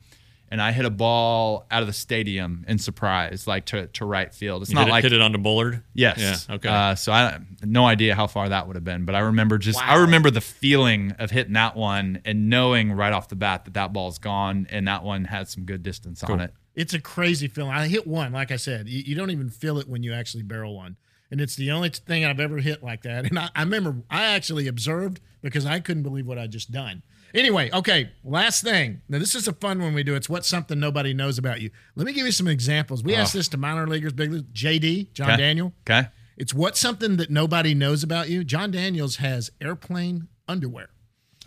[0.52, 4.34] and I hit a ball out of the stadium in surprise, like to, to right
[4.34, 4.62] field.
[4.64, 5.84] It's You not hit, it, like hit it onto Bullard?
[5.94, 6.70] yes, Yeah, okay.
[6.70, 9.82] Uh, so I no idea how far that would have been, but I remember just
[9.82, 13.74] I remember the feeling of hitting that one and knowing right off the bat that
[13.76, 16.54] that ball's gone, and that one had some good distance on it.
[16.76, 17.72] It's a crazy feeling.
[17.72, 20.44] I hit one, like I said, you, you don't even feel it when you actually
[20.44, 20.96] barrel one.
[21.30, 23.26] And it's the only thing I've ever hit like that.
[23.26, 27.04] And I, I remember I actually observed because I couldn't believe what I just done.
[27.34, 29.02] Anyway, okay, last thing.
[29.10, 30.16] Now, this is a fun one we do.
[30.16, 31.72] It's what's something nobody knows about you.
[31.96, 33.04] Let me give you some examples.
[33.04, 33.20] We oh.
[33.20, 35.38] asked this to minor leaguers, big leagues, JD, John Okay.
[35.38, 35.74] Daniel.
[35.90, 36.08] Okay.
[36.38, 38.44] It's what's something that nobody knows about you.
[38.44, 40.90] Jon Daniels has airplane underwear.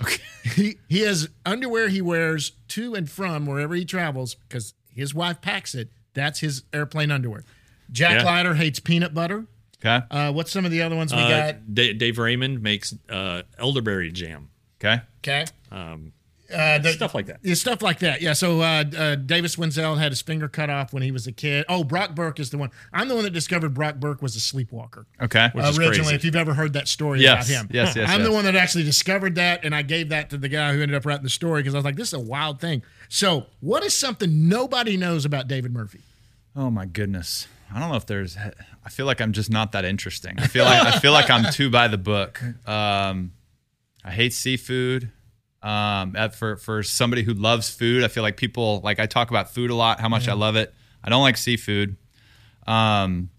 [0.03, 0.23] Okay.
[0.43, 5.43] He he has underwear he wears to and from wherever he travels because his wife
[5.43, 5.91] packs it.
[6.15, 7.45] That's his airplane underwear.
[7.93, 8.25] Jack Yeah.
[8.25, 9.47] Leiter hates peanut butter.
[9.85, 10.05] Okay.
[10.11, 11.75] Uh, what's some of the other ones we Uh, got?
[11.75, 14.49] Da- Dave Raymond makes uh, elderberry jam.
[14.79, 15.01] Okay.
[15.25, 15.47] Okay.
[15.71, 16.13] Um,
[16.53, 17.39] Uh, the- stuff like that.
[17.43, 18.21] Yeah, stuff like that.
[18.21, 18.33] Yeah.
[18.33, 21.65] So uh, uh, Davis Wendzel had his finger cut off when he was a kid.
[21.69, 22.71] Oh, Brock Burke is the one.
[22.93, 25.07] I'm the one that discovered Brock Burke was a sleepwalker.
[25.23, 25.49] Okay.
[25.53, 26.15] Which is originally, crazy.
[26.17, 27.69] if you've ever heard that story Yes, about him.
[27.73, 30.49] yes, yes, I'm the one that actually discovered that, and I gave that to the
[30.49, 32.61] guy who ended up writing the story because I was like, this is a wild
[32.61, 32.83] thing.
[33.09, 36.01] So, what is something nobody knows about David Murphy?
[36.57, 37.47] Oh my goodness.
[37.73, 38.37] I don't know if there's.
[38.37, 40.39] I feel like I'm just not that interesting.
[40.39, 42.43] I feel like I feel like I'm too by the book.
[42.67, 43.33] Um,
[44.05, 45.13] I hate seafood.
[45.63, 49.53] Um, for for somebody who loves food, I feel like people like I talk about
[49.53, 50.75] food a lot, how much I love it.
[51.05, 51.97] I don't like seafood.
[52.67, 53.31] Um,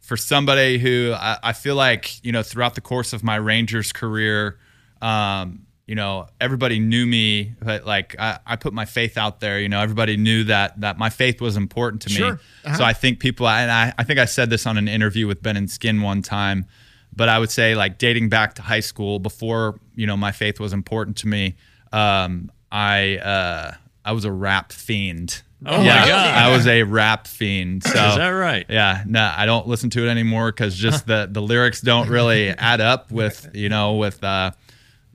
[0.00, 3.92] for somebody who I, I feel like you know throughout the course of my Rangers
[3.92, 4.58] career,
[5.02, 9.60] um, you know everybody knew me, but like I, I put my faith out there.
[9.60, 12.32] You know everybody knew that that my faith was important to Sure.
[12.34, 12.38] me.
[12.64, 12.76] Uh-huh.
[12.78, 15.42] So I think people, and I, I think I said this on an interview with
[15.42, 16.66] Ben and Skin one time,
[17.14, 20.58] but I would say like dating back to high school before you know my faith
[20.58, 21.54] was important to me.
[21.92, 23.74] Um, I uh,
[24.04, 25.42] I was a rap fiend.
[25.66, 26.10] Oh my God.
[26.10, 27.84] I was a rap fiend.
[27.84, 28.66] So Is that right?
[28.68, 32.48] yeah, no, I don't listen to it anymore because just the the lyrics don't really
[32.50, 34.50] add up with you know with uh,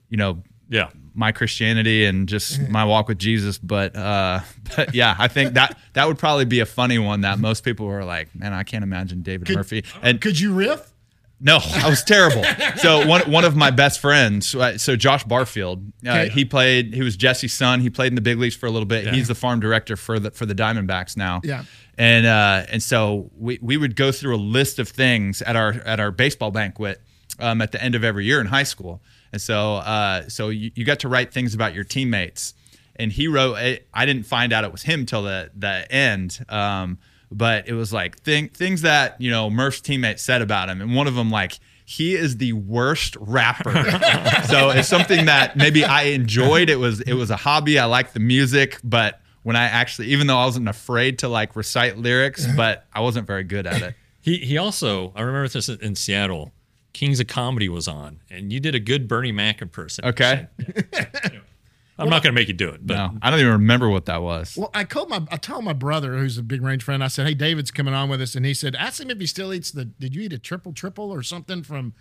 [0.10, 0.90] you know Yeah.
[1.16, 3.58] my Christianity and just my walk with Jesus.
[3.58, 4.40] But uh,
[4.76, 7.86] but yeah, I think that that would probably be a funny one that most people
[7.88, 9.84] were like, man, I can't imagine David Murphy.
[10.02, 10.86] And Could you riff?
[11.42, 12.44] no, I was terrible.
[12.78, 16.30] so one one of my best friends, uh, so Josh Barfield, uh, Okay.
[16.30, 16.94] he played.
[16.94, 17.80] He was Jesse's son.
[17.80, 19.06] He played in the big leagues for a little bit.
[19.06, 19.12] Yeah.
[19.14, 21.40] He's the farm director for the for the Diamondbacks now.
[21.44, 21.64] Yeah.
[21.98, 25.74] And uh, and so we we would go through a list of things at our
[25.86, 27.02] at our baseball banquet
[27.40, 29.02] um, at the end of every year in high school.
[29.32, 32.54] And so uh, so you, you got to write things about your teammates.
[32.96, 33.56] And he wrote.
[33.56, 36.44] I I didn't find out it was him till the the end.
[36.50, 36.98] Um,
[37.32, 40.96] but it was like thing, things that you know Murph's teammates said about him, and
[40.96, 43.72] one of them like he is the worst rapper.
[44.48, 46.70] so it's something that maybe I enjoyed.
[46.70, 47.80] It was it was a hobby.
[47.80, 51.56] I liked the music, but when I actually, even though I wasn't afraid to like
[51.56, 53.96] recite lyrics, but I wasn't very good at it.
[54.22, 56.52] He he also I remember this in Seattle.
[56.94, 60.10] Kings of Comedy was on, and you did a good Bernie Mac impersonation.
[60.10, 60.48] Okay,
[61.98, 64.06] I'm not going to make you do it, but no, I don't even remember what
[64.06, 64.56] that was.
[64.58, 67.04] Well, I called my I told my brother who's a big range friend.
[67.04, 69.28] I said, "Hey, David's coming on with us," and he said, "Ask him if he
[69.28, 69.86] still eats the.
[69.86, 71.94] Did you eat a triple triple or something from?"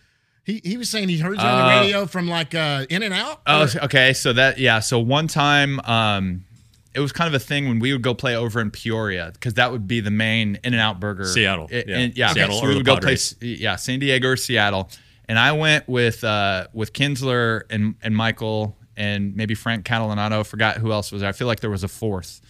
[0.44, 3.02] He he was saying he heard you on the Uh, radio from like uh, In
[3.02, 3.42] and Out.
[3.46, 4.14] Oh, okay.
[4.14, 4.78] So that yeah.
[4.80, 6.44] So one time, um,
[6.98, 9.54] it was kind of a thing when we would go play over in Peoria because
[9.54, 11.24] that would be the main In and Out Burger.
[11.24, 12.08] Seattle, yeah.
[12.12, 12.32] yeah.
[12.32, 14.90] Seattle So we would go play, yeah, San Diego or Seattle,
[15.28, 20.44] and I went with uh, with Kinsler and and Michael and maybe Frank Catalanotto.
[20.44, 21.28] Forgot who else was there.
[21.28, 22.40] I feel like there was a fourth,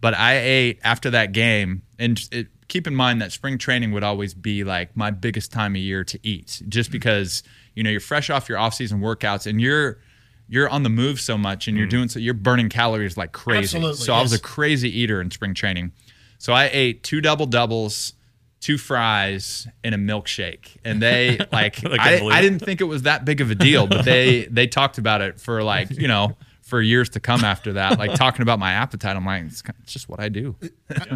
[0.00, 2.18] but I ate after that game and.
[2.32, 5.80] It, Keep in mind that spring training would always be like my biggest time of
[5.80, 7.42] year to eat, just because
[7.74, 10.00] you know you're fresh off your off-season workouts and you're
[10.48, 11.96] you're on the move so much and you're mm-hmm.
[11.96, 13.76] doing so you're burning calories like crazy.
[13.76, 15.92] Absolutely, so I was a crazy eater in spring training.
[16.38, 18.14] So I ate two double doubles,
[18.60, 20.76] two fries, and a milkshake.
[20.84, 22.42] And they like I I, believe I it.
[22.42, 25.40] didn't think it was that big of a deal, but they they talked about it
[25.40, 26.36] for like, you know,
[26.68, 27.98] for years to come after that.
[27.98, 29.16] Like talking about my appetite.
[29.16, 30.54] I'm like, it's, it's just what I do.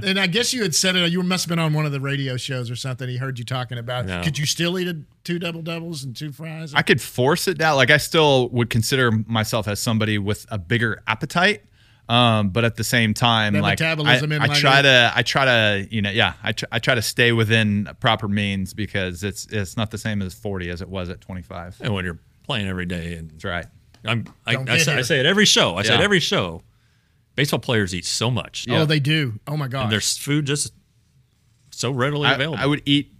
[0.03, 1.13] and I guess you had said it.
[1.13, 3.09] You must have been on one of the radio shows or something.
[3.09, 4.07] He heard you talking about.
[4.07, 4.23] No.
[4.23, 6.73] Could you still eat a, two double doubles and two fries?
[6.75, 7.77] I could force it down.
[7.77, 11.63] Like I still would consider myself as somebody with a bigger appetite.
[12.09, 15.13] Um, but at the same time, That like metabolism I, in I try a- to,
[15.15, 18.75] I try to, you know, yeah, I, tr- I try to stay within proper means
[18.75, 21.77] because it's it's not the same as 40 as it was at 25.
[21.81, 23.67] and when you're playing every day, and That's right.
[24.05, 25.77] I'm I, Don't I, say, I say it every show.
[25.77, 26.63] I say it every show.
[27.35, 29.41] Baseball players eat so much, Oh, they do.
[29.47, 29.85] Oh my god.
[29.85, 30.73] and there's food just
[31.71, 32.59] so readily I, available.
[32.63, 33.13] I would eat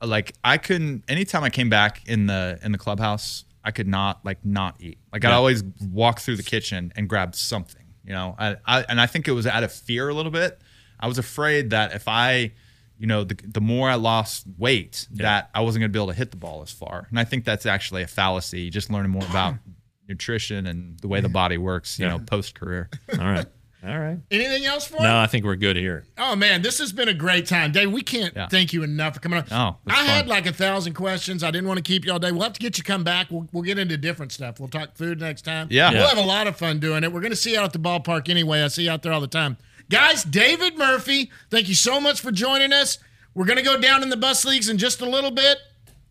[0.00, 3.88] uh, like I couldn't anytime I came back in the in the clubhouse, I could
[3.88, 4.98] not like not eat.
[5.12, 8.34] Like I'd always walk through the kitchen and grab something, you know.
[8.38, 10.60] I, I and I think it was out of fear a little bit.
[10.98, 12.52] I was afraid that if I,
[12.96, 16.12] you know, the, the more I lost weight, that I wasn't going to be able
[16.12, 17.06] to hit the ball as far.
[17.10, 18.70] And I think that's actually a fallacy.
[18.70, 19.54] Just learning more about
[20.08, 22.12] nutrition and the way the body works, you Yeah.
[22.12, 22.90] know, post career.
[23.18, 23.46] All right,
[23.84, 24.18] all right.
[24.30, 25.16] Anything else for No, him?
[25.16, 26.04] I think we're good here.
[26.18, 27.90] Oh man, this has been a great time, Dave.
[27.90, 28.46] We can't Yeah.
[28.48, 29.44] thank you enough for coming on.
[29.50, 31.42] Oh, it's I had like a thousand questions.
[31.42, 32.30] I didn't want to keep you all day.
[32.30, 33.28] We'll have to get you come back.
[33.30, 34.60] We'll, we'll get into different stuff.
[34.60, 35.66] We'll talk food next time.
[35.70, 35.90] Yeah.
[35.90, 37.12] we'll have a lot of fun doing it.
[37.12, 38.62] We're going to see you out at the ballpark anyway.
[38.62, 39.56] I see you out there all the time,
[39.90, 40.22] guys.
[40.22, 42.98] David Murphy, thank you so much for joining us.
[43.34, 45.58] We're going to go down in the bus leagues in just a little bit.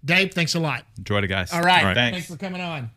[0.03, 0.83] Dave, thanks a lot.
[0.97, 1.53] Enjoy it, guys.
[1.53, 1.79] All right.
[1.81, 1.93] All right.
[1.95, 2.15] Thanks.
[2.15, 2.27] Thanks.
[2.31, 2.89] for coming on.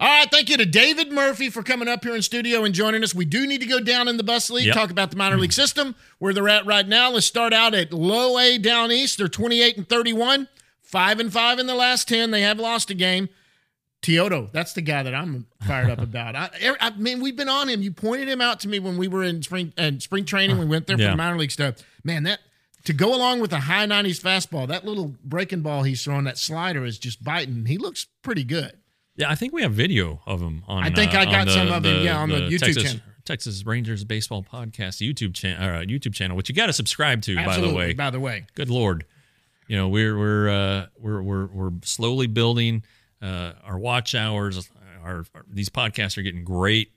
[0.00, 0.30] All right.
[0.30, 3.14] Thank you to David Murphy for coming up here in studio and joining us.
[3.14, 4.74] We do need to go down in the bus league, Yep.
[4.74, 7.10] talk about the minor league system, where they're at right now.
[7.10, 9.18] Let's start out at low A down east.
[9.18, 10.48] They're 28 and 31,
[10.82, 12.30] 5 and 5 in the last 10.
[12.30, 13.28] They have lost a game.
[14.00, 16.34] Teodo, that's the guy that I'm fired up about.
[16.34, 17.82] I, er, I mean, we've been on him.
[17.82, 20.58] You pointed him out to me when we were in spring and spring training.
[20.58, 21.10] We went there for Yeah.
[21.10, 21.74] the minor league stuff.
[22.02, 22.40] Man, that
[22.86, 26.38] to go along with a high 90s fastball, that little breaking ball he's throwing, that
[26.38, 27.66] slider is just biting.
[27.66, 28.72] He looks pretty good.
[29.20, 30.82] Yeah, I think we have video of him on.
[30.82, 33.00] I think uh, I got the- some of him, yeah, on the YouTube Texas, channel.
[33.26, 37.36] Texas Rangers Baseball Podcast YouTube channel, uh, YouTube channel, which you got to subscribe to,
[37.36, 37.92] by the way.
[37.92, 39.04] By the way, Good lord,
[39.68, 42.82] you know we're we're uh, we're we're we're slowly building
[43.20, 44.70] uh, our watch hours.
[45.04, 46.92] Our, our these podcasts are getting great,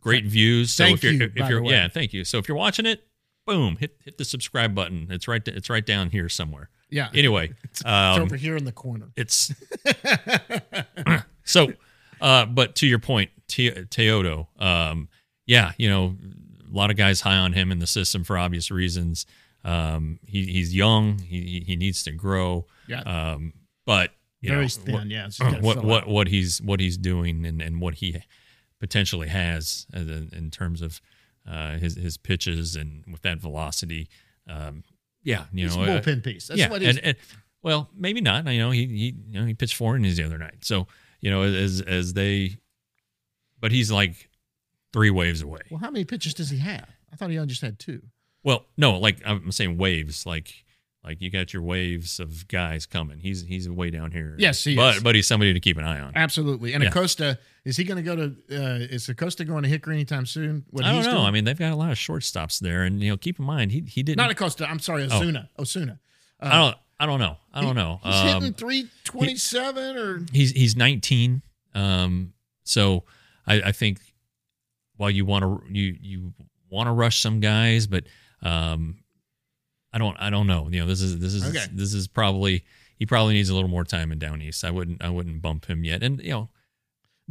[0.00, 0.72] great views.
[0.72, 2.24] So Thank if you're you, if you're the yeah, thank you.
[2.24, 3.06] So if you're watching it,
[3.46, 5.08] boom, hit hit the subscribe button.
[5.10, 6.70] It's right it's right down here somewhere.
[6.88, 7.10] yeah.
[7.12, 9.10] Anyway, it's um, over here in the corner.
[9.16, 9.52] it's
[11.44, 11.72] so
[12.20, 15.08] uh but to your point Te- Teodo um
[15.46, 16.16] yeah you know
[16.70, 19.26] a lot of guys high on him in the system for obvious reasons
[19.64, 23.00] um he, he's young he he needs to grow Yeah.
[23.02, 23.52] um
[23.86, 24.10] but
[24.40, 26.08] you Very know, thin, what, yeah, it's just gotta what what out.
[26.08, 28.22] what he's what he's doing and and what he
[28.80, 31.00] potentially has as in, in terms of
[31.48, 34.08] uh his his pitches and with that velocity
[34.48, 34.82] um
[35.22, 36.48] yeah you He's know a uh, bullpen piece.
[36.48, 36.96] That's yeah, what he's.
[36.96, 37.16] and, and
[37.62, 38.44] well, maybe not.
[38.48, 40.64] You know, he he you know he pitched four innings the other night.
[40.64, 40.88] So
[41.22, 42.58] you know, as as they,
[43.60, 44.28] but he's like
[44.92, 45.62] three waves away.
[45.70, 46.86] well, how many pitches does he have?
[47.10, 48.02] I thought he only just had two.
[48.44, 50.64] Well, no, like I'm saying waves, like
[51.04, 53.18] like you got your waves of guys coming.
[53.18, 54.34] He's he's way down here.
[54.38, 55.02] Yes, he but is.
[55.02, 56.12] but he's somebody to keep an eye on.
[56.14, 56.74] Absolutely.
[56.74, 56.90] And Yeah.
[56.90, 58.24] Acosta, is he going to go to?
[58.50, 60.64] Uh, is Acosta going to Hickory anytime soon?
[60.70, 61.10] What I don't know.
[61.12, 61.24] doing?
[61.24, 63.72] I mean, they've got a lot of shortstops there, and you know, keep in mind
[63.72, 64.18] he he didn't.
[64.18, 64.68] not Acosta.
[64.68, 65.50] I'm sorry, Osuna.
[65.58, 65.98] Osuna.
[66.40, 66.76] Uh, I don't.
[67.02, 67.36] I don't know.
[67.52, 67.98] I don't know.
[68.04, 71.42] He's Um, hitting three twenty seven or he's he's 19
[71.74, 72.32] um
[72.64, 73.02] so
[73.46, 73.98] i i think
[74.96, 76.32] while you want to you you
[76.70, 78.04] want to rush some guys but
[78.42, 78.98] um
[79.92, 81.64] i don't i don't know you know this is this is Okay.
[81.72, 82.62] this is probably
[82.98, 85.64] he probably needs a little more time in down east i wouldn't i wouldn't bump
[85.66, 86.50] him yet and you know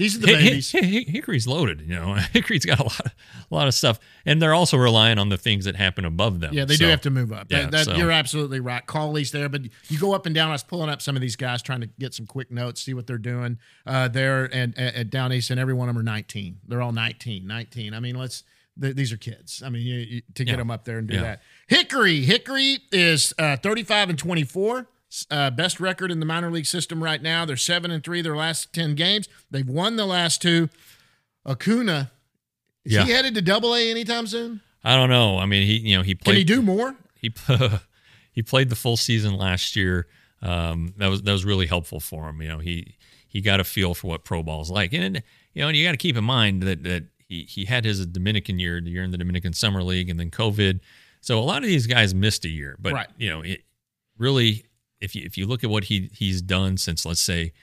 [0.01, 0.71] these are the babies.
[0.71, 2.13] Hick- Hick- Hickory's loaded, you know.
[2.33, 3.11] Hickory's got a lot, of,
[3.51, 6.53] a lot of stuff, and they're also relying on the things that happen above them.
[6.53, 7.47] Yeah, they do have to move up.
[7.49, 8.85] yeah, That- that- so- You're absolutely right.
[8.85, 10.49] Cawley's there, but you go up and down.
[10.49, 12.93] I was pulling up some of these guys trying to get some quick notes, see
[12.93, 16.01] what they're doing uh, there and at, at Down East, and every one of them
[16.01, 16.57] are 19.
[16.67, 17.93] They're all 19, 19.
[17.93, 18.43] I mean, let's.
[18.81, 19.61] th- these are kids.
[19.65, 20.57] I mean, you, you, to get Yeah.
[20.57, 21.21] them up there and do Yeah.
[21.21, 21.41] that.
[21.67, 24.87] Hickory, Hickory is uh, 35 and 24.
[25.29, 27.43] Uh, best record in the minor league system right now.
[27.45, 29.27] They're seven and three their last 10 games.
[29.49, 30.69] They've won the last two.
[31.45, 32.11] Acuna,
[32.85, 33.05] is Yeah.
[33.05, 34.61] he headed to double A anytime soon?
[34.83, 35.37] I don't know.
[35.37, 36.37] I mean, he you know he Can played.
[36.37, 36.95] he do more?
[37.15, 37.31] he
[38.31, 40.07] he played the full season last year.
[40.41, 42.41] Um, that was that was really helpful for him.
[42.41, 42.95] You know, he
[43.27, 45.21] he got a feel for what pro ball is like, and
[45.53, 48.05] you know, and you got to keep in mind that that he he had his
[48.07, 50.79] Dominican year, the year in the Dominican Summer League, and then COVID.
[51.21, 53.07] So a lot of these guys missed a year, but Right.
[53.17, 53.61] you know, it
[54.17, 54.65] really
[55.01, 57.53] if you if you look at what he he's done since let's say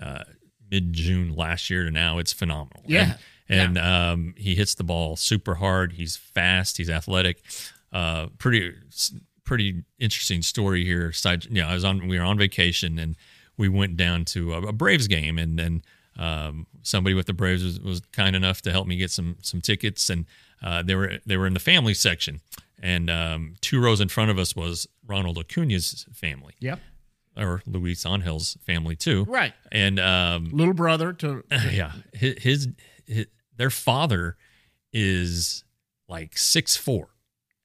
[0.00, 0.24] uh,
[0.70, 2.82] mid June last year to now, it's phenomenal.
[2.86, 3.14] Yeah.
[3.48, 5.94] And, and um, he hits the ball super hard.
[5.94, 6.76] He's fast.
[6.76, 7.42] He's athletic.
[7.92, 8.74] Uh, pretty
[9.44, 11.10] pretty interesting story here.
[11.12, 13.16] Side, you know, I was on we were on vacation and
[13.56, 15.82] we went down to a, a Braves game and then
[16.18, 19.60] um, somebody with the Braves was, was kind enough to help me get some some
[19.60, 20.26] tickets and
[20.62, 22.40] uh, they were they were in the family section
[22.80, 26.80] and um, two rows in front of us was Ronald Acuna's family Yep.
[27.38, 29.24] Or Luis Angel's family too.
[29.24, 29.52] Right.
[29.70, 32.68] And um, Little brother to yeah, his, his,
[33.06, 34.36] his their father
[34.92, 35.64] is
[36.08, 37.08] like six four.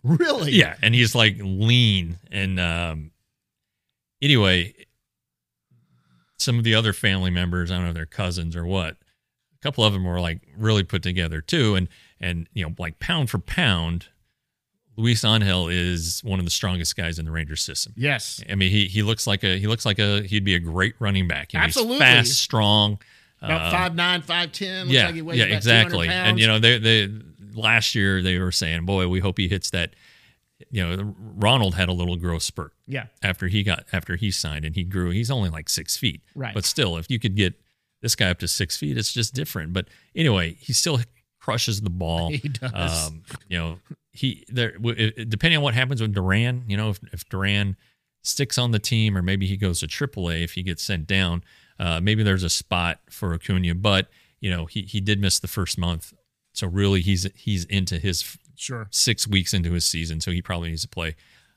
[0.04, 0.52] really.
[0.52, 3.12] Yeah, and he's like lean and um.
[4.22, 4.74] Anyway,
[6.38, 8.94] some of the other family members, I don't know if they're cousins or what.
[8.94, 11.88] A couple of them were like really put together too, and
[12.20, 14.08] and you know like pound for pound,
[14.96, 17.94] Luis Angel is one of the strongest guys in the Ranger system.
[17.96, 18.44] Yes.
[18.50, 20.96] I mean, he he looks like a he looks like a he'd be a great
[21.00, 21.54] running back.
[21.54, 22.00] You know, he's Absolutely.
[22.00, 23.00] fast, strong.
[23.42, 24.86] About uh, five nine, five ten.
[24.86, 26.08] Looks yeah, like he weighs yeah, exactly.
[26.08, 27.10] And you know, they they
[27.54, 29.96] last year they were saying, "Boy, we hope he hits that."
[30.70, 34.64] You know, Ronald had a little growth spurt yeah, after he got after he signed,
[34.64, 35.10] and he grew.
[35.10, 36.54] He's only like six feet, Right.
[36.54, 37.56] But still, if you could get
[38.02, 39.74] this guy up to six feet, it's just different.
[39.74, 41.00] But anyway, he still
[41.44, 42.32] crushes the ball.
[42.44, 43.08] He does.
[43.08, 43.80] Um, you know,
[44.12, 46.64] he there depending on what happens with Duran.
[46.68, 47.76] You know, if if Duran
[48.22, 51.44] sticks on the team, or maybe he goes to AAA if he gets sent down.
[51.80, 54.08] Uh, maybe there's a spot for Acuna, but
[54.40, 56.14] you know he he did miss the first month,
[56.54, 58.88] so really he's he's into his sure.
[58.92, 61.16] six weeks into his season, so he probably needs to play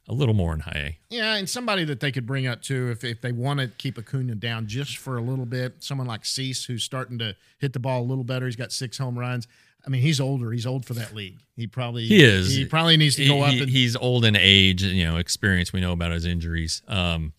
[0.08, 1.14] a little more in high A.
[1.14, 3.98] Yeah, and somebody that they could bring up too, if, if they want to keep
[3.98, 7.80] Acuna down just for a little bit, someone like Seise, who's starting to hit the
[7.80, 8.46] ball a little better.
[8.46, 9.48] He's got six home runs.
[9.86, 10.50] I mean, he's older.
[10.50, 11.38] He's old for that league.
[11.54, 12.54] He probably He is.
[12.54, 13.52] He probably needs to He- go up.
[13.52, 15.72] he- and, he's old in age, you know, experience.
[15.72, 16.82] We know about his injuries.
[16.88, 17.32] Um,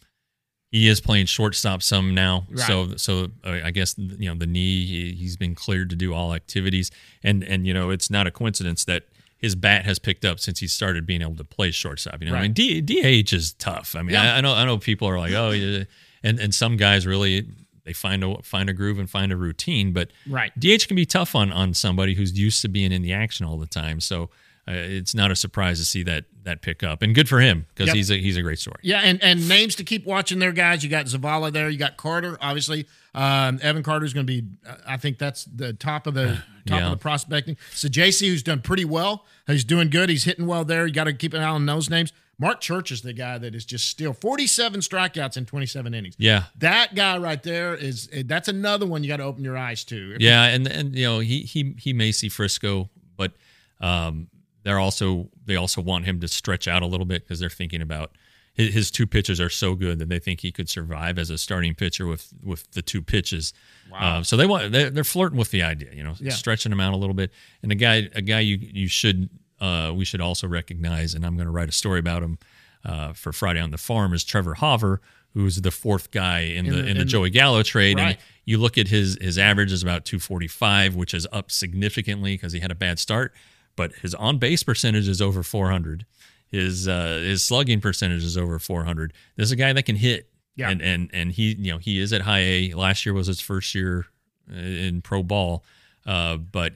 [0.71, 2.67] he is playing shortstop some now, Right.
[2.67, 4.85] so so uh, I guess you know the knee.
[4.85, 6.91] He, he's been cleared to do all activities,
[7.23, 9.03] and and you know it's not a coincidence that
[9.37, 12.21] his bat has picked up since he started being able to play shortstop.
[12.21, 13.95] You know, I mean, D, DH is tough.
[13.95, 14.33] I mean, Yeah.
[14.33, 15.83] I, I know I know people are like, oh, yeah.
[16.21, 17.47] and and some guys really
[17.87, 19.93] they find a find a groove and find a routine.
[19.93, 20.51] But Right.
[20.59, 23.57] DH can be tough on on somebody who's used to being in the action all
[23.57, 23.99] the time.
[24.01, 24.29] So
[24.67, 27.65] uh, it's not a surprise to see that that pick up, and good for him
[27.69, 27.95] because Yep.
[27.95, 28.79] he's a he's a great story.
[28.81, 30.83] Yeah, and, and names to keep watching there, guys.
[30.83, 31.69] You got Zavala there.
[31.69, 32.85] You got Carter, obviously.
[33.15, 36.79] Um, Evan is going to be, uh, I think that's the top of the top
[36.79, 36.85] Yeah.
[36.85, 37.57] of the prospecting.
[37.71, 40.09] So JC, who's done pretty well, he's doing good.
[40.09, 40.85] He's hitting well there.
[40.85, 42.13] You got to keep an eye on those names.
[42.39, 46.15] Marc Church is the guy that is just still 47 strikeouts in 27 innings.
[46.19, 49.83] Yeah, That guy right there is that's another one you got to open your eyes
[49.85, 50.15] to.
[50.19, 53.33] Yeah, and and you know he he he may see Frisco, but
[53.81, 54.27] um,
[54.63, 57.81] they're also they also want him to stretch out a little bit because they're thinking
[57.81, 58.11] about
[58.53, 61.37] his, his two pitches are so good that they think he could survive as a
[61.39, 63.53] starting pitcher with with the two pitches.
[63.91, 64.21] Wow.
[64.21, 66.31] so they want they're, they're flirting with the idea, you know, Yeah.
[66.33, 67.31] stretching him out a little bit.
[67.63, 71.35] And a guy a guy you you should uh, we should also recognize, and I'm
[71.35, 72.37] going to write a story about him
[72.85, 74.99] uh, for Friday on the Farm is Trevor Hauver,
[75.33, 78.09] who's the fourth guy in, the, the- in the in- Joey Gallo trade, Right.
[78.11, 82.53] and you look at his his average is about 245, which is up significantly because
[82.53, 83.33] he had a bad start,
[83.75, 86.05] but his on base percentage is over 400.
[86.49, 89.11] His uh, his slugging percentage is over 400.
[89.35, 90.69] This is a guy that can hit, Yeah.
[90.69, 92.73] and and and he you know he is at high A.
[92.73, 94.05] Last year was his first year
[94.49, 95.65] uh, in pro ball,
[96.05, 96.73] uh, but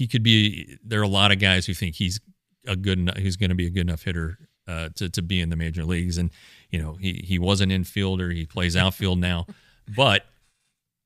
[0.00, 0.76] he could be.
[0.82, 2.20] There are a lot of guys who think he's
[2.66, 5.40] a good enough, he's going to be a good enough hitter uh, to to be
[5.40, 6.30] in the major leagues, and
[6.70, 8.34] you know he he was an infielder.
[8.34, 9.46] He plays outfield now,
[9.96, 10.24] but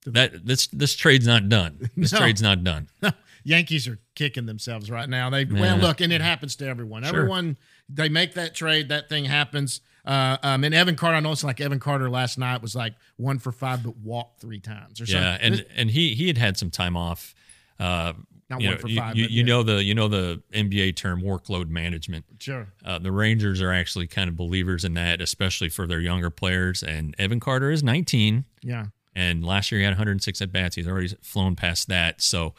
[0.07, 1.91] that this this trade's not done.
[1.97, 2.19] This No.
[2.21, 2.89] trade's not done.
[3.47, 5.29] Yankees are kicking themselves right now.
[5.29, 7.03] They well, look, and it happens to everyone.
[7.03, 7.15] Sure.
[7.15, 7.57] Everyone
[7.89, 9.81] they make that trade, that thing happens.
[10.07, 12.95] Uh, um, and Evan Carter, I know it's like Evan Carter last night was like
[13.17, 15.53] one for five, but walked three times or Yeah, something.
[15.61, 17.35] and and he he had had some time off.
[17.79, 18.13] Uh,
[18.51, 19.43] Not you one know, for five, you, you yeah.
[19.45, 22.25] know the you know the NBA term workload management.
[22.39, 26.31] sure, Uh, the Rangers are actually kind of believers in that, especially for their younger
[26.31, 26.83] players.
[26.83, 30.77] And Evan Carter is 19, yeah, and last year he had 106 at bats.
[30.77, 32.55] He's already flown past that, so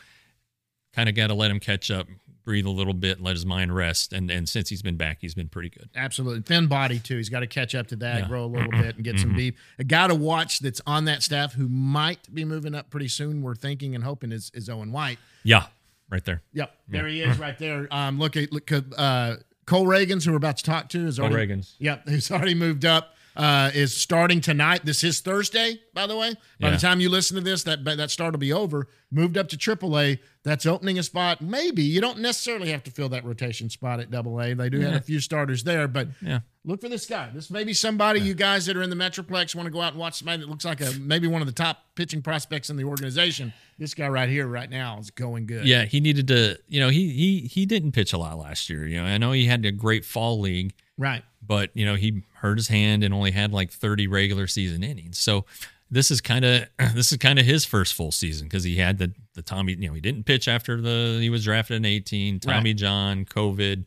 [0.93, 2.07] kind of got to let him catch up,
[2.45, 4.13] breathe a little bit, let his mind rest.
[4.13, 5.89] And and since he's been back, he's been pretty good.
[5.95, 6.41] absolutely.
[6.41, 7.17] Thin body too.
[7.17, 8.21] He's got to catch up to that, Yeah.
[8.21, 8.29] Mm-hmm.
[8.31, 9.55] grow a little bit, and get some beef.
[9.77, 13.41] A guy to watch that's on that staff who might be moving up pretty soon.
[13.41, 15.19] We're thinking and hoping is is Owen White.
[15.43, 15.65] Yeah,
[16.09, 16.41] right there.
[16.53, 17.87] Yep, there he is, right there.
[17.91, 21.27] Um, look at look uh, Cole Ragans, who we're about to talk to, is Cole
[21.27, 21.53] already.
[21.53, 21.75] Ragans.
[21.79, 23.14] Yep, who's already moved up.
[23.35, 24.85] Uh, is starting tonight.
[24.85, 26.35] This is Thursday, by the way.
[26.59, 26.75] By Yeah.
[26.75, 28.87] the time you listen to this, that that start will be over.
[29.11, 30.19] Moved up to AAA.
[30.43, 31.41] That's opening a spot.
[31.41, 34.53] Maybe you don't necessarily have to fill that rotation spot at AA.
[34.53, 36.39] They do have a few starters there, but Yeah.
[36.63, 37.29] look for this guy.
[37.33, 39.91] This may be somebody you guys that are in the Metroplex want to go out
[39.93, 42.77] and watch somebody that looks like a maybe one of the top pitching prospects in
[42.77, 43.51] the organization.
[43.77, 45.65] This guy right here, right now, is going good.
[45.67, 46.57] Yeah, he needed to.
[46.69, 48.87] You know, he he he didn't pitch a lot last year.
[48.87, 51.23] You know, I know he had a great fall league, Right.
[51.45, 55.17] But you know he hurt his hand and only had like 30 regular season innings.
[55.19, 55.45] So
[55.89, 58.97] this is kind of this is kind of his first full season because he had
[58.97, 59.73] the the Tommy.
[59.73, 62.39] You know, he didn't pitch after the he was drafted in 18.
[62.39, 62.77] Tommy Right.
[62.77, 63.85] John, COVID,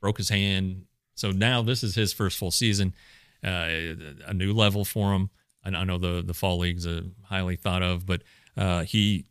[0.00, 0.86] broke his hand.
[1.14, 2.94] So now this is his first full season,
[3.44, 3.68] uh,
[4.26, 5.30] a new level for him.
[5.64, 8.22] I I know the the fall league's a highly thought of, but
[8.56, 9.26] uh, he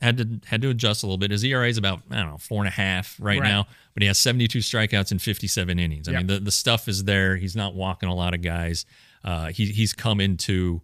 [0.00, 1.30] had to had to adjust a little bit.
[1.30, 3.46] His ERA is about I don't know four and a half right, Right.
[3.48, 6.08] now, but he has 72 strikeouts in 57 innings.
[6.08, 6.18] I Yep.
[6.20, 7.36] mean, the, the stuff is there.
[7.36, 8.86] He's not walking a lot of guys.
[9.22, 10.80] Uh, he he's come into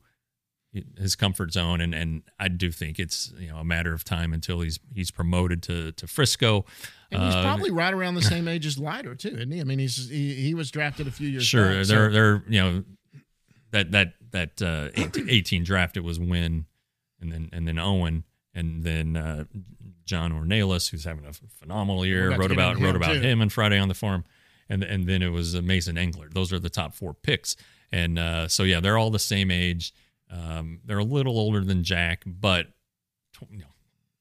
[0.98, 4.34] his comfort zone, and and I do think it's you know a matter of time
[4.34, 6.66] until he's he's promoted to to Frisco.
[7.10, 9.60] And he's Uh, probably right around the same age as Leiter too, isn't he?
[9.60, 11.42] I mean, he's he, he was drafted a few years.
[11.44, 11.62] Ago.
[11.62, 12.84] Sure, back, they're so- they're you know
[13.70, 16.66] that that that uh, 18, 18 draft it was Winn,
[17.22, 18.24] and then and then Owen,
[18.56, 19.44] and then uh,
[20.04, 22.22] John Ornelas, who's having a phenomenal year.
[22.22, 23.20] We'll have to Wrote about wrote him, about too.
[23.20, 24.24] him on Friday on the farm,
[24.68, 26.32] and and then it was Mason Englert.
[26.34, 27.54] Those are the top four picks,
[27.92, 29.92] and uh, so yeah, they're all the same age.
[30.30, 32.66] Um, they're a little older than Jack, but
[33.50, 33.66] you know,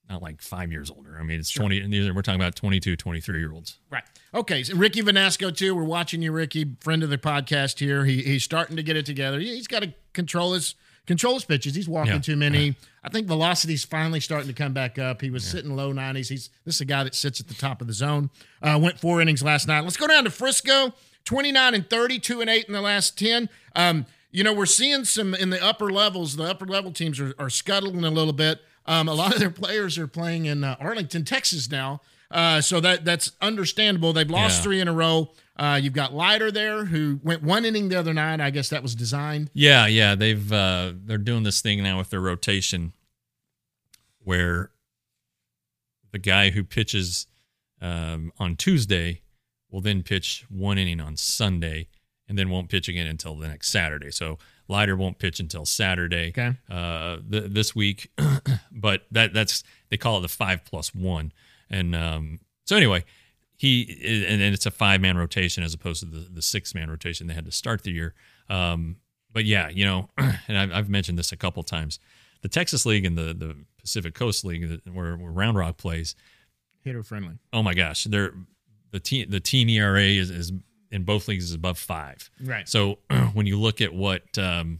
[0.09, 1.17] not like five years older.
[1.19, 1.79] I mean, it's twenty.
[1.79, 3.77] And these are, we're talking about 22, 23 year olds.
[3.89, 4.03] right.
[4.33, 5.73] Okay, so Ricky Vanasco too.
[5.75, 8.03] We're watching you, Ricky, friend of the podcast here.
[8.05, 9.39] He he's starting to get it together.
[9.39, 10.75] He, has got to control his
[11.07, 11.73] control his pitches.
[11.75, 12.19] He's walking Yeah.
[12.19, 12.75] too many.
[13.03, 15.21] I think velocity's finally starting to come back up.
[15.21, 16.27] He was sitting low nineties.
[16.29, 18.29] He's this is a guy that sits at the top of the zone.
[18.61, 19.81] Uh, went four innings last night.
[19.85, 20.93] Let's go down to Frisco.
[21.23, 23.49] 29 and 30, 2 and 8 in the last 10.
[23.75, 26.35] Um, you know, we're seeing some in the upper levels.
[26.35, 28.59] The upper level teams are, are scuttling a little bit.
[28.85, 32.01] Um, a lot of their players are playing in uh, Arlington, Texas now.
[32.31, 34.11] Uh, so that that's understandable.
[34.13, 34.63] They've lost Yeah.
[34.63, 35.31] three in a row.
[35.55, 38.41] Uh, you've got Leiter there who went one inning the other night.
[38.41, 39.49] I guess that was designed.
[39.53, 42.93] Yeah, yeah, they've uh, they're doing this thing now with their rotation,
[44.19, 44.71] where
[46.11, 47.27] the guy who pitches
[47.81, 49.21] um, on Tuesday
[49.69, 51.87] will then pitch one inning on Sunday,
[52.27, 54.11] and then won't pitch again until the next Saturday.
[54.11, 56.29] So Leiter won't pitch until Saturday.
[56.29, 56.55] Okay.
[56.69, 58.11] Uh, th- this week,
[58.71, 61.31] but that that's they call it the five plus one,
[61.69, 63.03] and um, so anyway,
[63.55, 66.89] he and, and it's a five man rotation as opposed to the the six man
[66.89, 68.13] rotation they had to start the year.
[68.49, 68.97] Um,
[69.31, 71.99] but yeah, you know, and I've, I've mentioned this a couple times.
[72.41, 76.15] The Texas League and the the Pacific Coast League, where, where Round Rock plays,
[76.83, 77.37] Hitter friendly.
[77.53, 78.33] oh my gosh, they're
[78.91, 80.51] the team the team ERA is, is
[80.95, 82.29] in both leagues is above five.
[82.43, 82.67] Right.
[82.67, 82.99] So
[83.33, 84.79] when you look at what um,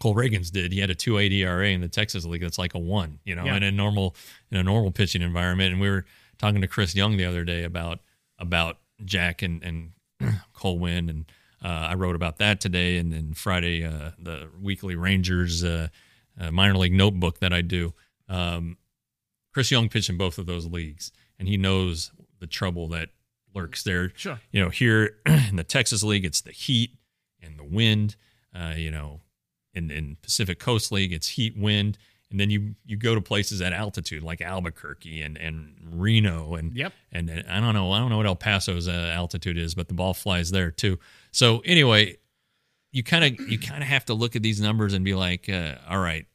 [0.00, 2.42] Cole Ragans did, he had a two eight ERA in the Texas League.
[2.42, 3.56] That's like a one, you know, Yeah.
[3.56, 4.16] in a normal
[4.50, 5.72] in a normal pitching environment.
[5.72, 6.04] And we were
[6.38, 8.00] talking to Chris Young the other day about
[8.38, 9.92] about Jack and and
[10.52, 11.24] Cole Winn, and
[11.62, 12.98] uh, I wrote about that today.
[12.98, 15.88] And then Friday, uh, the weekly Rangers uh,
[16.40, 17.94] uh, minor league notebook that I do.
[18.28, 18.76] Um,
[19.52, 22.10] Chris Young pitched in both of those leagues, and he knows
[22.40, 23.10] the trouble that
[23.54, 24.12] lurks there.
[24.16, 24.40] Sure.
[24.50, 26.90] You know, here in the Texas League, it's the heat
[27.42, 28.16] and the wind.
[28.54, 29.20] Uh, you know,
[29.74, 31.98] in in Pacific Coast League, it's heat, wind,
[32.30, 36.74] and then you you go to places at altitude like Albuquerque and and Reno and
[36.76, 36.92] Yep.
[37.12, 39.88] and, and I don't know I don't know what El Paso's uh, altitude is, but
[39.88, 40.98] the ball flies there too.
[41.32, 42.18] So anyway,
[42.92, 45.48] you kind of you kind of have to look at these numbers and be like,
[45.48, 46.26] uh, all right,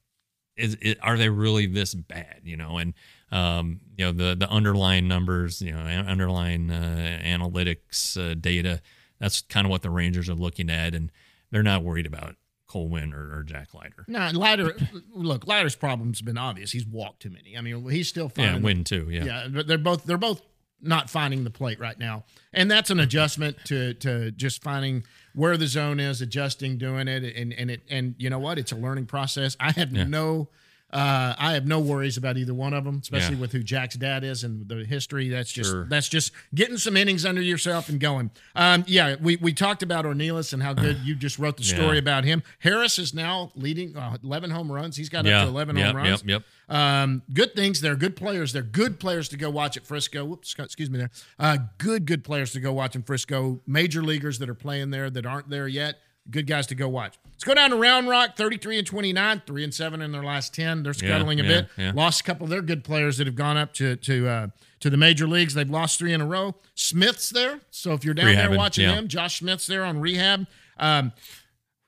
[0.58, 2.41] is it, are they really this bad?
[2.44, 2.94] You know, and
[3.31, 8.81] um, you know the the underlying numbers, you know, underlying uh, analytics uh, data.
[9.19, 11.11] That's kind of what the Rangers are looking at, and
[11.51, 12.35] they're not worried about
[12.68, 14.06] Cole Winn or, or Jack Leiter.
[14.07, 14.76] No, Leiter.
[15.14, 16.72] look, Leiter's problem's been obvious.
[16.72, 17.57] He's walked too many.
[17.57, 19.07] I mean, he's still Yeah, win too.
[19.10, 19.23] Yeah.
[19.26, 20.41] yeah, but they're both they're both
[20.81, 22.23] not finding the plate right now,
[22.53, 25.03] and that's an adjustment to to just finding
[25.35, 28.57] where the zone is, adjusting, doing it, and and it and you know what?
[28.57, 29.57] It's a learning process.
[29.60, 30.47] I have no.
[30.91, 33.41] Uh, I have no worries about either one of them, especially Yeah.
[33.41, 35.30] with who Jack's dad is and the history.
[35.30, 35.86] That's just Sure.
[35.86, 38.32] that's just getting some innings under yourself and going.
[38.56, 41.98] Um, yeah, we, we talked about Ornelas and how good you just wrote the story
[41.98, 41.99] Yeah.
[41.99, 42.41] about him.
[42.60, 44.95] Harris is now leading uh, 11 home runs.
[44.98, 46.24] He's got up to 11 yep, home runs.
[46.26, 46.44] Yep.
[46.70, 46.76] Yep.
[46.76, 47.82] Um, good things.
[47.82, 48.52] They're good players.
[48.53, 50.26] They're good players to go watch at Frisco.
[50.26, 51.11] Whoops, excuse me there.
[51.38, 53.61] Uh, good, good players to go watch in Frisco.
[53.68, 55.99] Major leaguers that are playing there that aren't there yet.
[56.31, 57.18] Good guys to go watch.
[57.26, 60.53] Let's go down to Round Rock, 33 and 29, 3 and 7 in their last
[60.53, 60.84] 10.
[60.84, 61.68] They're scuttling a yeah, bit.
[61.77, 61.91] yeah.
[61.95, 64.47] Lost a couple of their good players that have gone up to to uh,
[64.81, 65.53] to the major leagues.
[65.53, 66.56] They've lost three in a row.
[66.76, 67.61] Smith's there.
[67.72, 70.47] So if you're down there watching them, Josh Smith's there on rehab.
[70.77, 71.14] Um,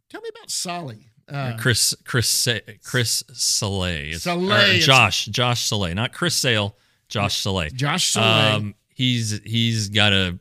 [0.09, 1.07] tell me about Solly.
[1.29, 2.47] Uh, Chris Chris
[2.83, 3.21] Chris.
[3.21, 6.75] It's- Saleh, or Josh Josh Saleh, not Chris Sale.
[7.07, 7.73] Josh Saleh.
[7.73, 8.53] Josh Saleh.
[8.55, 10.39] Um, he's he's got a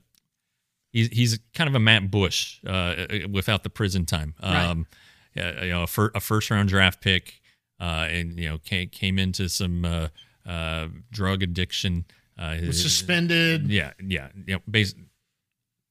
[0.93, 4.35] he's he's kind of a Matt Bush uh, without the prison time.
[4.41, 4.87] Um,
[5.35, 7.41] yeah, you know, a, fir- a first round draft pick,
[7.81, 10.09] uh, and you know came came into some uh,
[10.47, 12.05] uh, drug addiction.
[12.39, 13.69] Uh, was his- suspended.
[13.69, 14.95] yeah, yeah, you know, bas-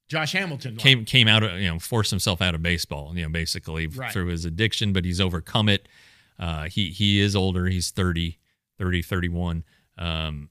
[0.08, 0.76] Josh Hamilton.
[0.78, 4.12] came came out of you know forced himself out of baseball you know basically Right.
[4.12, 5.88] through his addiction but he's overcome it
[6.40, 8.40] uh he he is older he's 30
[8.80, 9.64] 30 31
[10.00, 10.50] um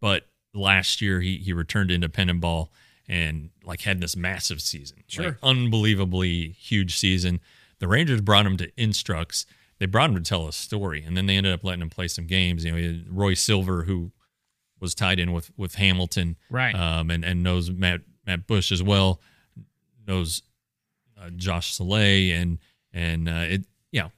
[0.00, 2.72] but last year he he returned to independent ball
[3.08, 5.24] and like had this massive season Sure.
[5.26, 7.40] like, unbelievably huge season
[7.78, 9.46] the rangers brought him to instructs
[9.78, 12.08] they brought him to tell a story and then they ended up letting him play
[12.08, 14.10] some games you know roy silver who
[14.80, 16.74] was tied in with with hamilton Right.
[16.74, 19.20] um, and and knows Matt Matt Bush as well,
[20.06, 20.42] knows
[21.16, 22.58] uh, Josh Saleh, and
[22.92, 24.08] and uh, it yeah,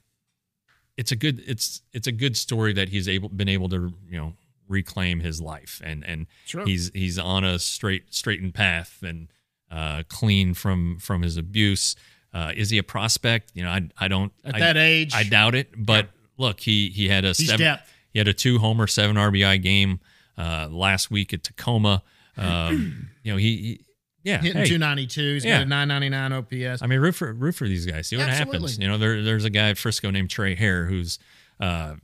[0.97, 4.17] it's a good it's it's a good story that he's able been able to you
[4.17, 4.33] know
[4.69, 6.65] reclaim his life and and Sure.
[6.67, 9.29] he's he's on a straight straightened path and
[9.71, 11.97] uh, clean from from his abuse.
[12.33, 13.51] Uh, is he a prospect?
[13.55, 15.71] You know, I I don't At I, that age, I doubt it.
[15.77, 17.91] But look, he he had a He's seven, depth.
[18.13, 20.01] he had a two homer, seven RBI game
[20.37, 22.03] uh, last week at Tacoma.
[22.39, 23.81] Um, you know, he, he
[24.23, 25.35] yeah, hitting hey, 292.
[25.35, 25.59] He's Yeah.
[25.59, 26.33] got a 999
[26.73, 26.83] OPS.
[26.83, 28.07] I mean, root for root for these guys.
[28.07, 28.79] See what happens.
[28.79, 31.19] You know, there there's a guy at Frisco named Trey Hare who's
[31.59, 31.95] uh,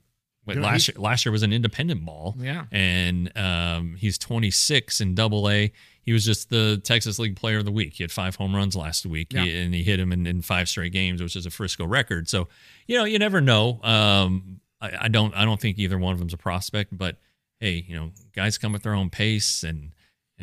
[0.47, 2.35] wait, last year, last year was an independent ball.
[2.39, 2.65] Yeah.
[2.73, 5.73] and um, he's 26 in Double A.
[6.03, 7.95] He was just the Texas League Player of the Week.
[7.95, 9.45] He had five home runs last week, Yeah.
[9.45, 12.29] He- and he hit him in, in five straight games, which is a Frisco record.
[12.29, 12.49] So,
[12.87, 13.81] you know, you never know.
[13.83, 17.17] Um, I, I don't I don't think either one of them's a prospect, but
[17.61, 19.93] hey, you know, guys come at their own pace and.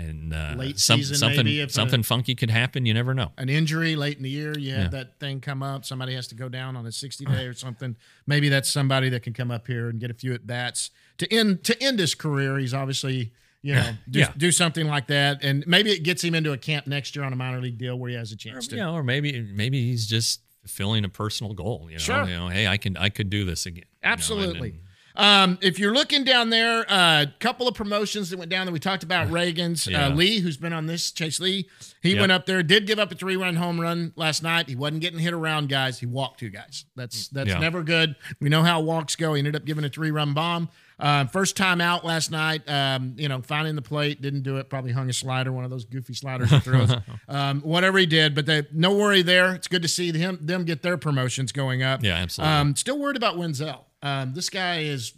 [0.09, 2.85] And uh, Late some, season, something maybe, if a- something funky could happen.
[2.85, 3.31] You never know.
[3.37, 4.99] An injury late in the year, you have Yeah.
[4.99, 5.85] that thing come up.
[5.85, 7.95] Somebody has to go down on a 60 day or something.
[8.25, 11.31] Maybe that's somebody that can come up here and get a few at bats to
[11.31, 12.57] end to end his career.
[12.57, 14.33] He's obviously you know do, Yeah.
[14.37, 17.31] do something like that, and maybe it gets him into a camp next year on
[17.33, 18.75] a minor league deal where he has a chance to.
[18.75, 21.85] you know, or maybe maybe he's just fulfilling a personal goal.
[21.89, 22.23] You know, Sure.
[22.27, 23.77] you know, hey, I can I could do this again.
[23.77, 24.69] you know, and- Absolutely.
[24.71, 24.79] and-
[25.15, 28.71] Um, if you're looking down there, a uh, couple of promotions that went down that
[28.71, 29.87] we talked about Reagan's.
[29.87, 30.07] Yeah.
[30.07, 31.67] Uh, Lee, who's been on this, Chase Lee,
[32.01, 32.19] he Yep.
[32.19, 34.69] went up there, did give up a three run home run last night.
[34.69, 35.99] He wasn't getting hit around guys.
[35.99, 36.85] He walked two guys.
[36.95, 37.59] That's that's Yeah.
[37.59, 38.15] never good.
[38.39, 39.33] We know how walks go.
[39.33, 40.69] He ended up giving a three run bomb.
[40.99, 42.61] Uh, first time out last night.
[42.69, 44.69] Um, you know, finding the plate, didn't do it.
[44.69, 46.93] Probably hung a slider, one of those goofy sliders he throws.
[47.27, 49.55] um, whatever he did, but they, no worry there.
[49.55, 52.03] It's good to see him them get their promotions going up.
[52.03, 52.55] Yeah, absolutely.
[52.55, 53.85] Um, still worried about Wendzel.
[54.01, 55.13] Um, this guy is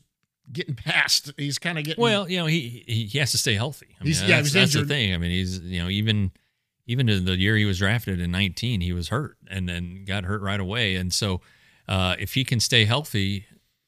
[0.51, 1.31] getting past.
[1.37, 3.95] He's kind of getting Well, you know, he he, he has to stay healthy.
[3.99, 5.13] I mean, He's- yeah, that's, was that's the thing.
[5.13, 6.31] I mean, he's you know even
[6.85, 10.25] even in the year he was drafted in 19, he was hurt and then got
[10.25, 10.95] hurt right away.
[10.95, 11.39] And so,
[11.87, 13.45] uh, if he can stay healthy,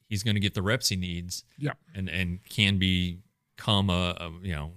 [0.08, 1.44] he's going to get the reps he needs.
[1.58, 1.72] Yeah.
[1.94, 4.72] and and can become a, a you know.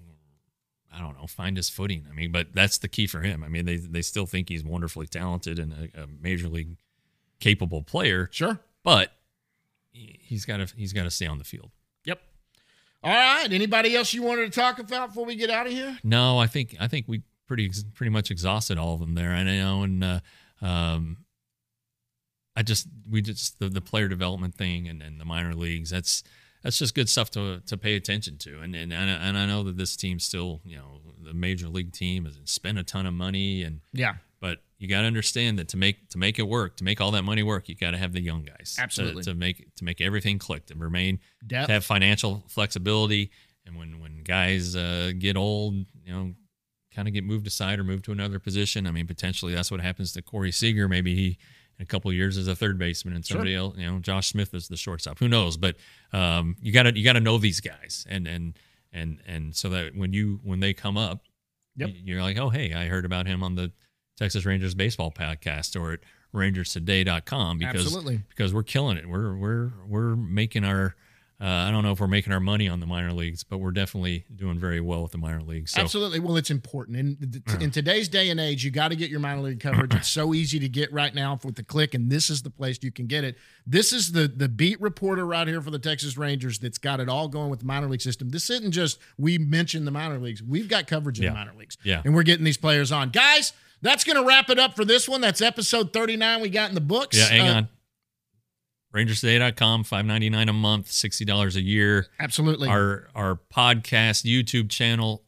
[0.91, 2.07] I don't know, find his footing.
[2.09, 3.43] I mean, but that's the key for him.
[3.43, 6.77] I mean, they they still think he's wonderfully talented and a, a major league
[7.39, 8.59] capable player, sure.
[8.83, 9.13] but
[10.21, 11.71] he's got to he's got to stay on the field.
[12.05, 12.19] Yep.
[13.03, 13.47] All right.
[13.51, 15.97] Anybody else you wanted to talk about before we get out of here?
[16.03, 19.31] No, I think I think we pretty pretty much exhausted all of them there.
[19.31, 20.19] And I know, and uh,
[20.61, 21.17] um,
[22.55, 25.89] I just we just the, the player development thing and, and the minor leagues.
[25.89, 26.23] That's
[26.63, 28.59] that's just good stuff to to pay attention to.
[28.59, 31.67] And and and I- and I know that this team still, you know, the major
[31.69, 34.15] league team has spent a ton of money and Yeah.
[34.79, 37.23] You got to understand that to make to make it work, to make all that
[37.23, 38.75] money work, you got to have the young guys.
[38.75, 39.23] to- Absolutely.
[39.23, 41.67] To, make to make everything click, to remain Depth.
[41.67, 43.29] to have financial flexibility,
[43.65, 46.33] and when when guys uh, get old, you know,
[46.95, 48.87] kind of get moved aside or moved to another position.
[48.87, 50.87] I mean, potentially that's what happens to Corey Seager.
[50.87, 51.37] Maybe he
[51.77, 54.27] in a couple of years as a third baseman, and somebody else, you know, Josh
[54.29, 55.19] Smith is the shortstop.
[55.19, 55.55] Who knows?
[55.57, 55.75] But
[56.13, 58.57] um, you got to you got to know these guys, and and
[58.93, 61.21] and and so that when you when they come up,
[61.75, 61.89] Yep.
[62.03, 63.71] you're like, oh hey, I heard about him on the
[64.19, 65.99] Texas Rangers baseball podcast or at
[66.35, 68.21] rangerstoday.com because Absolutely.
[68.29, 69.07] because we're killing it.
[69.07, 70.95] We're we're we're making our
[71.41, 73.71] uh, I don't know if we're making our money on the minor leagues, but we're
[73.71, 75.71] definitely doing very well with the minor leagues.
[75.71, 76.19] So Absolutely.
[76.19, 76.97] Well, it's important.
[76.97, 79.95] In, in today's day and age, you got to get your minor league coverage.
[79.95, 82.77] It's so easy to get right now with the click, and this is the place
[82.81, 83.37] you can get it.
[83.65, 87.07] This is the the beat reporter right here for the Texas Rangers that's got it
[87.07, 88.31] all going with the minor league system.
[88.31, 90.43] This isn't just we mentioned the minor leagues.
[90.43, 91.29] We've got coverage in Yeah.
[91.29, 91.77] the minor leagues.
[91.83, 92.01] Yeah.
[92.03, 93.11] And we're getting these players on.
[93.11, 95.21] Guys, that's going to wrap it up for this one.
[95.21, 97.17] That's episode 39 we got in the books.
[97.17, 97.69] yeah, hang Uh, on.
[98.93, 102.07] Rangerstoday.com, five ninety nine a month, sixty dollars a year.
[102.19, 102.67] Absolutely.
[102.67, 105.23] Our our podcast YouTube channel.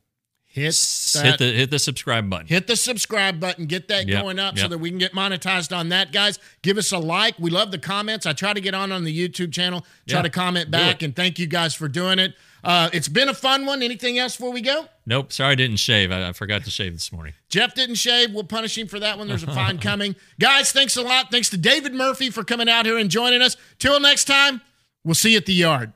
[0.45, 0.73] hit
[1.13, 2.47] that- Hit the hit the subscribe button.
[2.47, 5.73] hit the subscribe button get that Yep, going up so that we can get monetized
[5.77, 8.73] on that guys give us a like we love the comments i try to get
[8.73, 11.87] on on the youtube channel try Yeah, to comment back and thank you guys for
[11.87, 12.33] doing it
[12.63, 13.81] uh, it's been a fun one.
[13.81, 14.85] Anything else before we go?
[15.05, 16.11] Nope, sorry I didn't shave.
[16.11, 17.33] I, I forgot to shave this morning.
[17.49, 18.33] jeff didn't shave.
[18.33, 19.27] We'll punish him for that one.
[19.27, 20.15] There's a fine coming.
[20.39, 21.31] Guys thanks a lot.
[21.31, 23.57] Thanks to david murphy for coming out here and joining us.
[23.79, 24.61] Till next time
[25.03, 25.93] we'll see you at the yard